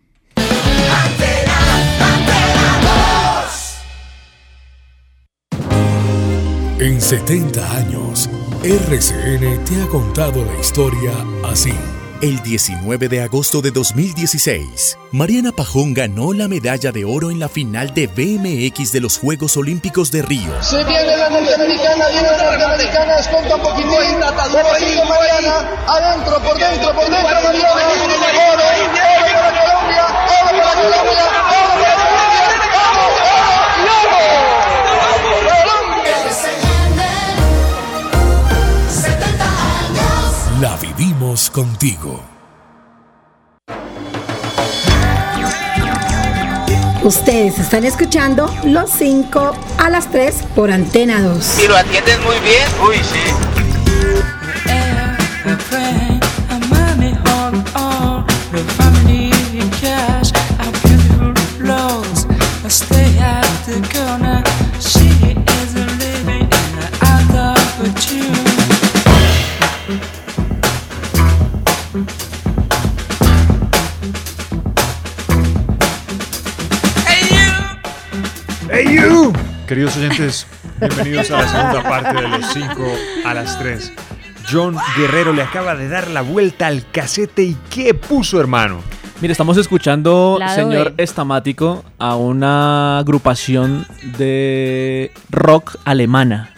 En 6.80 7.00
70 7.00 7.76
años, 7.76 8.30
RCN 8.62 9.64
te 9.64 9.82
ha 9.82 9.86
contado 9.88 10.44
la 10.44 10.60
historia 10.60 11.12
así. 11.44 11.74
El 12.20 12.42
19 12.42 13.08
de 13.08 13.22
agosto 13.22 13.62
de 13.62 13.70
2016, 13.70 14.98
Mariana 15.12 15.52
Pajón 15.52 15.94
ganó 15.94 16.32
la 16.32 16.48
medalla 16.48 16.90
de 16.90 17.04
oro 17.04 17.30
en 17.30 17.38
la 17.38 17.48
final 17.48 17.94
de 17.94 18.08
BMX 18.08 18.90
de 18.90 19.00
los 19.00 19.16
Juegos 19.16 19.56
Olímpicos 19.56 20.10
de 20.10 20.22
Río. 20.22 20.50
Se 20.60 20.82
viene 20.82 21.16
la 21.16 21.30
norteamericana, 21.30 22.08
viene 22.08 22.28
la 22.36 22.42
norteamericana, 22.42 23.16
desconta 23.18 23.54
un 23.54 23.62
poquitín. 23.62 23.88
Por 23.88 24.78
sigue 24.80 25.04
Mariana, 25.04 25.70
adentro, 25.86 26.42
por 26.42 26.58
dentro, 26.58 26.92
por 26.92 27.04
dentro, 27.04 27.22
Mariana. 27.22 27.70
Oro, 27.78 28.64
oro 28.66 29.30
para 29.32 29.50
Colombia, 29.54 30.06
oro 30.42 30.58
para 30.58 30.74
Colombia, 30.74 31.47
contigo. 41.58 42.22
Ustedes 47.02 47.58
están 47.58 47.84
escuchando 47.84 48.48
Los 48.62 48.90
5 48.90 49.56
a 49.78 49.90
las 49.90 50.08
3 50.12 50.36
por 50.54 50.70
Antena 50.70 51.20
2. 51.20 51.64
Y 51.64 51.66
lo 51.66 51.76
atiendes 51.76 52.20
muy 52.20 52.38
bien. 52.38 52.68
Uy, 52.86 52.98
sí. 52.98 53.58
Queridos 79.68 79.98
oyentes, 79.98 80.46
bienvenidos 80.80 81.30
a 81.30 81.42
la 81.42 81.48
segunda 81.48 81.82
parte 81.82 82.22
de 82.22 82.26
los 82.26 82.46
5 82.54 82.66
a 83.26 83.34
las 83.34 83.58
3. 83.58 83.92
John 84.50 84.74
Guerrero 84.96 85.34
le 85.34 85.42
acaba 85.42 85.76
de 85.76 85.90
dar 85.90 86.08
la 86.08 86.22
vuelta 86.22 86.68
al 86.68 86.90
casete 86.90 87.42
y 87.42 87.54
¿qué 87.68 87.92
puso, 87.92 88.40
hermano? 88.40 88.80
Mire, 89.20 89.32
estamos 89.32 89.58
escuchando, 89.58 90.38
Lado 90.40 90.54
señor 90.54 90.94
B. 90.94 91.02
Estamático, 91.02 91.84
a 91.98 92.16
una 92.16 92.98
agrupación 92.98 93.86
de 94.16 95.12
rock 95.28 95.76
alemana. 95.84 96.54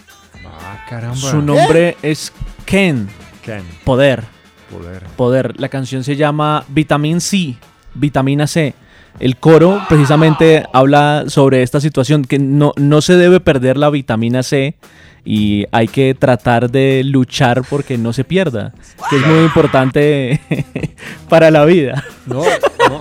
Ah, 0.46 0.87
caramba. 0.88 1.16
Su 1.16 1.42
nombre 1.42 1.96
es 2.03 2.33
Ken. 2.64 3.09
Ken. 3.42 3.64
Poder. 3.83 4.23
Poder. 4.70 5.03
Poder. 5.16 5.61
La 5.61 5.68
canción 5.68 6.05
se 6.05 6.14
llama 6.14 6.64
Vitamin 6.68 7.20
C. 7.20 7.57
Vitamina 7.92 8.46
C. 8.46 8.73
El 9.18 9.37
coro 9.37 9.83
precisamente 9.88 10.64
habla 10.73 11.25
sobre 11.27 11.62
esta 11.62 11.81
situación, 11.81 12.25
que 12.25 12.38
no, 12.38 12.73
no 12.77 13.01
se 13.03 13.16
debe 13.16 13.40
perder 13.40 13.77
la 13.77 13.90
vitamina 13.90 14.42
C 14.42 14.77
y 15.25 15.67
hay 15.73 15.89
que 15.89 16.15
tratar 16.15 16.71
de 16.71 17.03
luchar 17.05 17.63
porque 17.69 17.99
no 17.99 18.13
se 18.13 18.25
pierda, 18.25 18.73
que 19.09 19.17
es 19.17 19.27
muy 19.27 19.41
importante 19.45 20.41
para 21.29 21.51
la 21.51 21.65
vida. 21.65 22.05
No, 22.27 22.43
no, 22.43 23.01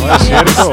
no 0.00 0.14
es 0.16 0.22
cierto. 0.22 0.70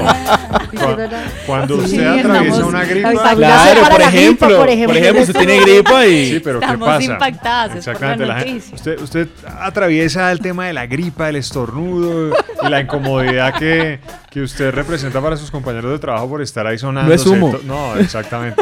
Cu- 0.72 1.15
Cuando 1.48 1.76
usted 1.78 2.06
atraviesa 2.06 2.65
una 2.65 2.86
gripa, 2.86 3.36
Claro, 3.36 3.82
por 3.89 4.02
ejemplo, 4.02 4.58
por 4.58 4.70
ejemplo, 4.70 5.22
usted 5.22 5.34
tiene 5.34 5.60
gripa 5.62 6.06
y... 6.06 6.32
Sí, 6.34 6.39
pero 6.39 6.60
¿qué 6.60 6.65
Estamos 6.65 6.88
pasa? 6.88 7.04
impactadas, 7.04 7.76
es 7.76 7.86
por 7.86 8.02
la 8.02 8.13
Exactamente. 8.13 8.26
la 8.26 8.39
gente- 8.39 8.76
usted, 8.76 9.02
usted 9.02 9.28
atraviesa 9.60 10.32
el 10.32 10.39
tema 10.39 10.68
de 10.68 10.74
la 10.74 10.86
gripa, 10.86 11.30
el 11.30 11.38
estornudo 11.38 12.36
y 12.63 12.70
la 12.70 12.82
incomodidad 12.82 13.54
que, 13.56 14.00
que 14.30 14.42
usted 14.42 14.72
representa 14.72 15.20
para 15.22 15.36
sus 15.38 15.50
compañeros 15.52 15.92
de 15.92 16.00
trabajo 16.00 16.30
por 16.30 16.42
estar 16.42 16.65
ahí 16.68 16.78
sonando. 16.78 17.10
No 17.10 17.15
es 17.15 17.26
humo. 17.26 17.58
No, 17.65 17.96
exactamente. 17.98 18.62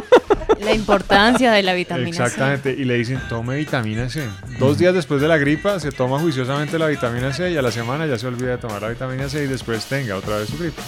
La 0.68 0.76
importancia 0.76 1.52
de 1.52 1.64
la 1.64 1.74
vitamina 1.74 2.12
C. 2.16 2.24
Exactamente. 2.24 2.76
Y 2.78 2.84
le 2.86 2.96
dicen, 2.96 3.20
tome 3.30 3.56
vitamina 3.58 4.10
C. 4.10 4.24
Dos 4.60 4.78
días 4.78 4.94
después 4.94 5.22
de 5.22 5.28
la 5.28 5.38
gripa, 5.38 5.80
se 5.80 5.92
toma 5.92 6.20
juiciosamente 6.20 6.78
la 6.80 6.88
vitamina 6.88 7.32
C 7.34 7.52
y 7.52 7.58
a 7.58 7.62
la 7.62 7.72
semana 7.72 8.06
ya 8.06 8.18
se 8.18 8.28
olvida 8.28 8.52
de 8.52 8.58
tomar 8.58 8.82
la 8.82 8.90
vitamina 8.90 9.30
C 9.30 9.44
y 9.44 9.48
después 9.48 9.86
tenga 9.86 10.16
otra 10.16 10.38
vez 10.38 10.50
su 10.50 10.58
gripa. 10.58 10.82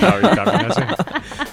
La 0.00 0.16
vitamina 0.30 0.74
C. 0.74 0.82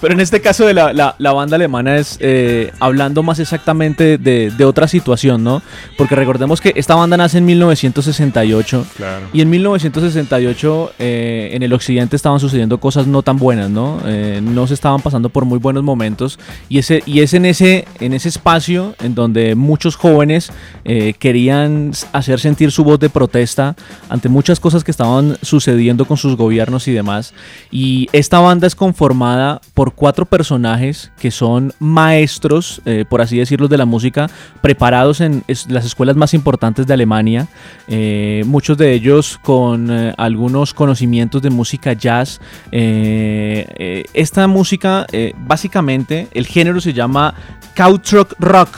Pero 0.00 0.14
en 0.14 0.20
este 0.20 0.40
caso 0.40 0.66
de 0.66 0.74
la, 0.74 0.92
la- 0.92 1.14
la 1.18 1.32
banda 1.32 1.56
alemana 1.56 1.96
es 1.96 2.16
eh, 2.20 2.72
hablando 2.80 3.22
más 3.22 3.38
exactamente 3.38 4.18
de, 4.18 4.50
de 4.50 4.64
otra 4.64 4.86
situación, 4.88 5.42
¿no? 5.44 5.62
Porque 5.96 6.14
recordemos 6.14 6.60
que 6.60 6.72
esta 6.76 6.94
banda 6.94 7.16
nace 7.16 7.38
en 7.38 7.44
1968 7.46 8.86
Claro. 8.96 9.26
y 9.32 9.40
en 9.40 9.50
1968 9.50 10.92
eh, 10.98 11.50
en 11.52 11.62
el 11.62 11.72
occidente 11.72 12.16
estaban 12.16 12.40
sucediendo 12.40 12.78
cosas 12.78 13.06
no 13.06 13.22
tan 13.22 13.38
buenas, 13.38 13.70
¿no? 13.70 14.00
Eh, 14.06 14.40
no 14.42 14.66
se 14.66 14.74
estaban 14.74 15.00
pasando 15.00 15.28
por 15.28 15.44
muy 15.44 15.58
buenos 15.58 15.82
momentos 15.82 16.38
y, 16.68 16.78
ese, 16.78 17.02
y 17.06 17.20
es 17.20 17.34
en 17.34 17.46
ese, 17.46 17.71
en 18.00 18.12
ese 18.12 18.28
espacio 18.28 18.94
en 19.00 19.14
donde 19.14 19.54
muchos 19.54 19.96
jóvenes 19.96 20.50
eh, 20.84 21.14
querían 21.18 21.92
hacer 22.12 22.40
sentir 22.40 22.70
su 22.70 22.84
voz 22.84 22.98
de 22.98 23.08
protesta 23.08 23.76
ante 24.08 24.28
muchas 24.28 24.60
cosas 24.60 24.84
que 24.84 24.90
estaban 24.90 25.36
sucediendo 25.42 26.04
con 26.04 26.16
sus 26.16 26.36
gobiernos 26.36 26.88
y 26.88 26.92
demás. 26.92 27.34
Y 27.70 28.08
esta 28.12 28.40
banda 28.40 28.66
es 28.66 28.74
conformada 28.74 29.60
por 29.74 29.94
cuatro 29.94 30.26
personajes 30.26 31.12
que 31.18 31.30
son 31.30 31.72
maestros, 31.78 32.82
eh, 32.84 33.04
por 33.08 33.20
así 33.20 33.38
decirlo, 33.38 33.68
de 33.68 33.78
la 33.78 33.86
música, 33.86 34.28
preparados 34.60 35.20
en 35.20 35.44
las 35.68 35.84
escuelas 35.84 36.16
más 36.16 36.34
importantes 36.34 36.86
de 36.86 36.94
Alemania, 36.94 37.48
eh, 37.88 38.42
muchos 38.46 38.76
de 38.76 38.92
ellos 38.92 39.38
con 39.42 39.90
algunos 40.16 40.74
conocimientos 40.74 41.42
de 41.42 41.50
música 41.50 41.92
jazz. 41.92 42.40
Esta 42.70 44.46
música, 44.46 45.06
básicamente, 45.46 46.28
el 46.32 46.46
género 46.46 46.80
se 46.80 46.92
llama 46.92 47.34
Krautrock 47.74 48.34
Rock, 48.38 48.76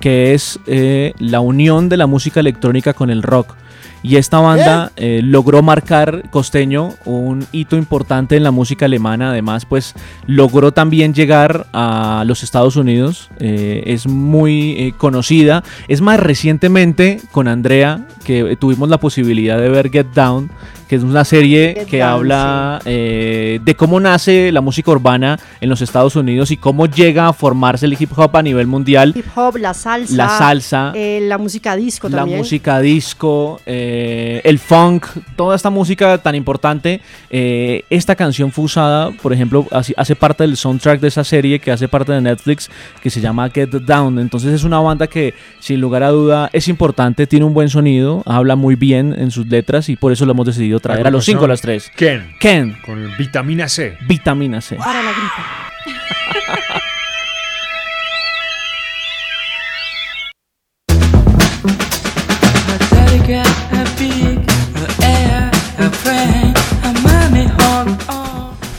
que 0.00 0.34
es 0.34 0.58
eh, 0.66 1.12
la 1.18 1.40
unión 1.40 1.88
de 1.88 1.96
la 1.96 2.06
música 2.06 2.40
electrónica 2.40 2.94
con 2.94 3.10
el 3.10 3.22
rock. 3.22 3.54
Y 4.02 4.16
esta 4.16 4.38
banda 4.38 4.92
eh, 4.96 5.20
logró 5.22 5.62
marcar 5.62 6.24
Costeño 6.30 6.94
un 7.04 7.46
hito 7.52 7.76
importante 7.76 8.36
en 8.36 8.42
la 8.42 8.50
música 8.50 8.86
alemana. 8.86 9.30
Además, 9.30 9.66
pues 9.66 9.94
logró 10.26 10.72
también 10.72 11.12
llegar 11.12 11.66
a 11.74 12.24
los 12.26 12.42
Estados 12.42 12.76
Unidos. 12.76 13.28
Eh, 13.40 13.82
es 13.86 14.06
muy 14.06 14.72
eh, 14.78 14.94
conocida. 14.96 15.62
Es 15.86 16.00
más 16.00 16.18
recientemente 16.18 17.20
con 17.30 17.46
Andrea 17.46 18.06
que 18.24 18.56
tuvimos 18.56 18.88
la 18.88 18.98
posibilidad 18.98 19.58
de 19.58 19.68
ver 19.68 19.90
Get 19.90 20.14
Down, 20.14 20.50
que 20.90 20.96
es 20.96 21.04
una 21.04 21.24
serie 21.24 21.72
Get 21.76 21.86
que 21.86 21.98
Down, 22.00 22.10
habla 22.10 22.80
eh, 22.84 23.60
de 23.62 23.76
cómo 23.76 24.00
nace 24.00 24.50
la 24.50 24.60
música 24.60 24.90
urbana 24.90 25.38
en 25.60 25.68
los 25.70 25.82
Estados 25.82 26.16
Unidos 26.16 26.50
y 26.50 26.56
cómo 26.56 26.86
llega 26.86 27.28
a 27.28 27.32
formarse 27.32 27.86
el 27.86 27.92
hip 27.96 28.10
hop 28.18 28.36
a 28.36 28.42
nivel 28.42 28.66
mundial. 28.66 29.12
Hip 29.16 29.26
hop, 29.36 29.56
la 29.58 29.72
salsa. 29.72 30.16
La 30.16 30.28
salsa. 30.28 30.92
eh, 30.96 31.20
la 31.22 31.38
música 31.38 31.76
disco 31.76 32.08
La 32.08 32.16
también. 32.18 32.38
música 32.38 32.80
disco, 32.80 33.60
eh, 33.66 34.40
el 34.42 34.58
funk, 34.58 35.06
toda 35.36 35.54
esta 35.54 35.70
música 35.70 36.18
tan 36.18 36.34
importante. 36.34 37.00
eh, 37.30 37.84
esta 37.88 38.16
canción 38.16 38.50
fue 38.50 38.64
usada, 38.64 39.12
por 39.22 39.32
ejemplo, 39.32 39.66
hace 39.70 40.16
parte 40.16 40.42
del 40.42 40.56
soundtrack 40.56 40.98
de 41.00 41.06
esa 41.06 41.22
serie 41.22 41.60
que 41.60 41.70
hace 41.70 41.86
parte 41.86 42.10
de 42.10 42.20
Netflix, 42.20 42.68
que 43.00 43.10
se 43.10 43.20
llama 43.20 43.48
Get 43.50 43.70
Down. 43.70 44.18
Entonces 44.18 44.52
es 44.52 44.64
una 44.64 44.80
banda 44.80 45.06
que, 45.06 45.34
sin 45.60 45.80
lugar 45.80 46.02
a 46.02 46.08
duda, 46.08 46.50
es 46.52 46.66
importante, 46.66 47.28
tiene 47.28 47.44
un 47.44 47.54
buen 47.54 47.68
sonido, 47.68 48.24
habla 48.26 48.56
muy 48.56 48.74
bien 48.74 49.14
en 49.16 49.30
sus 49.30 49.46
letras 49.46 49.88
y 49.88 49.94
por 49.94 50.10
eso 50.10 50.26
lo 50.26 50.32
hemos 50.32 50.46
decidido 50.46 50.79
traer 50.80 51.06
a 51.06 51.10
los 51.10 51.24
5 51.24 51.44
a 51.44 51.48
las 51.48 51.60
3. 51.60 51.92
Ken. 51.96 52.34
Ken. 52.38 52.78
Con 52.84 53.16
vitamina 53.16 53.68
C. 53.68 53.96
Vitamina 54.06 54.60
C. 54.60 54.76
Para 54.76 55.02
la 55.02 55.10
gripa. 55.12 55.70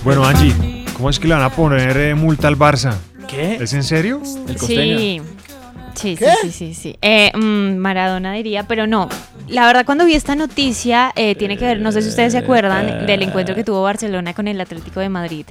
Bueno, 0.04 0.26
Angie, 0.26 0.86
¿cómo 0.94 1.10
es 1.10 1.20
que 1.20 1.28
le 1.28 1.36
van 1.36 1.44
a 1.44 1.52
poner 1.52 1.96
eh, 1.96 2.16
multa 2.16 2.48
al 2.48 2.58
Barça? 2.58 2.96
¿Qué? 3.28 3.56
¿Es 3.62 3.72
en 3.74 3.84
serio? 3.84 4.22
El 4.48 4.58
costeño. 4.58 4.98
Sí. 4.98 5.22
Sí, 5.96 6.16
sí, 6.16 6.26
sí, 6.42 6.52
sí, 6.52 6.74
sí. 6.74 6.96
Eh, 7.02 7.32
mm, 7.36 7.78
Maradona 7.78 8.34
diría, 8.34 8.64
pero 8.64 8.88
no. 8.88 9.10
La 9.48 9.66
verdad, 9.68 9.86
cuando 9.86 10.06
vi 10.06 10.14
esta 10.14 10.36
noticia, 10.36 11.12
eh, 11.16 11.36
tiene 11.36 11.58
que 11.58 11.66
ver, 11.66 11.80
no 11.80 11.92
sé 11.92 12.02
si 12.02 12.10
ustedes 12.10 12.32
se 12.34 12.40
acuerdan 12.40 13.06
del 13.06 13.24
encuentro 13.24 13.56
que 13.56 13.64
tuvo 13.64 13.84
Barcelona 13.84 14.34
con 14.34 14.48
el 14.48 14.60
Atlético 14.60 15.00
de 15.00 15.10
Madrid 15.10 15.46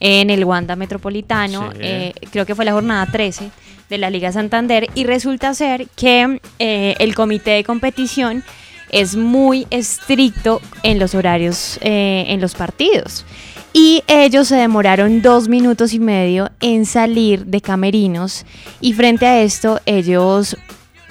en 0.00 0.30
el 0.30 0.44
Wanda 0.44 0.76
Metropolitano. 0.76 1.72
Sí. 1.72 1.78
eh, 1.80 2.12
creo 2.30 2.46
que 2.46 2.54
fue 2.54 2.64
la 2.64 2.72
jornada 2.72 3.06
13 3.06 3.50
de 3.90 3.98
la 3.98 4.08
Liga 4.08 4.32
Santander. 4.32 4.88
Y 4.94 5.04
resulta 5.04 5.52
ser 5.52 5.86
que 5.96 6.40
eh, 6.58 6.94
el 6.98 7.14
comité 7.14 7.50
de 7.50 7.64
competición 7.64 8.42
es 8.90 9.14
muy 9.14 9.66
estricto 9.70 10.60
en 10.82 10.98
los 10.98 11.14
horarios 11.14 11.78
eh, 11.82 12.24
en 12.28 12.40
los 12.40 12.54
partidos. 12.54 13.26
Y 13.72 14.02
ellos 14.08 14.48
se 14.48 14.56
demoraron 14.56 15.22
dos 15.22 15.48
minutos 15.48 15.92
y 15.92 16.00
medio 16.00 16.50
en 16.60 16.86
salir 16.86 17.46
de 17.46 17.60
camerinos. 17.60 18.44
Y 18.80 18.94
frente 18.94 19.26
a 19.26 19.40
esto 19.42 19.80
ellos 19.86 20.56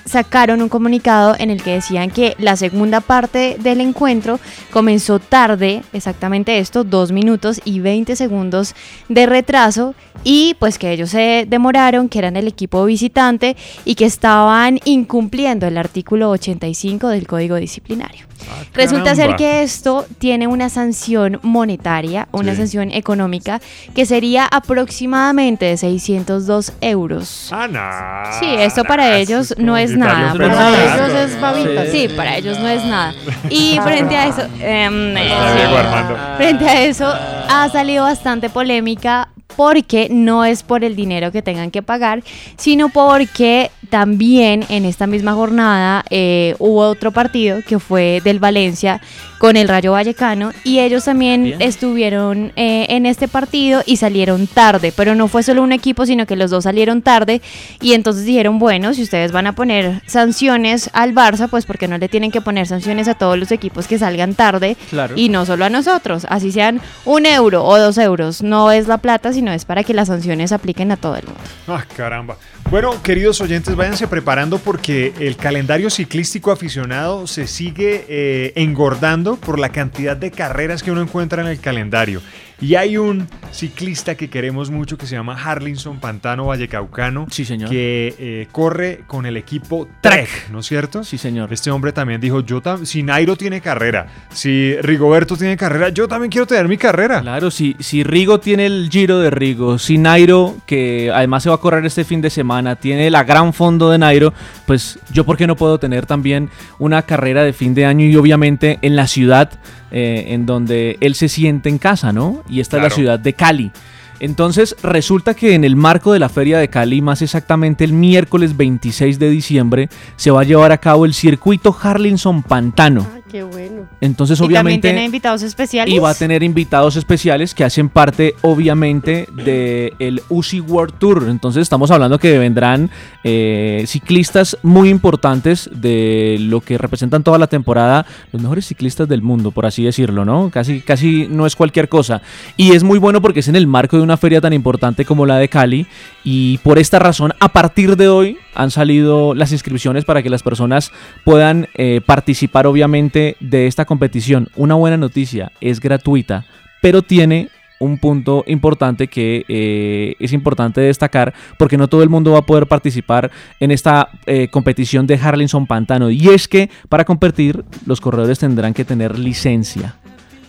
sacaron 0.06 0.62
un 0.62 0.70
comunicado 0.70 1.36
en 1.38 1.50
el 1.50 1.62
que 1.62 1.72
decían 1.74 2.10
que 2.10 2.36
la 2.40 2.56
segunda 2.56 3.00
parte 3.02 3.58
del 3.60 3.82
encuentro 3.82 4.40
comenzó 4.72 5.20
tarde, 5.20 5.84
exactamente 5.94 6.58
esto, 6.60 6.84
dos 6.84 7.12
minutos 7.12 7.62
y 7.66 7.80
20 7.80 8.16
segundos 8.16 8.74
de 9.08 9.26
retraso 9.26 9.96
y 10.24 10.56
pues 10.60 10.78
que 10.78 10.92
ellos 10.92 11.12
se 11.12 11.46
demoraron, 11.48 12.10
que 12.10 12.20
eran 12.20 12.36
el 12.36 12.48
equipo 12.48 12.84
visitante 12.86 13.56
y 13.86 13.96
que 13.96 14.06
estaban 14.06 14.80
incumpliendo 14.86 15.68
el 15.68 15.78
artículo 15.78 16.30
85 16.32 17.08
del 17.08 17.26
Código 17.28 17.56
Disciplinario. 17.56 18.26
Resulta 18.74 19.16
ser 19.16 19.36
que 19.36 19.64
esto 19.64 20.06
tiene 20.18 20.48
una 20.48 20.70
sanción 20.70 21.40
monetaria, 21.44 22.28
una 22.32 22.52
Sí. 22.54 22.58
sanción 22.58 22.92
económica, 22.92 23.62
que 23.94 24.06
sería 24.06 24.46
aproximadamente 24.46 25.66
de 25.66 25.78
602 25.78 26.74
euros. 26.82 27.50
Ah, 27.52 27.68
no. 27.68 28.40
Sí, 28.40 28.48
esto 28.58 28.84
para 28.86 29.18
ellos 29.18 29.54
no 29.58 29.78
es 29.78 29.89
nada. 29.96 30.32
quitarle 30.32 30.46
un 30.46 30.52
Para 30.52 30.96
ellos 30.96 31.14
es 31.14 31.42
babita. 31.42 31.86
Sí, 31.88 32.08
para 32.16 32.38
ellos 32.38 32.60
no 32.60 32.68
es 32.68 32.84
nada. 32.86 33.14
Y 33.50 33.80
frente 33.84 34.16
a 34.16 34.28
eso, 34.28 34.42
em, 34.60 35.16
Armando. 35.18 36.18
frente 36.38 36.68
a 36.68 36.84
eso 36.84 37.12
ha 37.50 37.70
salido 37.70 38.04
bastante 38.04 38.50
polémica 38.50 39.30
porque 39.56 40.08
no 40.10 40.46
es 40.46 40.64
por 40.64 40.84
el 40.84 40.96
dinero 40.96 41.32
que 41.32 41.42
tengan 41.42 41.70
que 41.72 41.82
pagar, 41.82 42.24
sino 42.56 42.90
porque 42.90 43.72
también 43.90 44.64
en 44.70 44.86
esta 44.86 45.06
misma 45.08 45.34
jornada 45.34 46.06
eh, 46.10 46.56
hubo 46.60 46.82
otro 46.82 47.12
partido 47.12 47.60
que 47.68 47.80
fue 47.80 48.22
del 48.24 48.40
Valencia 48.40 49.02
con 49.40 49.58
el 49.58 49.68
Rayo 49.68 49.94
Vallecano 49.94 50.52
y 50.64 50.80
ellos 50.80 51.06
también 51.06 51.44
Bien. 51.46 51.62
estuvieron 51.62 52.52
eh, 52.56 52.86
en 52.90 53.06
este 53.08 53.28
partido 53.28 53.82
y 53.86 53.98
salieron 53.98 54.46
tarde, 54.48 54.94
pero 54.96 55.16
no 55.16 55.28
fue 55.28 55.42
solo 55.44 55.64
un 55.64 55.72
equipo, 55.72 56.06
sino 56.06 56.28
que 56.28 56.36
los 56.36 56.52
dos 56.52 56.66
salieron 56.66 57.02
tarde 57.02 57.42
y 57.82 57.94
entonces 57.94 58.26
dijeron, 58.26 58.60
bueno, 58.60 58.94
si 58.94 59.02
ustedes 59.02 59.32
van 59.32 59.48
a 59.48 59.54
poner 59.54 60.02
sanciones 60.06 60.90
al 60.94 61.16
Barça, 61.16 61.48
pues 61.50 61.66
porque 61.66 61.88
no 61.88 61.98
le 61.98 62.10
tienen 62.10 62.32
que 62.32 62.42
poner 62.42 62.68
sanciones 62.68 63.08
a 63.08 63.16
todos 63.16 63.38
los 63.40 63.52
equipos 63.52 63.88
que 63.88 63.98
salgan 63.98 64.36
tarde 64.36 64.76
Claro. 64.90 65.16
y 65.18 65.30
no 65.30 65.46
solo 65.46 65.66
a 65.66 65.70
nosotros, 65.70 66.26
así 66.30 66.52
sean 66.52 66.82
un 67.06 67.26
euro 67.26 67.64
o 67.66 67.80
dos 67.80 67.98
euros, 67.98 68.44
no 68.44 68.72
es 68.72 68.88
la 68.88 68.98
plata, 68.98 69.32
sino 69.34 69.52
es 69.54 69.64
para 69.66 69.84
que 69.84 69.94
las 69.94 70.10
sanciones 70.10 70.52
apliquen 70.52 70.92
a 70.92 70.98
todo 70.98 71.16
el 71.16 71.24
mundo. 71.26 71.40
Ah, 71.68 71.86
caramba. 71.96 72.38
Bueno, 72.70 72.92
queridos 73.02 73.42
oyentes, 73.42 73.76
váyanse 73.76 74.08
preparando 74.08 74.60
porque 74.60 75.14
el 75.20 75.36
calendario 75.38 75.90
ciclístico 75.90 76.52
aficionado 76.52 77.26
se 77.26 77.48
sigue 77.48 78.06
eh, 78.10 78.54
engordando 78.56 79.29
por 79.38 79.60
la 79.60 79.70
cantidad 79.70 80.18
de 80.18 80.32
carreras 80.32 80.84
que 80.84 80.92
uno 80.92 81.02
encuentra 81.02 81.42
en 81.42 81.48
el 81.48 81.60
calendario. 81.60 82.22
Y 82.62 82.76
hay 82.76 82.98
un 82.98 83.28
ciclista 83.52 84.16
que 84.16 84.30
queremos 84.30 84.70
mucho 84.70 84.98
que 84.98 85.06
se 85.08 85.16
llama 85.16 85.34
Harlinson 85.42 86.00
Pantano 86.00 86.46
Vallecaucano. 86.48 87.26
Sí, 87.32 87.46
señor. 87.46 87.70
Que 87.70 88.14
eh, 88.20 88.48
corre 88.52 89.02
con 89.08 89.26
el 89.26 89.38
equipo 89.38 89.88
Trek, 90.02 90.50
¿no 90.52 90.60
es 90.60 90.66
cierto? 90.66 91.04
Sí, 91.04 91.18
señor. 91.18 91.52
Este 91.54 91.72
hombre 91.72 91.92
también 91.94 92.20
dijo, 92.20 92.42
yo 92.42 92.62
tam- 92.62 92.86
si 92.86 93.02
Nairo 93.02 93.36
tiene 93.38 93.62
carrera, 93.62 94.08
si 94.32 94.76
Rigoberto 94.82 95.38
tiene 95.38 95.56
carrera, 95.58 95.90
yo 95.90 96.08
también 96.08 96.30
quiero 96.30 96.46
tener 96.48 96.68
mi 96.68 96.78
carrera. 96.78 97.22
Claro, 97.22 97.50
si, 97.50 97.76
si 97.80 98.04
Rigo 98.04 98.40
tiene 98.40 98.66
el 98.66 98.90
giro 98.92 99.20
de 99.20 99.30
Rigo, 99.30 99.80
si 99.80 99.98
Nairo, 99.98 100.56
que 100.66 101.12
además 101.14 101.44
se 101.44 101.50
va 101.50 101.56
a 101.56 101.60
correr 101.60 101.86
este 101.86 102.04
fin 102.04 102.22
de 102.22 102.30
semana, 102.30 102.76
tiene 102.76 103.10
la 103.10 103.24
gran 103.24 103.54
fondo 103.54 103.90
de 103.90 103.98
Nairo, 103.98 104.34
pues 104.66 105.00
yo 105.14 105.26
por 105.26 105.38
qué 105.38 105.48
no 105.48 105.56
puedo 105.56 105.80
tener 105.80 106.06
también 106.06 106.50
una 106.78 107.02
carrera 107.04 107.44
de 107.44 107.54
fin 107.54 107.74
de 107.74 107.86
año 107.86 108.06
y 108.06 108.16
obviamente 108.18 108.80
en 108.82 108.96
la 108.96 109.08
ciudad 109.08 109.50
eh, 109.92 110.26
en 110.30 110.46
donde 110.46 110.98
él 111.02 111.16
se 111.16 111.30
siente 111.30 111.70
en 111.70 111.78
casa, 111.78 112.12
¿no? 112.12 112.44
Y 112.50 112.60
esta 112.60 112.78
es 112.78 112.84
la 112.84 112.90
ciudad 112.90 113.20
de 113.20 113.34
Cali. 113.34 113.72
Entonces 114.20 114.76
resulta 114.84 115.34
que 115.34 115.54
en 115.54 115.64
el 115.64 115.76
marco 115.76 116.12
de 116.12 116.20
la 116.20 116.30
Feria 116.30 116.60
de 116.60 116.68
Cali, 116.68 117.02
más 117.02 117.22
exactamente 117.22 117.86
el 117.86 117.94
miércoles 117.94 118.58
26 118.58 119.18
de 119.18 119.30
diciembre, 119.30 119.90
se 120.18 120.32
va 120.32 120.42
a 120.42 120.44
llevar 120.44 120.72
a 120.72 120.78
cabo 120.78 121.06
el 121.06 121.14
circuito 121.14 121.76
Harlinson 121.82 122.44
Pantano. 122.44 123.08
Qué 123.30 123.44
bueno. 123.44 123.88
Entonces 124.02 124.40
y 124.40 124.42
también 124.42 124.62
obviamente... 124.62 124.88
tiene 124.90 125.06
invitados 125.06 125.44
especiales. 125.44 125.94
Y 125.94 126.00
va 126.00 126.12
a 126.12 126.16
tener 126.16 126.42
invitados 126.42 126.96
especiales 126.96 127.54
que 127.54 127.64
hacen 127.64 127.90
parte, 127.90 128.34
obviamente, 128.42 129.28
del 129.32 129.94
el 130.00 130.22
UCI 130.30 130.62
World 130.62 130.96
Tour. 130.98 131.28
Entonces 131.30 131.62
estamos 131.62 131.92
hablando 131.92 132.18
que 132.18 132.40
vendrán 132.40 132.90
eh, 133.24 133.84
ciclistas 133.86 134.58
muy 134.64 134.90
importantes 134.90 135.70
de 135.72 136.38
lo 136.40 136.62
que 136.62 136.78
representan 136.78 137.24
toda 137.24 137.38
la 137.38 137.48
temporada, 137.48 138.06
los 138.32 138.42
mejores 138.42 138.66
ciclistas 138.66 139.08
del 139.08 139.22
mundo, 139.22 139.52
por 139.52 139.66
así 139.66 139.84
decirlo, 139.84 140.26
¿no? 140.26 140.50
Casi, 140.50 140.82
casi 140.82 141.28
no 141.30 141.46
es 141.46 141.56
cualquier 141.56 141.88
cosa. 141.88 142.22
Y 142.58 142.72
es 142.72 142.84
muy 142.84 142.98
bueno 142.98 143.22
porque 143.22 143.42
es 143.42 143.48
en 143.48 143.56
el 143.56 143.68
marco 143.68 143.98
de 143.98 144.04
una 144.04 144.18
feria 144.18 144.42
tan 144.42 144.54
importante 144.54 145.06
como 145.06 145.26
la 145.26 145.38
de 145.38 145.50
Cali. 145.50 145.86
Y 146.32 146.60
por 146.60 146.78
esta 146.78 147.00
razón, 147.00 147.34
a 147.40 147.50
partir 147.50 147.98
de 147.98 148.08
hoy 148.08 148.38
han 148.54 148.70
salido 148.70 149.34
las 149.34 149.52
inscripciones 149.52 150.06
para 150.06 150.22
que 150.22 150.30
las 150.30 150.44
personas 150.44 150.92
puedan 151.24 151.68
eh, 151.74 152.02
participar, 152.06 152.68
obviamente, 152.68 153.36
de 153.40 153.66
esta 153.66 153.86
competición. 153.86 154.48
Una 154.56 154.76
buena 154.76 154.96
noticia, 154.96 155.52
es 155.60 155.80
gratuita, 155.80 156.46
pero 156.84 157.02
tiene 157.02 157.50
un 157.80 157.98
punto 157.98 158.44
importante 158.46 159.08
que 159.08 159.44
eh, 159.48 160.18
es 160.20 160.32
importante 160.32 160.82
destacar 160.82 161.34
porque 161.58 161.80
no 161.80 161.88
todo 161.88 162.04
el 162.04 162.10
mundo 162.10 162.34
va 162.34 162.40
a 162.40 162.46
poder 162.46 162.68
participar 162.68 163.32
en 163.60 163.72
esta 163.72 164.12
eh, 164.28 164.50
competición 164.50 165.08
de 165.08 165.16
Harlinson 165.16 165.66
Pantano 165.66 166.12
y 166.12 166.28
es 166.28 166.48
que 166.48 166.70
para 166.90 167.06
competir 167.06 167.66
los 167.88 168.02
corredores 168.02 168.38
tendrán 168.38 168.76
que 168.76 168.86
tener 168.86 169.18
licencia 169.18 169.96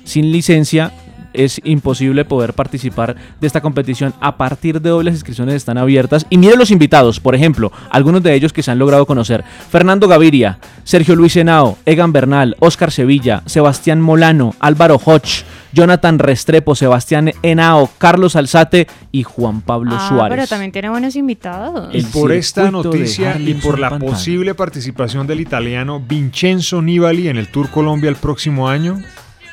sin 0.05 0.33
licencia 0.33 0.93
es 1.33 1.61
imposible 1.65 2.25
poder 2.25 2.53
participar 2.55 3.17
de 3.41 3.47
esta 3.47 3.61
competición. 3.61 4.15
A 4.21 4.37
partir 4.37 4.81
de 4.81 4.91
hoy 4.93 5.05
las 5.05 5.15
inscripciones 5.15 5.55
están 5.55 5.79
abiertas. 5.79 6.27
Y 6.31 6.39
miren 6.39 6.59
los 6.59 6.71
invitados, 6.71 7.21
por 7.21 7.35
ejemplo, 7.35 7.73
algunos 7.91 8.23
de 8.23 8.35
ellos 8.35 8.53
que 8.53 8.63
se 8.63 8.71
han 8.71 8.79
logrado 8.79 9.07
conocer. 9.07 9.45
Fernando 9.71 10.09
Gaviria, 10.09 10.59
Sergio 10.85 11.15
Luis 11.17 11.37
Henao, 11.37 11.79
Egan 11.87 12.13
Bernal, 12.13 12.57
Oscar 12.61 12.91
Sevilla, 12.91 13.43
Sebastián 13.47 14.01
Molano, 14.01 14.55
Álvaro 14.61 15.01
Hodge, 15.05 15.45
Jonathan 15.73 16.19
Restrepo, 16.19 16.75
Sebastián 16.75 17.31
Henao, 17.43 17.89
Carlos 17.99 18.35
Alzate 18.35 18.89
y 19.13 19.23
Juan 19.23 19.61
Pablo 19.61 19.93
Ah, 19.95 20.09
Suárez. 20.09 20.37
pero 20.37 20.49
también 20.49 20.73
tiene 20.73 20.91
buenos 20.91 21.15
invitados. 21.15 21.95
Y 21.95 21.99
El 21.99 22.07
por 22.07 22.33
esta 22.33 22.71
noticia 22.73 23.39
y 23.39 23.55
por 23.55 23.79
la 23.79 23.97
posible 23.99 24.55
participación 24.55 25.27
del 25.29 25.41
italiano 25.41 26.01
Vincenzo 26.01 26.83
Nibali 26.83 27.29
en 27.29 27.37
el 27.37 27.49
Tour 27.49 27.71
Colombia 27.71 28.11
el 28.11 28.17
próximo 28.17 28.69
año, 28.69 29.01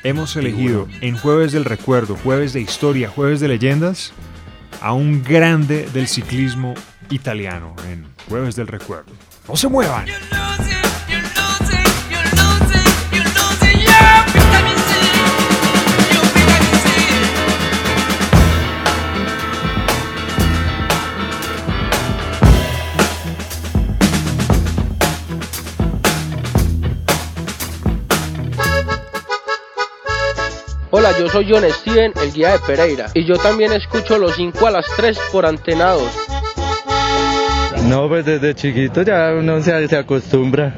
hemos 0.03 0.35
elegido 0.35 0.87
en 1.01 1.17
Jueves 1.17 1.51
del 1.51 1.65
Recuerdo, 1.65 2.15
Jueves 2.15 2.53
de 2.53 2.61
Historia, 2.61 3.09
Jueves 3.09 3.39
de 3.39 3.47
Leyendas, 3.47 4.13
a 4.81 4.93
un 4.93 5.23
grande 5.23 5.87
del 5.93 6.07
ciclismo 6.07 6.73
italiano 7.09 7.75
en 7.89 8.05
Jueves 8.29 8.55
del 8.55 8.67
Recuerdo. 8.67 9.11
¡No 9.47 9.55
se 9.55 9.67
muevan! 9.67 10.05
Hola, 30.97 31.11
yo 31.19 31.29
soy 31.29 31.45
John 31.47 31.63
Steven, 31.69 32.11
el 32.23 32.33
guía 32.33 32.53
de 32.53 32.59
Pereira, 32.65 33.05
y 33.13 33.23
yo 33.23 33.37
también 33.37 33.71
escucho 33.71 34.17
los 34.17 34.33
5 34.33 34.65
a 34.65 34.71
las 34.71 34.87
3 34.95 35.19
por 35.31 35.45
antenados. 35.45 36.11
No, 37.87 38.09
pues 38.09 38.25
desde 38.25 38.55
chiquito 38.55 39.03
ya 39.03 39.31
uno 39.37 39.61
se, 39.61 39.87
se 39.87 39.95
acostumbra. 39.95 40.73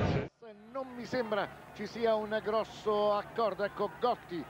Ci 1.79 1.87
sia 1.87 2.13
un 2.13 2.37
grosso 2.43 3.13
accordo. 3.13 3.63
Ecco 3.63 3.91
Gotti. 4.01 4.43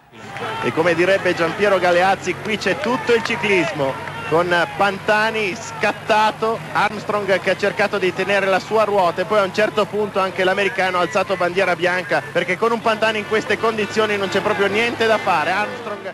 E 0.63 0.73
come 0.73 0.95
direbbe 0.95 1.35
Giampiero 1.35 1.77
Galeazzi, 1.77 2.33
qui 2.41 2.57
c'è 2.57 2.79
tutto 2.79 3.13
il 3.13 3.21
ciclismo, 3.21 3.93
con 4.29 4.47
Pantani 4.75 5.53
scattato, 5.53 6.57
Armstrong 6.73 7.39
che 7.39 7.51
ha 7.51 7.55
cercato 7.55 7.99
di 7.99 8.11
tenere 8.15 8.47
la 8.47 8.57
sua 8.57 8.83
ruota 8.83 9.21
e 9.21 9.25
poi 9.25 9.37
a 9.37 9.43
un 9.43 9.53
certo 9.53 9.85
punto 9.85 10.19
anche 10.19 10.43
l'americano 10.43 10.97
ha 10.97 11.01
alzato 11.01 11.35
bandiera 11.35 11.75
bianca 11.75 12.23
perché 12.31 12.57
con 12.57 12.71
un 12.71 12.81
Pantani 12.81 13.19
in 13.19 13.27
queste 13.27 13.59
condizioni 13.59 14.17
non 14.17 14.29
c'è 14.29 14.41
proprio 14.41 14.65
niente 14.65 15.05
da 15.05 15.19
fare. 15.19 15.51
Armstrong 15.51 16.13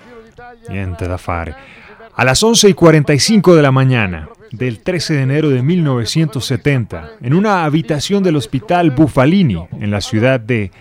Niente 0.68 1.07
da 1.07 1.18
fare. 1.18 1.55
A 2.13 2.26
las 2.26 2.43
11 2.43 2.68
y 2.68 2.74
45 2.74 3.55
de 3.55 3.61
la 3.61 3.72
mañana, 3.72 4.28
del 4.51 4.82
13 4.82 5.13
de 5.13 5.22
enero 5.22 5.49
de 5.49 5.61
1970, 5.61 7.11
en 7.22 7.34
una 7.34 7.63
habitación 7.63 8.22
del 8.22 8.36
Hospital 8.36 8.91
Buffalini, 8.91 9.66
en 9.80 9.91
la 9.91 10.01
ciudad 10.01 10.41
de 10.41 10.72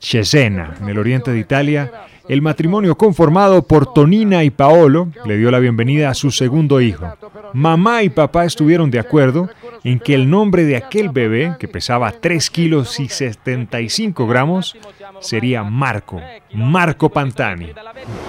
Cesena, 0.00 0.74
en 0.80 0.88
el 0.88 0.98
oriente 0.98 1.32
de 1.32 1.38
Italia, 1.38 1.90
el 2.28 2.42
matrimonio 2.42 2.96
conformado 2.96 3.62
por 3.62 3.92
Tonina 3.92 4.44
y 4.44 4.50
Paolo 4.50 5.08
le 5.24 5.38
dio 5.38 5.50
la 5.50 5.58
bienvenida 5.58 6.10
a 6.10 6.14
su 6.14 6.30
segundo 6.30 6.80
hijo. 6.80 7.06
Mamá 7.54 8.02
y 8.02 8.10
papá 8.10 8.44
estuvieron 8.44 8.90
de 8.90 8.98
acuerdo 8.98 9.48
en 9.82 9.98
que 9.98 10.14
el 10.14 10.28
nombre 10.28 10.64
de 10.64 10.76
aquel 10.76 11.08
bebé, 11.08 11.56
que 11.58 11.68
pesaba 11.68 12.12
3 12.12 12.50
kilos 12.50 13.00
y 13.00 13.08
75 13.08 14.26
gramos, 14.26 14.76
sería 15.20 15.64
Marco, 15.64 16.20
Marco 16.52 17.08
Pantani. 17.08 17.72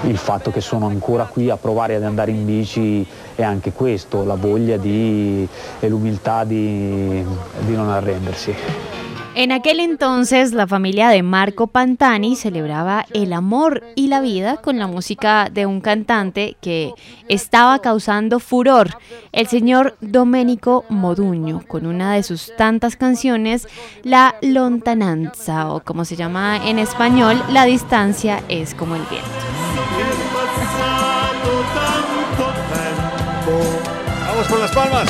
Il 0.05 0.17
fatto 0.17 0.51
che 0.51 0.61
sono 0.61 0.87
ancora 0.87 1.25
qui 1.25 1.49
a 1.49 1.57
provare 1.57 1.95
ad 1.95 2.03
andare 2.03 2.31
in 2.31 2.45
bici 2.45 3.05
è 3.35 3.43
anche 3.43 3.73
questo, 3.73 4.23
la 4.23 4.35
voglia 4.35 4.77
di, 4.77 5.47
e 5.79 5.89
l'umiltà 5.89 6.45
di, 6.45 7.23
di 7.65 7.75
non 7.75 7.89
arrendersi. 7.89 8.55
En 9.39 9.53
aquel 9.53 9.79
entonces, 9.79 10.51
la 10.51 10.67
familia 10.67 11.07
de 11.07 11.23
Marco 11.23 11.67
Pantani 11.67 12.35
celebraba 12.35 13.05
el 13.13 13.31
amor 13.31 13.85
y 13.95 14.07
la 14.07 14.19
vida 14.19 14.57
con 14.57 14.77
la 14.79 14.85
música 14.85 15.47
de 15.49 15.65
un 15.65 15.79
cantante 15.79 16.57
que 16.59 16.91
estaba 17.29 17.79
causando 17.79 18.41
furor, 18.41 18.97
el 19.31 19.47
señor 19.47 19.95
Domenico 20.01 20.83
Moduño, 20.89 21.63
con 21.65 21.85
una 21.85 22.15
de 22.15 22.23
sus 22.23 22.53
tantas 22.57 22.97
canciones, 22.97 23.65
La 24.03 24.35
Lontananza, 24.41 25.69
o 25.69 25.79
como 25.85 26.03
se 26.03 26.17
llama 26.17 26.57
en 26.67 26.77
español, 26.77 27.41
La 27.49 27.63
distancia 27.63 28.43
es 28.49 28.75
como 28.75 28.97
el 28.97 29.03
viento. 29.03 29.29
Vamos 34.27 34.47
con 34.49 34.59
las 34.59 34.71
palmas. 34.71 35.09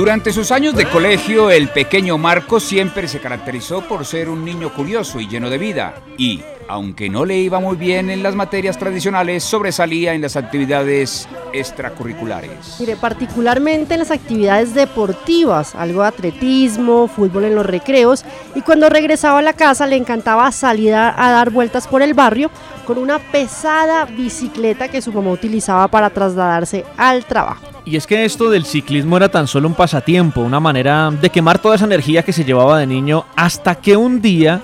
Durante 0.00 0.32
sus 0.32 0.50
años 0.50 0.74
de 0.74 0.86
colegio, 0.86 1.50
el 1.50 1.68
pequeño 1.68 2.16
Marco 2.16 2.58
siempre 2.58 3.06
se 3.06 3.20
caracterizó 3.20 3.82
por 3.82 4.06
ser 4.06 4.30
un 4.30 4.46
niño 4.46 4.72
curioso 4.72 5.20
y 5.20 5.28
lleno 5.28 5.50
de 5.50 5.58
vida. 5.58 6.02
Y, 6.16 6.42
aunque 6.70 7.10
no 7.10 7.24
le 7.24 7.36
iba 7.36 7.58
muy 7.58 7.76
bien 7.76 8.10
en 8.10 8.22
las 8.22 8.36
materias 8.36 8.78
tradicionales, 8.78 9.42
sobresalía 9.42 10.14
en 10.14 10.22
las 10.22 10.36
actividades 10.36 11.28
extracurriculares. 11.52 12.76
Mire, 12.78 12.96
particularmente 12.96 13.94
en 13.94 14.00
las 14.00 14.12
actividades 14.12 14.72
deportivas, 14.72 15.74
algo 15.74 16.02
de 16.02 16.08
atletismo, 16.08 17.08
fútbol 17.08 17.44
en 17.44 17.56
los 17.56 17.66
recreos, 17.66 18.24
y 18.54 18.60
cuando 18.62 18.88
regresaba 18.88 19.40
a 19.40 19.42
la 19.42 19.52
casa 19.52 19.86
le 19.86 19.96
encantaba 19.96 20.50
salir 20.52 20.94
a, 20.94 21.12
a 21.16 21.32
dar 21.32 21.50
vueltas 21.50 21.88
por 21.88 22.02
el 22.02 22.14
barrio 22.14 22.50
con 22.86 22.98
una 22.98 23.18
pesada 23.18 24.04
bicicleta 24.04 24.88
que 24.88 25.02
su 25.02 25.12
mamá 25.12 25.30
utilizaba 25.30 25.88
para 25.88 26.10
trasladarse 26.10 26.84
al 26.96 27.24
trabajo. 27.24 27.66
Y 27.84 27.96
es 27.96 28.06
que 28.06 28.24
esto 28.24 28.50
del 28.50 28.64
ciclismo 28.64 29.16
era 29.16 29.28
tan 29.28 29.48
solo 29.48 29.66
un 29.66 29.74
pasatiempo, 29.74 30.40
una 30.40 30.60
manera 30.60 31.10
de 31.10 31.30
quemar 31.30 31.58
toda 31.58 31.74
esa 31.74 31.86
energía 31.86 32.22
que 32.22 32.32
se 32.32 32.44
llevaba 32.44 32.78
de 32.78 32.86
niño, 32.86 33.24
hasta 33.34 33.74
que 33.74 33.96
un 33.96 34.20
día, 34.20 34.60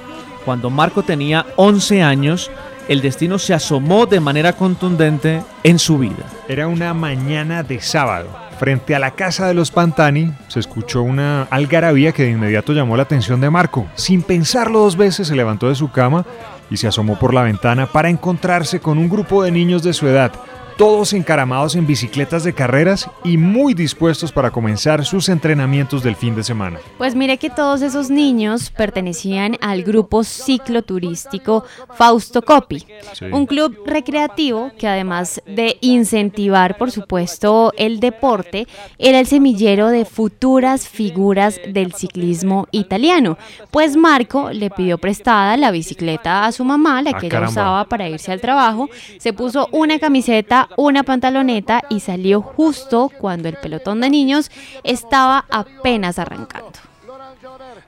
cuando 0.47 0.71
Marco 0.71 1.03
tenía 1.03 1.45
11 1.57 2.03
años, 2.03 2.53
el 2.89 3.03
destino 3.03 3.37
se 3.37 3.53
asomó 3.53 4.07
de 4.07 4.21
manera 4.21 4.53
contundente 4.53 5.43
en 5.65 5.81
su 5.81 5.99
vida. 5.99 6.25
Era 6.49 6.69
una 6.69 6.95
mañana 6.95 7.65
de 7.65 7.81
sábado. 7.81 8.29
Frente 8.57 8.95
a 8.95 9.01
la 9.01 9.11
casa 9.11 9.49
de 9.49 9.55
los 9.55 9.73
Pantani 9.73 10.33
se 10.47 10.61
escuchó 10.61 11.03
una 11.03 11.43
algarabía 11.51 12.13
que 12.13 12.23
de 12.23 12.31
inmediato 12.31 12.73
llamó 12.73 12.97
la 12.97 13.03
atención 13.03 13.41
de 13.41 13.51
Marco. 13.51 13.89
Sin 13.97 14.23
pensarlo 14.23 14.79
dos 14.79 14.97
veces 14.97 15.27
se 15.27 15.35
levantó 15.35 15.69
de 15.69 15.75
su 15.75 15.91
cama 15.91 16.25
y 16.71 16.77
se 16.77 16.87
asomó 16.87 17.19
por 17.19 17.35
la 17.35 17.43
ventana 17.43 17.87
para 17.87 18.09
encontrarse 18.09 18.79
con 18.79 18.99
un 18.99 19.09
grupo 19.09 19.43
de 19.43 19.51
niños 19.51 19.83
de 19.83 19.93
su 19.93 20.07
edad, 20.07 20.33
todos 20.77 21.15
encaramados 21.15 21.75
en 21.75 21.87
bicicletas 21.87 22.45
de 22.45 22.53
carreras 22.53 23.09
y 23.25 23.39
muy 23.39 23.73
dispuestos 23.73 24.31
para 24.31 24.51
comenzar 24.51 25.05
sus 25.07 25.29
entrenamientos 25.31 26.03
del 26.03 26.17
fin 26.17 26.35
de 26.35 26.45
semana. 26.45 26.79
Pues 26.99 27.15
mire 27.15 27.39
que 27.39 27.49
todos 27.49 27.81
esos 27.81 28.11
niños 28.11 28.71
pertenecían 28.71 29.57
al 29.63 29.83
grupo 29.85 30.23
cicloturístico 30.23 31.65
Fausto 31.95 32.43
Coppi, 32.43 32.85
Sí. 33.15 33.25
un 33.33 33.47
club 33.47 33.79
recreativo 33.87 34.71
que 34.79 34.87
además 34.87 35.41
de 35.47 35.79
incentivar, 35.81 36.77
por 36.77 36.91
supuesto, 36.91 37.73
el 37.79 37.99
deporte, 38.01 38.67
era 38.99 39.19
el 39.21 39.27
semillero 39.27 39.89
de 39.89 40.05
futuras 40.05 40.89
figuras 40.89 41.59
del 41.73 41.95
ciclismo 41.95 42.67
italiano. 42.71 43.39
Pues 43.71 43.97
Marco 43.97 44.51
le 44.51 44.69
pidió 44.71 44.99
prestada 44.99 45.57
la 45.57 45.71
bicicleta 45.71 46.45
a 46.45 46.53
su 46.53 46.65
mamá, 46.65 47.01
la 47.01 47.11
Ah, 47.11 47.19
que 47.19 47.27
ella 47.27 47.33
caramba. 47.37 47.51
usaba 47.51 47.85
para 47.89 48.09
irse 48.09 48.31
al 48.33 48.41
trabajo, 48.43 48.91
se 49.19 49.33
puso 49.33 49.69
una 49.73 49.99
camiseta, 49.99 50.66
una 50.77 51.03
pantaloneta 51.03 51.83
y 51.89 52.01
salió 52.01 52.43
justo 52.43 53.11
cuando 53.19 53.49
el 53.49 53.57
pelotón 53.57 54.01
de 54.01 54.11
niños 54.11 54.51
estaba 54.85 55.45
apenas 55.51 56.19
arrancando. 56.19 56.73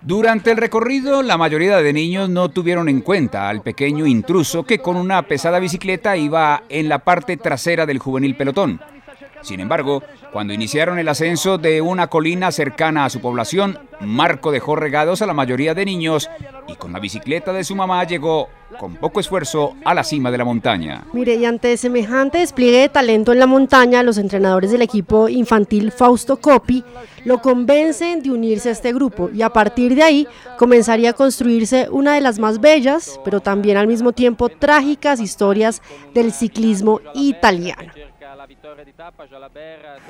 Durante 0.00 0.52
el 0.52 0.56
recorrido, 0.56 1.22
la 1.22 1.36
mayoría 1.36 1.78
de 1.78 1.92
niños 1.92 2.28
no 2.28 2.48
tuvieron 2.48 2.88
en 2.88 3.00
cuenta 3.00 3.48
al 3.48 3.62
pequeño 3.62 4.06
intruso 4.06 4.64
que 4.64 4.78
con 4.78 4.96
una 4.96 5.22
pesada 5.22 5.58
bicicleta 5.58 6.16
iba 6.16 6.62
en 6.68 6.88
la 6.88 7.00
parte 7.00 7.36
trasera 7.36 7.84
del 7.84 7.98
juvenil 7.98 8.36
pelotón. 8.36 8.80
Sin 9.42 9.60
embargo, 9.60 10.02
cuando 10.32 10.52
iniciaron 10.52 10.98
el 10.98 11.08
ascenso 11.08 11.58
de 11.58 11.80
una 11.80 12.08
colina 12.08 12.50
cercana 12.52 13.04
a 13.04 13.10
su 13.10 13.20
población, 13.20 13.78
Marco 14.00 14.50
dejó 14.50 14.76
regados 14.76 15.22
a 15.22 15.26
la 15.26 15.34
mayoría 15.34 15.74
de 15.74 15.84
niños 15.84 16.30
y 16.66 16.74
con 16.74 16.92
la 16.92 17.00
bicicleta 17.00 17.52
de 17.52 17.64
su 17.64 17.74
mamá 17.74 18.04
llegó, 18.04 18.48
con 18.78 18.96
poco 18.96 19.20
esfuerzo, 19.20 19.74
a 19.84 19.94
la 19.94 20.04
cima 20.04 20.30
de 20.30 20.38
la 20.38 20.44
montaña. 20.44 21.04
Mire, 21.12 21.36
y 21.36 21.44
ante 21.44 21.76
semejante 21.76 22.38
despliegue 22.38 22.80
de 22.82 22.88
talento 22.88 23.32
en 23.32 23.38
la 23.38 23.46
montaña, 23.46 24.02
los 24.02 24.18
entrenadores 24.18 24.70
del 24.70 24.82
equipo 24.82 25.28
infantil 25.28 25.90
Fausto 25.90 26.36
Coppi 26.36 26.84
lo 27.24 27.40
convencen 27.40 28.22
de 28.22 28.30
unirse 28.30 28.68
a 28.68 28.72
este 28.72 28.92
grupo 28.92 29.30
y 29.32 29.42
a 29.42 29.50
partir 29.50 29.94
de 29.94 30.02
ahí 30.02 30.28
comenzaría 30.58 31.10
a 31.10 31.14
construirse 31.14 31.88
una 31.90 32.14
de 32.14 32.20
las 32.20 32.38
más 32.38 32.60
bellas, 32.60 33.18
pero 33.24 33.40
también 33.40 33.76
al 33.76 33.86
mismo 33.86 34.12
tiempo 34.12 34.48
trágicas 34.48 35.20
historias 35.20 35.82
del 36.14 36.32
ciclismo 36.32 37.00
italiano. 37.14 37.92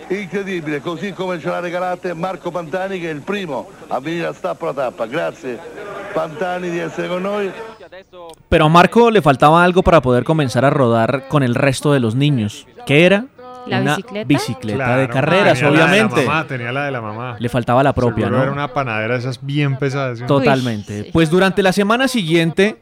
Incredibile, 0.08 0.80
così 0.80 1.12
come 1.12 1.38
ce 1.40 1.48
l'ha 1.48 1.60
regalate 1.60 2.14
Marco 2.14 2.50
Pantani 2.50 3.00
che 3.00 3.10
è 3.10 3.12
il 3.12 3.20
primo 3.20 3.68
a 3.88 4.00
venire 4.00 4.26
a 4.26 4.32
tappa 4.32 4.66
la 4.66 4.72
tappa. 4.74 5.06
Grazie 5.06 5.58
Pantani 6.12 6.70
di 6.70 6.78
essere 6.78 7.08
con 7.08 7.22
noi. 7.22 7.50
Pero 8.48 8.64
a 8.66 8.68
Marco 8.68 9.10
le 9.10 9.20
faltaba 9.22 9.62
algo 9.62 9.82
para 9.82 10.00
poder 10.00 10.24
comenzar 10.24 10.64
a 10.64 10.70
rodar 10.70 11.26
con 11.28 11.42
el 11.42 11.54
resto 11.54 11.92
de 11.92 12.00
los 12.00 12.14
niños. 12.14 12.66
¿Qué 12.86 13.04
era? 13.06 13.24
¿La 13.66 13.80
una 13.80 13.96
bicicleta? 13.96 14.26
bicicleta 14.26 14.76
Claro, 14.84 15.00
de 15.02 15.08
carreras, 15.08 15.58
tenía 15.58 15.70
la 15.70 15.70
de 15.70 15.78
la 15.78 15.84
obviamente. 15.84 16.24
mamá, 16.26 16.46
tenía 16.46 16.72
la 16.72 16.84
de 16.86 16.90
la 16.90 17.00
mamá. 17.02 17.36
Le 17.38 17.48
faltaba 17.50 17.82
la 17.82 17.92
propia, 17.92 18.24
Seguro 18.24 18.36
¿no? 18.38 18.42
Era 18.44 18.52
una 18.52 18.68
panadera 18.72 19.14
de 19.14 19.20
esas 19.20 19.44
bien 19.44 19.76
pesadas. 19.76 20.20
¿sí? 20.20 20.24
Totalmente. 20.26 21.10
Pues 21.12 21.28
durante 21.28 21.62
la 21.62 21.72
semana 21.72 22.08
siguiente 22.08 22.76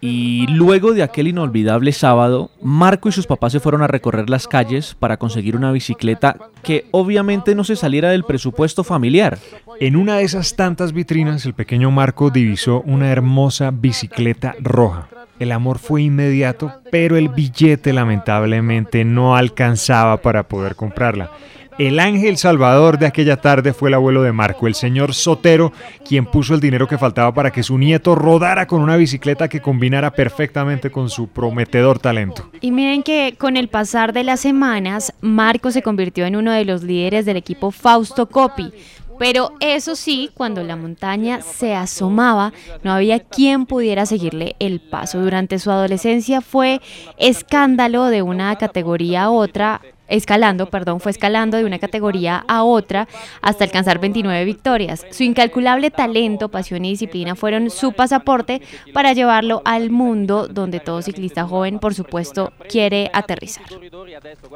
y 0.00 0.46
luego 0.48 0.92
de 0.92 1.02
aquel 1.02 1.28
inolvidable 1.28 1.92
sábado, 1.92 2.50
Marco 2.60 3.08
y 3.08 3.12
sus 3.12 3.26
papás 3.26 3.52
se 3.52 3.60
fueron 3.60 3.82
a 3.82 3.86
recorrer 3.86 4.28
las 4.28 4.46
calles 4.46 4.94
para 4.98 5.16
conseguir 5.16 5.56
una 5.56 5.72
bicicleta 5.72 6.36
que 6.62 6.86
obviamente 6.90 7.54
no 7.54 7.64
se 7.64 7.76
saliera 7.76 8.10
del 8.10 8.24
presupuesto 8.24 8.84
familiar. 8.84 9.38
En 9.80 9.96
una 9.96 10.16
de 10.16 10.24
esas 10.24 10.54
tantas 10.54 10.92
vitrinas, 10.92 11.46
el 11.46 11.54
pequeño 11.54 11.90
Marco 11.90 12.30
divisó 12.30 12.82
una 12.82 13.10
hermosa 13.10 13.70
bicicleta 13.70 14.54
roja. 14.60 15.08
El 15.38 15.52
amor 15.52 15.78
fue 15.78 16.02
inmediato, 16.02 16.72
pero 16.90 17.16
el 17.16 17.28
billete 17.28 17.92
lamentablemente 17.92 19.04
no 19.04 19.36
alcanzaba 19.36 20.18
para 20.18 20.44
poder 20.44 20.76
comprarla. 20.76 21.30
El 21.78 22.00
ángel 22.00 22.38
salvador 22.38 22.98
de 22.98 23.04
aquella 23.04 23.36
tarde 23.36 23.74
fue 23.74 23.90
el 23.90 23.94
abuelo 23.94 24.22
de 24.22 24.32
Marco, 24.32 24.66
el 24.66 24.74
señor 24.74 25.12
Sotero, 25.12 25.74
quien 26.08 26.24
puso 26.24 26.54
el 26.54 26.60
dinero 26.60 26.88
que 26.88 26.96
faltaba 26.96 27.34
para 27.34 27.50
que 27.50 27.62
su 27.62 27.76
nieto 27.76 28.14
rodara 28.14 28.66
con 28.66 28.80
una 28.80 28.96
bicicleta 28.96 29.48
que 29.48 29.60
combinara 29.60 30.10
perfectamente 30.10 30.90
con 30.90 31.10
su 31.10 31.28
prometedor 31.28 31.98
talento. 31.98 32.50
Y 32.62 32.70
miren 32.70 33.02
que 33.02 33.34
con 33.38 33.58
el 33.58 33.68
pasar 33.68 34.14
de 34.14 34.24
las 34.24 34.40
semanas, 34.40 35.12
Marco 35.20 35.70
se 35.70 35.82
convirtió 35.82 36.24
en 36.24 36.36
uno 36.36 36.50
de 36.50 36.64
los 36.64 36.82
líderes 36.82 37.26
del 37.26 37.36
equipo 37.36 37.70
Fausto 37.70 38.26
Coppi. 38.26 38.72
Pero 39.18 39.52
eso 39.60 39.96
sí, 39.96 40.30
cuando 40.34 40.62
la 40.62 40.76
montaña 40.76 41.40
se 41.40 41.74
asomaba, 41.74 42.52
no 42.84 42.92
había 42.92 43.20
quien 43.20 43.66
pudiera 43.66 44.04
seguirle 44.04 44.56
el 44.58 44.80
paso. 44.80 45.20
Durante 45.20 45.58
su 45.58 45.70
adolescencia 45.70 46.40
fue 46.40 46.80
escándalo 47.18 48.06
de 48.06 48.22
una 48.22 48.56
categoría 48.56 49.24
a 49.24 49.30
otra, 49.30 49.80
escalando, 50.08 50.66
perdón, 50.66 51.00
fue 51.00 51.12
escalando 51.12 51.56
de 51.56 51.64
una 51.64 51.78
categoría 51.78 52.44
a 52.48 52.62
otra 52.62 53.08
hasta 53.40 53.64
alcanzar 53.64 53.98
29 53.98 54.44
victorias. 54.44 55.06
Su 55.10 55.22
incalculable 55.22 55.90
talento, 55.90 56.48
pasión 56.48 56.84
y 56.84 56.90
disciplina 56.90 57.34
fueron 57.34 57.70
su 57.70 57.92
pasaporte 57.92 58.62
para 58.92 59.12
llevarlo 59.12 59.62
al 59.64 59.90
mundo 59.90 60.48
donde 60.48 60.80
todo 60.80 61.02
ciclista 61.02 61.44
joven, 61.44 61.78
por 61.78 61.94
supuesto, 61.94 62.52
quiere 62.68 63.10
aterrizar. 63.12 63.66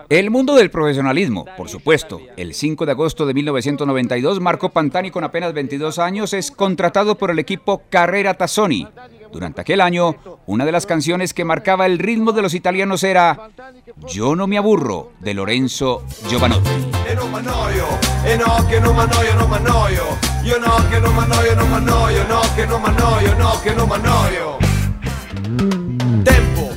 El 0.08 0.30
mundo 0.30 0.54
del 0.54 0.70
profesionalismo, 0.70 1.46
por 1.56 1.68
supuesto. 1.68 2.20
El 2.36 2.54
5 2.54 2.86
de 2.86 2.92
agosto 2.92 3.26
de 3.26 3.34
1992, 3.34 4.40
Marco 4.40 4.70
Pantani, 4.70 5.10
con 5.10 5.24
apenas 5.24 5.52
22 5.52 5.98
años, 5.98 6.32
es 6.32 6.50
contratado 6.50 7.16
por 7.16 7.30
el 7.30 7.38
equipo 7.38 7.82
Carrera 7.90 8.34
Tazzoni. 8.34 8.86
Durante 9.32 9.60
aquel 9.60 9.80
año, 9.80 10.16
una 10.46 10.64
de 10.64 10.72
las 10.72 10.86
canciones 10.86 11.34
que 11.34 11.44
marcaba 11.44 11.86
el 11.86 11.98
ritmo 11.98 12.32
de 12.32 12.42
los 12.42 12.54
italianos 12.54 13.04
era 13.04 13.50
Yo 14.08 14.34
no 14.34 14.46
me 14.46 14.58
aburro 14.58 15.12
de 15.20 15.34
Lorenzo 15.34 16.02
Giovanotti. 16.28 16.70
E 17.06 17.12
e 17.12 18.36
Tempo. 26.24 26.70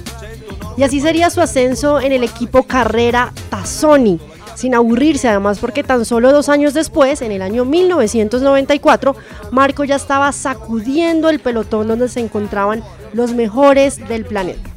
Y 0.78 0.84
así 0.84 1.02
sería 1.02 1.30
su 1.30 1.42
ascenso 1.42 2.00
en 2.00 2.12
el 2.12 2.24
equipo 2.24 2.64
Carrera 2.64 3.32
Tazzoni, 3.50 4.20
sin 4.56 4.76
aburrirse 4.76 5.28
además 5.28 5.60
porque 5.60 5.84
tan 5.84 6.06
solo 6.06 6.32
dos 6.32 6.50
años 6.50 6.74
después, 6.74 7.22
en 7.22 7.32
el 7.32 7.42
año 7.42 7.66
1994, 7.66 9.16
Marco 9.52 9.84
ya 9.84 9.96
estaba 9.96 10.32
sacudiendo 10.32 11.30
el 11.30 11.40
pelotón 11.40 11.88
donde 11.88 12.10
se 12.10 12.20
encontraban 12.20 12.84
los 13.14 13.34
mejores 13.34 14.08
del 14.08 14.26
planeta. 14.26 14.73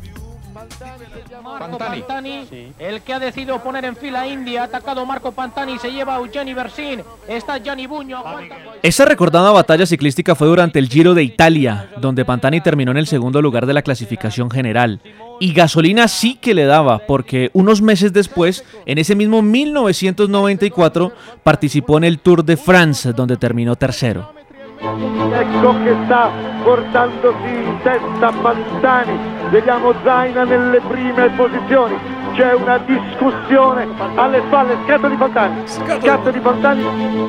Marco 1.58 1.78
Pantani, 1.78 2.72
el 2.78 3.00
que 3.02 3.14
ha 3.14 3.18
decidido 3.18 3.62
poner 3.62 3.84
en 3.84 3.96
fila 3.96 4.20
a 4.22 4.26
India, 4.26 4.62
ha 4.62 4.64
atacado 4.64 5.04
Marco 5.06 5.32
Pantani, 5.32 5.78
se 5.78 5.90
lleva 5.90 6.16
a 6.16 6.18
Eugeni 6.18 6.54
Bersin, 6.54 7.02
está 7.26 7.58
Gianni 7.58 7.86
Buño, 7.86 8.18
aguanta. 8.18 8.56
Esa 8.82 9.04
recordada 9.04 9.50
batalla 9.50 9.86
ciclística 9.86 10.34
fue 10.34 10.48
durante 10.48 10.78
el 10.78 10.88
Giro 10.88 11.14
de 11.14 11.22
Italia, 11.22 11.88
donde 11.98 12.24
Pantani 12.24 12.60
terminó 12.60 12.90
en 12.90 12.98
el 12.98 13.06
segundo 13.06 13.40
lugar 13.40 13.66
de 13.66 13.74
la 13.74 13.82
clasificación 13.82 14.50
general. 14.50 15.00
Y 15.40 15.52
gasolina 15.52 16.08
sí 16.08 16.34
que 16.34 16.54
le 16.54 16.64
daba, 16.64 16.98
porque 16.98 17.50
unos 17.52 17.82
meses 17.82 18.12
después, 18.12 18.64
en 18.86 18.98
ese 18.98 19.14
mismo 19.14 19.42
1994, 19.42 21.12
participó 21.42 21.98
en 21.98 22.04
el 22.04 22.18
Tour 22.18 22.44
de 22.44 22.56
France, 22.56 23.12
donde 23.12 23.36
terminó 23.36 23.76
tercero. 23.76 24.35
Ecco 24.78 25.74
che 25.82 25.96
sta 26.04 26.30
portandosi 26.62 27.48
in 27.48 27.78
testa 27.82 28.30
Pantani, 28.30 29.18
vediamo 29.50 29.94
Zaina 30.02 30.44
nelle 30.44 30.80
prime 30.80 31.30
posizioni, 31.30 31.96
c'è 32.36 32.52
una 32.52 32.76
discussione 32.78 33.88
alle 34.16 34.42
spalle, 34.46 34.76
scatto 34.86 35.08
di 35.08 35.16
Pantani, 35.16 35.62
scatto 35.66 36.30
di 36.30 36.38
Pantani. 36.38 36.84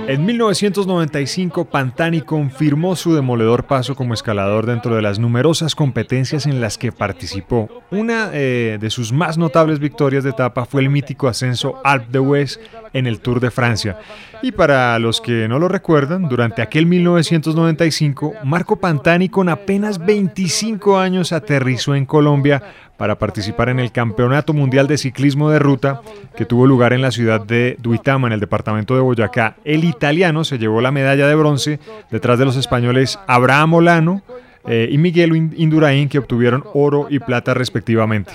En 0.05 0.25
1995, 0.25 1.65
Pantani 1.65 2.21
confirmó 2.21 2.95
su 2.95 3.13
demoledor 3.13 3.65
paso 3.65 3.95
como 3.95 4.13
escalador 4.13 4.65
dentro 4.65 4.95
de 4.95 5.01
las 5.01 5.17
numerosas 5.17 5.75
competencias 5.75 6.45
en 6.45 6.59
las 6.59 6.77
que 6.77 6.91
participó. 6.91 7.69
Una 7.89 8.31
eh, 8.33 8.77
de 8.81 8.89
sus 8.89 9.13
más 9.13 9.37
notables 9.37 9.79
victorias 9.79 10.25
de 10.25 10.31
etapa 10.31 10.65
fue 10.65 10.81
el 10.81 10.89
mítico 10.89 11.29
ascenso 11.29 11.79
Alpe 11.85 12.17
d'Huez 12.17 12.59
en 12.91 13.07
el 13.07 13.21
Tour 13.21 13.39
de 13.39 13.51
Francia. 13.51 13.97
Y 14.41 14.51
para 14.51 14.99
los 14.99 15.21
que 15.21 15.47
no 15.47 15.57
lo 15.57 15.67
recuerdan, 15.67 16.27
durante 16.27 16.61
aquel 16.61 16.85
1995, 16.85 18.33
Marco 18.43 18.75
Pantani 18.75 19.29
con 19.29 19.49
apenas 19.49 19.97
25 20.05 20.99
años 20.99 21.31
aterrizó 21.31 21.95
en 21.95 22.05
Colombia 22.05 22.61
para 22.97 23.17
participar 23.17 23.69
en 23.69 23.79
el 23.79 23.91
Campeonato 23.91 24.53
Mundial 24.53 24.87
de 24.87 24.97
Ciclismo 24.97 25.49
de 25.49 25.59
Ruta 25.59 26.01
que 26.35 26.45
tuvo 26.45 26.65
lugar 26.65 26.93
en 26.93 27.01
la 27.01 27.11
ciudad 27.11 27.39
de 27.39 27.77
Duitama, 27.79 28.27
en 28.27 28.33
el 28.33 28.39
departamento 28.39 28.95
de 28.95 29.01
Boyacá. 29.01 29.55
El 29.63 29.83
italiano 29.83 30.43
se 30.43 30.57
llevó 30.57 30.81
la 30.81 30.91
medalla 30.91 31.27
de 31.27 31.35
bronce 31.35 31.79
detrás 32.11 32.39
de 32.39 32.45
los 32.45 32.57
españoles 32.57 33.19
Abraham 33.27 33.75
Olano 33.75 34.21
eh, 34.67 34.89
y 34.91 34.97
Miguel 34.97 35.35
Indurain 35.55 36.09
que 36.09 36.19
obtuvieron 36.19 36.63
oro 36.73 37.07
y 37.09 37.19
plata 37.19 37.53
respectivamente. 37.53 38.33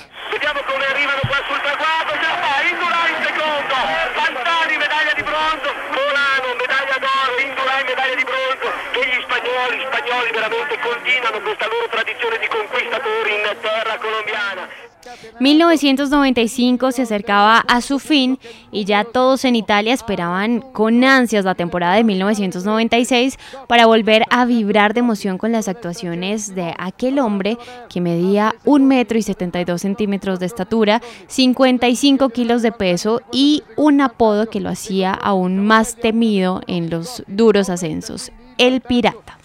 Colombiana. 13.57 14.69
1995 15.41 16.93
se 16.93 17.03
acercaba 17.03 17.59
a 17.59 17.81
su 17.81 17.99
fin 17.99 18.39
y 18.71 18.85
ya 18.85 19.05
todos 19.05 19.45
en 19.45 19.57
Italia 19.57 19.93
esperaban 19.93 20.61
con 20.61 21.03
ansias 21.03 21.45
la 21.45 21.55
temporada 21.55 21.97
de 21.97 22.05
1996 22.05 23.39
para 23.67 23.87
volver 23.87 24.23
a 24.31 24.45
vibrar 24.45 24.95
de 24.95 25.01
emoción 25.01 25.39
con 25.39 25.53
las 25.53 25.69
actuaciones 25.69 26.55
de 26.55 26.75
aquel 26.79 27.19
hombre 27.19 27.59
que 27.89 28.01
medía 28.01 28.55
1 28.65 28.87
metro 28.87 29.19
y 29.19 29.23
72 29.23 29.81
centímetros 29.81 30.39
de 30.39 30.47
estatura, 30.47 31.03
55 31.27 32.29
kilos 32.31 32.63
de 32.63 32.73
peso 32.73 33.23
y 33.33 33.63
un 33.77 34.01
apodo 34.01 34.49
que 34.49 34.61
lo 34.61 34.69
hacía 34.69 35.13
aún 35.13 35.67
más 35.67 35.97
temido 35.97 36.61
en 36.67 36.91
los 36.91 37.25
duros 37.27 37.71
ascensos, 37.71 38.31
el 38.59 38.81
pirata. 38.81 39.42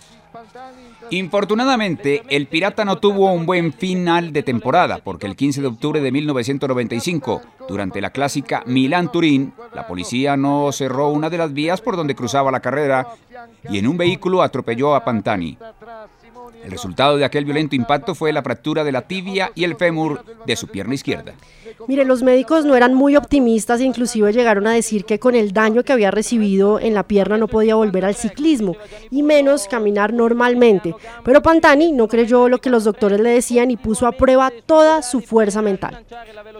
Infortunadamente, 1.11 2.23
el 2.29 2.47
Pirata 2.47 2.83
no 2.83 2.97
tuvo 2.97 3.31
un 3.31 3.45
buen 3.45 3.71
final 3.71 4.33
de 4.33 4.43
temporada, 4.43 4.99
porque 5.03 5.25
el 5.25 5.35
15 5.35 5.61
de 5.61 5.67
octubre 5.67 6.01
de 6.01 6.11
1995, 6.11 7.41
durante 7.67 8.01
la 8.01 8.09
clásica 8.09 8.63
Milán-Turín, 8.65 9.53
la 9.73 9.87
policía 9.87 10.35
no 10.35 10.71
cerró 10.71 11.09
una 11.09 11.29
de 11.29 11.37
las 11.37 11.53
vías 11.53 11.81
por 11.81 11.95
donde 11.95 12.15
cruzaba 12.15 12.51
la 12.51 12.59
carrera 12.59 13.07
y 13.69 13.77
en 13.77 13.87
un 13.87 13.97
vehículo 13.97 14.41
atropelló 14.41 14.95
a 14.95 15.05
Pantani. 15.05 15.57
El 16.63 16.71
resultado 16.71 17.17
de 17.17 17.25
aquel 17.25 17.45
violento 17.45 17.75
impacto 17.75 18.15
fue 18.15 18.33
la 18.33 18.43
fractura 18.43 18.83
de 18.83 18.91
la 18.91 19.03
tibia 19.03 19.51
y 19.55 19.63
el 19.63 19.75
fémur 19.75 20.23
de 20.45 20.55
su 20.55 20.67
pierna 20.67 20.95
izquierda. 20.95 21.33
Mire, 21.87 22.05
los 22.05 22.23
médicos 22.23 22.65
no 22.65 22.75
eran 22.75 22.93
muy 22.93 23.15
optimistas, 23.15 23.81
inclusive 23.81 24.33
llegaron 24.33 24.67
a 24.67 24.71
decir 24.71 25.05
que 25.05 25.19
con 25.19 25.35
el 25.35 25.53
daño 25.53 25.83
que 25.83 25.93
había 25.93 26.11
recibido 26.11 26.79
en 26.79 26.93
la 26.93 27.03
pierna 27.03 27.37
no 27.37 27.47
podía 27.47 27.75
volver 27.75 28.03
al 28.05 28.15
ciclismo 28.15 28.75
y 29.11 29.23
menos 29.23 29.67
caminar 29.67 30.13
normalmente. 30.13 30.95
Pero 31.23 31.41
Pantani 31.41 31.91
no 31.91 32.07
creyó 32.07 32.49
lo 32.49 32.57
que 32.57 32.69
los 32.69 32.83
doctores 32.83 33.19
le 33.19 33.29
decían 33.29 33.71
y 33.71 33.77
puso 33.77 34.07
a 34.07 34.11
prueba 34.11 34.51
toda 34.65 35.01
su 35.01 35.21
fuerza 35.21 35.61
mental. 35.61 36.03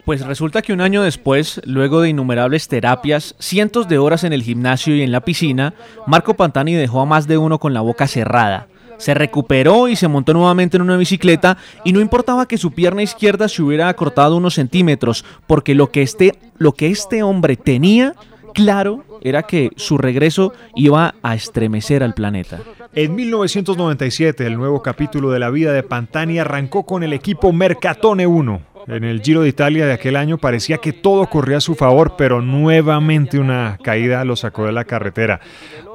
Pues 0.06 0.26
resulta 0.26 0.62
que 0.62 0.74
un 0.74 0.82
año 0.82 1.02
después, 1.02 1.62
luego 1.66 2.02
de 2.02 2.10
innumerables 2.10 2.68
terapias, 2.68 3.36
cientos 3.40 3.88
de 3.88 3.98
horas 3.98 4.24
en 4.24 4.34
el 4.34 4.44
gimnasio 4.44 4.96
y 4.96 5.02
en 5.02 5.12
la 5.12 5.22
piscina, 5.22 5.74
Marco 6.06 6.36
Pantani 6.36 6.76
dejó 6.76 7.02
a 7.02 7.06
más 7.06 7.28
de 7.28 7.38
uno 7.38 7.60
con 7.60 7.74
la 7.74 7.82
boca 7.82 8.08
cerrada. 8.08 8.68
Se 8.98 9.14
recuperó 9.14 9.88
y 9.88 9.96
se 9.96 10.08
montó 10.08 10.34
nuevamente 10.34 10.78
en 10.78 10.84
una 10.84 10.98
bicicleta 10.98 11.58
y 11.84 11.94
no 11.94 12.00
importaba 12.00 12.48
que 12.48 12.58
su 12.58 12.72
pierna 12.72 13.04
izquierda 13.04 13.48
se 13.48 13.62
hubiera 13.62 13.90
acortado 13.90 14.38
unos 14.38 14.56
centímetros, 14.56 15.24
porque 15.46 15.76
lo 15.76 15.92
que 15.92 16.02
este, 16.02 16.34
lo 16.58 16.74
que 16.74 16.88
este 16.88 17.24
hombre 17.24 17.56
tenía 17.56 18.16
claro 18.54 19.04
era 19.22 19.44
que 19.44 19.72
su 19.76 19.98
regreso 19.98 20.54
iba 20.76 21.16
a 21.22 21.36
estremecer 21.36 22.04
al 22.04 22.14
planeta. 22.14 22.60
En 22.94 23.14
1997, 23.16 24.46
el 24.46 24.58
nuevo 24.58 24.82
capítulo 24.82 25.30
de 25.30 25.40
la 25.40 25.50
vida 25.50 25.74
de 25.74 25.84
Pantani 25.84 26.40
arrancó 26.40 26.84
con 26.84 27.04
el 27.04 27.14
equipo 27.14 27.52
Mercatone 27.52 28.26
1. 28.26 28.77
En 28.88 29.04
el 29.04 29.22
Giro 29.22 29.42
de 29.42 29.50
Italia 29.50 29.86
de 29.86 29.92
aquel 29.92 30.16
año 30.16 30.38
parecía 30.38 30.78
que 30.78 30.94
todo 30.94 31.28
corría 31.28 31.58
a 31.58 31.62
su 31.62 31.76
favor, 31.76 32.16
pero 32.18 32.42
nuevamente 32.42 33.38
una 33.38 33.78
caída 33.84 34.24
lo 34.24 34.38
sacó 34.38 34.66
de 34.66 34.72
la 34.72 34.86
carretera. 34.86 35.42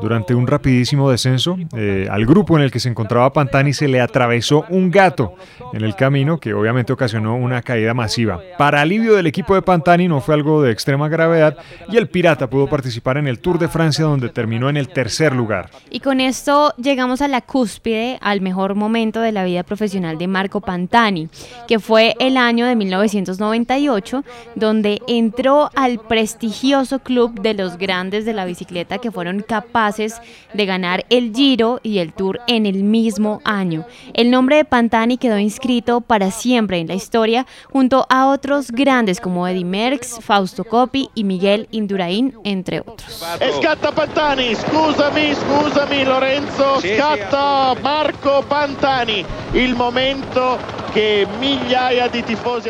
Durante 0.03 0.34
un 0.34 0.47
rapidísimo 0.47 1.11
descenso, 1.11 1.57
eh, 1.74 2.07
al 2.11 2.26
grupo 2.26 2.59
en 2.59 2.64
el 2.64 2.70
que 2.70 2.80
se 2.80 2.90
encontraba 2.90 3.32
Pantani 3.32 3.72
se 3.72 3.88
le 3.88 4.01
atravesó 4.01 4.66
un 4.68 4.90
gato 4.90 5.36
en 5.72 5.84
el 5.84 5.95
camino 5.95 6.38
que 6.38 6.53
obviamente 6.53 6.93
ocasionó 6.93 7.34
una 7.36 7.62
caída 7.62 7.95
masiva. 7.95 8.43
Para 8.59 8.82
alivio 8.82 9.14
del 9.14 9.26
equipo 9.26 9.55
de 9.55 9.62
Pantani 9.62 10.07
no 10.07 10.20
fue 10.20 10.34
algo 10.34 10.61
de 10.61 10.72
extrema 10.72 11.09
gravedad 11.09 11.57
y 11.88 11.97
el 11.97 12.09
Pirata 12.09 12.51
pudo 12.51 12.68
participar 12.68 13.16
en 13.16 13.26
el 13.26 13.38
Tour 13.38 13.59
de 13.59 13.68
Francia 13.68 14.05
donde 14.05 14.28
terminó 14.28 14.68
en 14.68 14.76
el 14.76 14.88
tercer 14.88 15.34
lugar. 15.34 15.70
Y 15.88 16.01
con 16.01 16.20
esto 16.20 16.74
llegamos 16.76 17.22
a 17.22 17.28
la 17.28 17.40
cúspide, 17.40 18.18
al 18.20 18.43
mejor 18.43 18.74
momento 18.74 19.20
de 19.20 19.32
la 19.32 19.45
vida 19.45 19.62
profesional 19.62 20.18
de 20.18 20.26
Marco 20.26 20.61
Pantani, 20.61 21.28
que 21.66 21.78
fue 21.78 22.16
el 22.18 22.36
año 22.36 22.66
de 22.66 22.82
1998, 22.85 24.24
donde 24.55 25.01
entró 25.07 25.70
al 25.74 25.99
prestigioso 25.99 26.99
club 26.99 27.41
de 27.41 27.55
los 27.55 27.78
grandes 27.78 28.24
de 28.24 28.33
la 28.33 28.45
bicicleta 28.45 28.99
que 28.99 29.11
fueron 29.11 29.43
capaces 29.43 30.20
de 30.55 30.66
ganar 30.66 31.05
el 31.11 31.33
Giro 31.35 31.80
y 31.83 31.99
el 31.99 32.12
Tour 32.12 32.41
en 32.47 32.66
el 32.66 32.83
mismo 32.83 33.41
año. 33.45 33.85
El 34.14 34.30
nombre 34.30 34.57
de 34.57 34.64
Pantani 34.64 35.16
quedó 35.16 35.39
inscrito 35.39 36.01
para 36.01 36.30
siempre 36.30 36.78
en 36.78 36.89
la 36.89 36.95
historia 36.95 37.47
junto 37.70 38.07
a 38.09 38.26
otros 38.28 38.70
grandes 38.70 39.20
como 39.20 39.47
Eddy 39.47 39.64
Merckx, 39.64 40.18
Fausto 40.20 40.64
Coppi 40.64 41.09
y 41.14 41.24
Miguel 41.24 41.68
Indurain, 41.70 42.35
entre 42.45 42.80
otros. 42.80 43.22
E 43.41 43.53
scatta 43.53 43.93
Pantani, 43.93 44.55
scusami, 44.55 45.35
scusami 45.35 46.05
Lorenzo, 46.05 46.80
scatta 46.80 47.74
Marco 47.83 48.43
Pantani, 48.49 49.24
il 49.53 49.74
momento 49.74 50.59
che 50.93 51.26
migliaia 51.39 52.09
di 52.09 52.22
tifosi. 52.22 52.68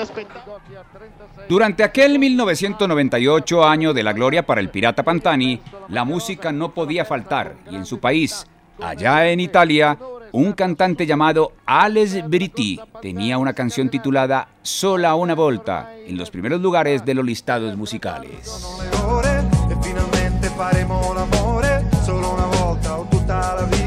Durante 1.48 1.84
aquel 1.84 2.18
1998 2.18 3.64
año 3.64 3.92
de 3.92 4.02
la 4.02 4.12
gloria 4.12 4.44
para 4.44 4.60
el 4.60 4.70
pirata 4.70 5.02
Pantani, 5.02 5.60
la 5.88 6.04
música 6.04 6.52
no 6.52 6.72
podía 6.72 7.04
faltar 7.04 7.54
y 7.70 7.76
en 7.76 7.86
su 7.86 7.98
país, 8.00 8.46
allá 8.80 9.28
en 9.28 9.40
Italia, 9.40 9.98
un 10.32 10.52
cantante 10.52 11.06
llamado 11.06 11.52
Alex 11.66 12.28
Britti 12.28 12.80
tenía 13.02 13.38
una 13.38 13.52
canción 13.52 13.90
titulada 13.90 14.48
Sola 14.62 15.14
una 15.14 15.34
volta 15.34 15.90
en 16.06 16.16
los 16.16 16.30
primeros 16.30 16.60
lugares 16.60 17.04
de 17.04 17.14
los 17.14 17.24
listados 17.24 17.76
musicales. 17.76 18.78
ore 19.06 19.42
finalmente 19.82 20.48
faremo 20.48 21.12
l'amore 21.14 21.84
solo 22.04 22.32
una 22.32 22.46
volta 22.46 22.98
o 22.98 23.04
tutta 23.10 23.54
la 23.54 23.62
vita 23.66 23.81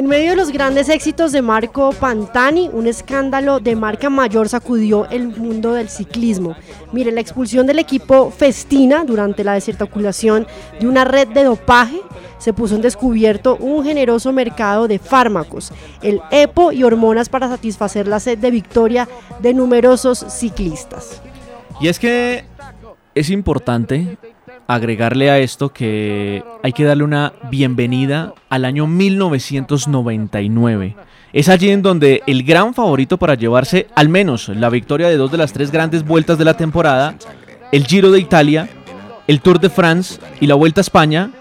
En 0.00 0.06
medio 0.06 0.30
de 0.30 0.36
los 0.36 0.50
grandes 0.50 0.88
éxitos 0.88 1.30
de 1.30 1.42
Marco 1.42 1.92
Pantani, 1.92 2.70
un 2.72 2.86
escándalo 2.86 3.60
de 3.60 3.76
marca 3.76 4.08
mayor 4.08 4.48
sacudió 4.48 5.06
el 5.10 5.28
mundo 5.28 5.74
del 5.74 5.90
ciclismo. 5.90 6.56
Mire, 6.90 7.12
la 7.12 7.20
expulsión 7.20 7.66
del 7.66 7.80
equipo 7.80 8.30
Festina 8.30 9.04
durante 9.04 9.44
la 9.44 9.52
desarticulación 9.52 10.46
de 10.80 10.88
una 10.88 11.04
red 11.04 11.28
de 11.28 11.44
dopaje 11.44 12.00
se 12.38 12.54
puso 12.54 12.76
en 12.76 12.80
descubierto 12.80 13.56
un 13.56 13.84
generoso 13.84 14.32
mercado 14.32 14.88
de 14.88 14.98
fármacos, 14.98 15.70
el 16.00 16.22
EPO 16.30 16.72
y 16.72 16.82
hormonas 16.82 17.28
para 17.28 17.50
satisfacer 17.50 18.08
la 18.08 18.20
sed 18.20 18.38
de 18.38 18.50
victoria 18.50 19.06
de 19.42 19.52
numerosos 19.52 20.24
ciclistas. 20.30 21.20
Y 21.78 21.88
es 21.88 21.98
que 21.98 22.46
es 23.14 23.28
importante 23.28 24.16
agregarle 24.74 25.30
a 25.30 25.38
esto 25.40 25.70
que 25.70 26.44
hay 26.62 26.72
que 26.72 26.84
darle 26.84 27.02
una 27.02 27.32
bienvenida 27.50 28.34
al 28.48 28.64
año 28.64 28.86
1999. 28.86 30.94
Es 31.32 31.48
allí 31.48 31.70
en 31.70 31.82
donde 31.82 32.22
el 32.28 32.44
gran 32.44 32.72
favorito 32.72 33.18
para 33.18 33.34
llevarse 33.34 33.88
al 33.96 34.08
menos 34.08 34.48
la 34.48 34.70
victoria 34.70 35.08
de 35.08 35.16
dos 35.16 35.32
de 35.32 35.38
las 35.38 35.52
tres 35.52 35.72
grandes 35.72 36.04
vueltas 36.04 36.38
de 36.38 36.44
la 36.44 36.56
temporada, 36.56 37.16
el 37.72 37.84
Giro 37.84 38.12
de 38.12 38.20
Italia, 38.20 38.68
el 39.26 39.40
Tour 39.40 39.58
de 39.58 39.70
France 39.70 40.20
y 40.40 40.46
la 40.46 40.54
Vuelta 40.54 40.80
a 40.80 40.82
España, 40.82 41.32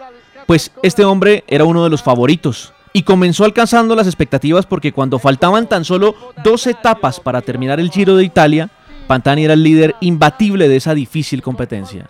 pues 0.48 0.72
este 0.82 1.06
hombre 1.06 1.44
era 1.48 1.66
uno 1.66 1.84
de 1.84 1.92
los 1.92 2.02
favoritos. 2.02 2.74
Y 2.94 3.04
comenzó 3.04 3.46
alcanzando 3.46 3.96
las 3.96 4.08
expectativas 4.08 4.66
porque 4.66 4.92
cuando 4.92 5.20
faltaban 5.20 5.70
tan 5.70 5.86
solo 5.86 6.16
dos 6.44 6.66
etapas 6.66 7.20
para 7.20 7.44
terminar 7.44 7.80
el 7.80 7.92
Giro 7.92 8.16
de 8.16 8.24
Italia, 8.24 8.72
Pantani 9.06 9.46
era 9.46 9.54
el 9.54 9.62
líder 9.62 9.96
imbatible 10.02 10.68
de 10.68 10.78
esa 10.78 10.96
difícil 10.96 11.44
competencia. 11.44 12.08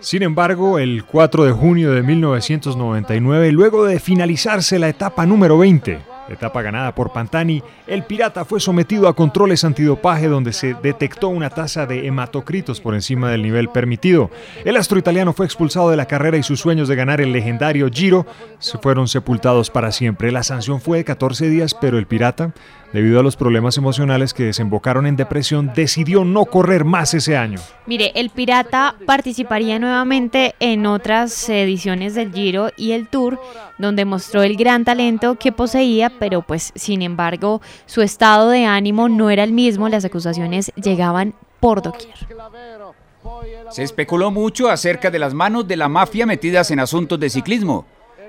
Sin 0.00 0.22
embargo, 0.22 0.78
el 0.78 1.04
4 1.04 1.44
de 1.44 1.52
junio 1.52 1.92
de 1.92 2.02
1999, 2.02 3.50
luego 3.52 3.86
de 3.86 3.98
finalizarse 3.98 4.78
la 4.78 4.88
etapa 4.88 5.24
número 5.24 5.56
20, 5.56 5.98
etapa 6.28 6.60
ganada 6.60 6.94
por 6.94 7.12
Pantani, 7.12 7.62
el 7.86 8.02
pirata 8.02 8.44
fue 8.44 8.60
sometido 8.60 9.08
a 9.08 9.16
controles 9.16 9.64
antidopaje 9.64 10.28
donde 10.28 10.52
se 10.52 10.74
detectó 10.74 11.28
una 11.28 11.48
tasa 11.48 11.86
de 11.86 12.06
hematocritos 12.06 12.80
por 12.80 12.94
encima 12.94 13.30
del 13.30 13.42
nivel 13.42 13.70
permitido. 13.70 14.30
El 14.64 14.76
astro 14.76 14.98
italiano 14.98 15.32
fue 15.32 15.46
expulsado 15.46 15.90
de 15.90 15.96
la 15.96 16.06
carrera 16.06 16.36
y 16.36 16.42
sus 16.42 16.60
sueños 16.60 16.88
de 16.88 16.96
ganar 16.96 17.20
el 17.22 17.32
legendario 17.32 17.88
Giro 17.90 18.26
se 18.58 18.78
fueron 18.78 19.08
sepultados 19.08 19.70
para 19.70 19.92
siempre. 19.92 20.30
La 20.30 20.42
sanción 20.42 20.80
fue 20.80 20.98
de 20.98 21.04
14 21.04 21.48
días, 21.48 21.74
pero 21.74 21.98
el 21.98 22.06
pirata 22.06 22.52
debido 22.92 23.20
a 23.20 23.22
los 23.22 23.36
problemas 23.36 23.76
emocionales 23.76 24.34
que 24.34 24.44
desembocaron 24.44 25.06
en 25.06 25.16
depresión, 25.16 25.72
decidió 25.74 26.24
no 26.24 26.44
correr 26.44 26.84
más 26.84 27.14
ese 27.14 27.36
año. 27.36 27.60
Mire, 27.86 28.12
el 28.14 28.30
Pirata 28.30 28.96
participaría 29.06 29.78
nuevamente 29.78 30.54
en 30.60 30.86
otras 30.86 31.48
ediciones 31.48 32.14
del 32.14 32.32
Giro 32.32 32.70
y 32.76 32.92
el 32.92 33.08
Tour, 33.08 33.40
donde 33.78 34.04
mostró 34.04 34.42
el 34.42 34.56
gran 34.56 34.84
talento 34.84 35.36
que 35.36 35.52
poseía, 35.52 36.10
pero 36.18 36.42
pues 36.42 36.72
sin 36.74 37.02
embargo 37.02 37.60
su 37.86 38.02
estado 38.02 38.50
de 38.50 38.64
ánimo 38.64 39.08
no 39.08 39.30
era 39.30 39.44
el 39.44 39.52
mismo, 39.52 39.88
las 39.88 40.04
acusaciones 40.04 40.72
llegaban 40.76 41.34
por 41.60 41.82
doquier. 41.82 42.14
Se 43.70 43.82
especuló 43.82 44.30
mucho 44.30 44.70
acerca 44.70 45.10
de 45.10 45.18
las 45.18 45.34
manos 45.34 45.66
de 45.66 45.76
la 45.76 45.88
mafia 45.88 46.26
metidas 46.26 46.70
en 46.70 46.80
asuntos 46.80 47.18
de 47.18 47.30
ciclismo. 47.30 47.86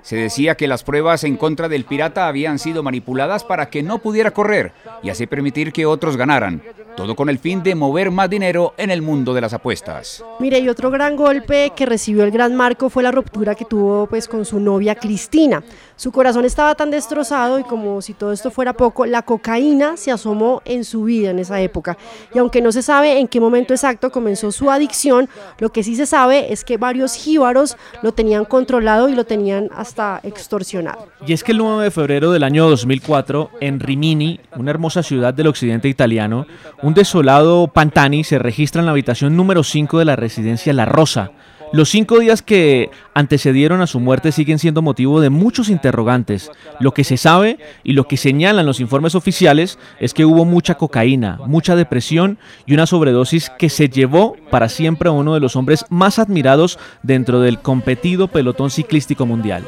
Se 0.07 0.15
decía 0.15 0.55
que 0.55 0.69
las 0.69 0.85
pruebas 0.85 1.25
en 1.25 1.35
contra 1.35 1.67
del 1.67 1.83
pirata 1.83 2.29
habían 2.29 2.59
sido 2.59 2.81
manipuladas 2.81 3.43
para 3.43 3.69
que 3.69 3.83
no 3.83 3.97
pudiera 3.97 4.31
correr 4.31 4.71
y 5.03 5.09
así 5.09 5.27
permitir 5.27 5.73
que 5.73 5.85
otros 5.85 6.15
ganaran. 6.15 6.61
Todo 6.97 7.15
con 7.15 7.29
el 7.29 7.37
fin 7.37 7.61
de 7.61 7.75
mover 7.75 8.09
más 8.09 8.27
dinero 8.27 8.73
en 8.75 8.89
el 8.89 9.03
mundo 9.03 9.35
de 9.35 9.41
las 9.41 9.53
apuestas. 9.53 10.25
Mire, 10.39 10.57
y 10.57 10.67
otro 10.67 10.89
gran 10.89 11.15
golpe 11.15 11.71
que 11.75 11.85
recibió 11.85 12.23
el 12.23 12.31
gran 12.31 12.55
Marco 12.55 12.89
fue 12.89 13.03
la 13.03 13.11
ruptura 13.11 13.53
que 13.53 13.65
tuvo 13.65 14.07
pues 14.07 14.27
con 14.27 14.45
su 14.45 14.59
novia 14.59 14.95
Cristina. 14.95 15.63
Su 15.95 16.11
corazón 16.11 16.43
estaba 16.43 16.73
tan 16.73 16.89
destrozado 16.89 17.59
y 17.59 17.63
como 17.63 18.01
si 18.01 18.15
todo 18.15 18.31
esto 18.31 18.49
fuera 18.49 18.73
poco, 18.73 19.05
la 19.05 19.21
cocaína 19.21 19.95
se 19.95 20.11
asomó 20.11 20.63
en 20.65 20.83
su 20.83 21.03
vida 21.03 21.29
en 21.29 21.37
esa 21.37 21.61
época. 21.61 21.99
Y 22.33 22.39
aunque 22.39 22.61
no 22.61 22.71
se 22.71 22.81
sabe 22.81 23.19
en 23.19 23.27
qué 23.27 23.39
momento 23.39 23.75
exacto 23.75 24.11
comenzó 24.11 24.51
su 24.51 24.71
adicción, 24.71 25.29
lo 25.59 25.71
que 25.71 25.83
sí 25.83 25.95
se 25.95 26.07
sabe 26.07 26.51
es 26.51 26.65
que 26.65 26.77
varios 26.77 27.13
jíbaros 27.13 27.77
lo 28.01 28.11
tenían 28.11 28.45
controlado 28.45 29.07
y 29.07 29.13
lo 29.13 29.25
tenían 29.25 29.69
hasta 29.75 30.19
extorsionado. 30.23 31.07
Y 31.27 31.33
es 31.33 31.43
que 31.43 31.51
el 31.51 31.59
9 31.59 31.83
de 31.83 31.91
febrero 31.91 32.31
del 32.31 32.43
año 32.43 32.67
2004, 32.69 33.51
en 33.59 33.79
Rimini, 33.79 34.39
una 34.55 34.71
hermosa 34.71 35.03
ciudad 35.03 35.31
del 35.33 35.45
occidente 35.45 35.87
italiano, 35.87 36.47
un 36.86 36.86
desolado 36.93 37.67
Pantani 37.67 38.23
se 38.23 38.39
registra 38.39 38.81
en 38.81 38.85
la 38.85 38.91
habitación 38.91 39.35
número 39.35 39.63
5 39.63 39.99
de 39.99 40.05
la 40.05 40.15
residencia 40.15 40.73
La 40.73 40.85
Rosa. 40.85 41.31
Los 41.73 41.89
cinco 41.89 42.19
días 42.19 42.41
que 42.41 42.89
antecedieron 43.13 43.81
a 43.81 43.87
su 43.87 43.99
muerte 43.99 44.31
siguen 44.31 44.57
siendo 44.57 44.81
motivo 44.81 45.19
de 45.19 45.29
muchos 45.29 45.67
interrogantes. 45.67 46.49
Lo 46.79 46.93
que 46.93 47.03
se 47.03 47.17
sabe 47.17 47.59
y 47.83 47.91
lo 47.91 48.07
que 48.07 48.15
señalan 48.15 48.65
los 48.65 48.79
informes 48.79 49.15
oficiales 49.15 49.77
es 49.99 50.13
que 50.13 50.23
hubo 50.23 50.45
mucha 50.45 50.75
cocaína, 50.75 51.39
mucha 51.45 51.75
depresión 51.75 52.37
y 52.65 52.73
una 52.73 52.85
sobredosis 52.85 53.49
que 53.59 53.69
se 53.69 53.89
llevó 53.89 54.37
para 54.49 54.69
siempre 54.69 55.09
a 55.09 55.11
uno 55.11 55.33
de 55.33 55.41
los 55.41 55.57
hombres 55.57 55.83
más 55.89 56.19
admirados 56.19 56.79
dentro 57.03 57.41
del 57.41 57.59
competido 57.59 58.29
pelotón 58.29 58.71
ciclístico 58.71 59.25
mundial. 59.25 59.65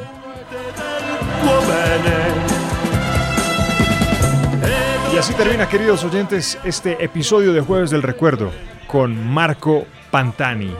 Así 5.20 5.34
termina, 5.34 5.68
queridos 5.68 6.02
oyentes, 6.02 6.58
este 6.64 7.04
episodio 7.04 7.52
de 7.52 7.60
Jueves 7.60 7.90
del 7.90 8.00
Recuerdo 8.02 8.50
con 8.86 9.30
Marco 9.30 9.84
Pantani, 10.10 10.74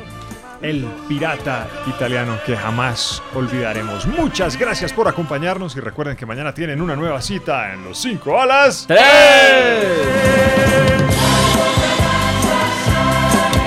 el 0.62 0.86
pirata 1.06 1.68
italiano 1.86 2.38
que 2.46 2.56
jamás 2.56 3.22
olvidaremos. 3.34 4.06
Muchas 4.06 4.56
gracias 4.56 4.94
por 4.94 5.08
acompañarnos 5.08 5.76
y 5.76 5.80
recuerden 5.80 6.16
que 6.16 6.24
mañana 6.24 6.54
tienen 6.54 6.80
una 6.80 6.96
nueva 6.96 7.20
cita 7.20 7.74
en 7.74 7.84
los 7.84 7.98
5 7.98 8.40
a 8.40 8.46
las 8.46 8.86
3. 8.86 8.98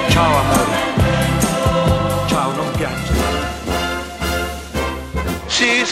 Ciao 0.09 0.39
amore. 0.39 0.62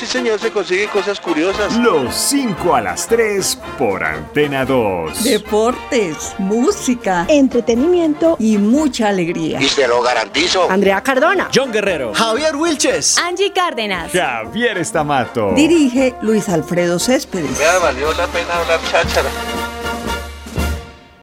Sí, 0.02 0.08
señor, 0.08 0.40
se 0.40 0.50
consiguen 0.50 0.90
cosas 0.90 1.20
curiosas. 1.20 1.76
Los 1.78 2.16
5 2.16 2.74
a 2.74 2.82
las 2.82 3.06
3 3.06 3.56
por 3.78 4.04
Antena 4.04 4.66
2. 4.66 5.24
Deportes, 5.24 6.34
música, 6.40 7.28
entretenimiento 7.30 8.36
y 8.40 8.58
mucha 8.58 9.10
alegría. 9.10 9.62
Y 9.62 9.70
se 9.70 9.88
lo 9.88 10.02
garantizo. 10.02 10.68
Andrea 10.72 11.04
Cardona. 11.04 11.52
John 11.54 11.72
Guerrero. 11.72 12.16
Javier 12.16 12.56
Wilches. 12.56 13.20
Angie 13.20 13.54
Cárdenas. 13.54 14.12
Javier 14.12 14.80
Estamato. 14.80 15.52
Dirige 15.54 16.16
Luis 16.24 16.50
Alfredo 16.50 16.98
Céspedes. 16.98 17.60
Me 17.60 17.80
valió 17.80 18.12
la 18.14 18.26
pena 18.26 18.56
hablar 18.56 18.80
cháchara. 18.92 19.30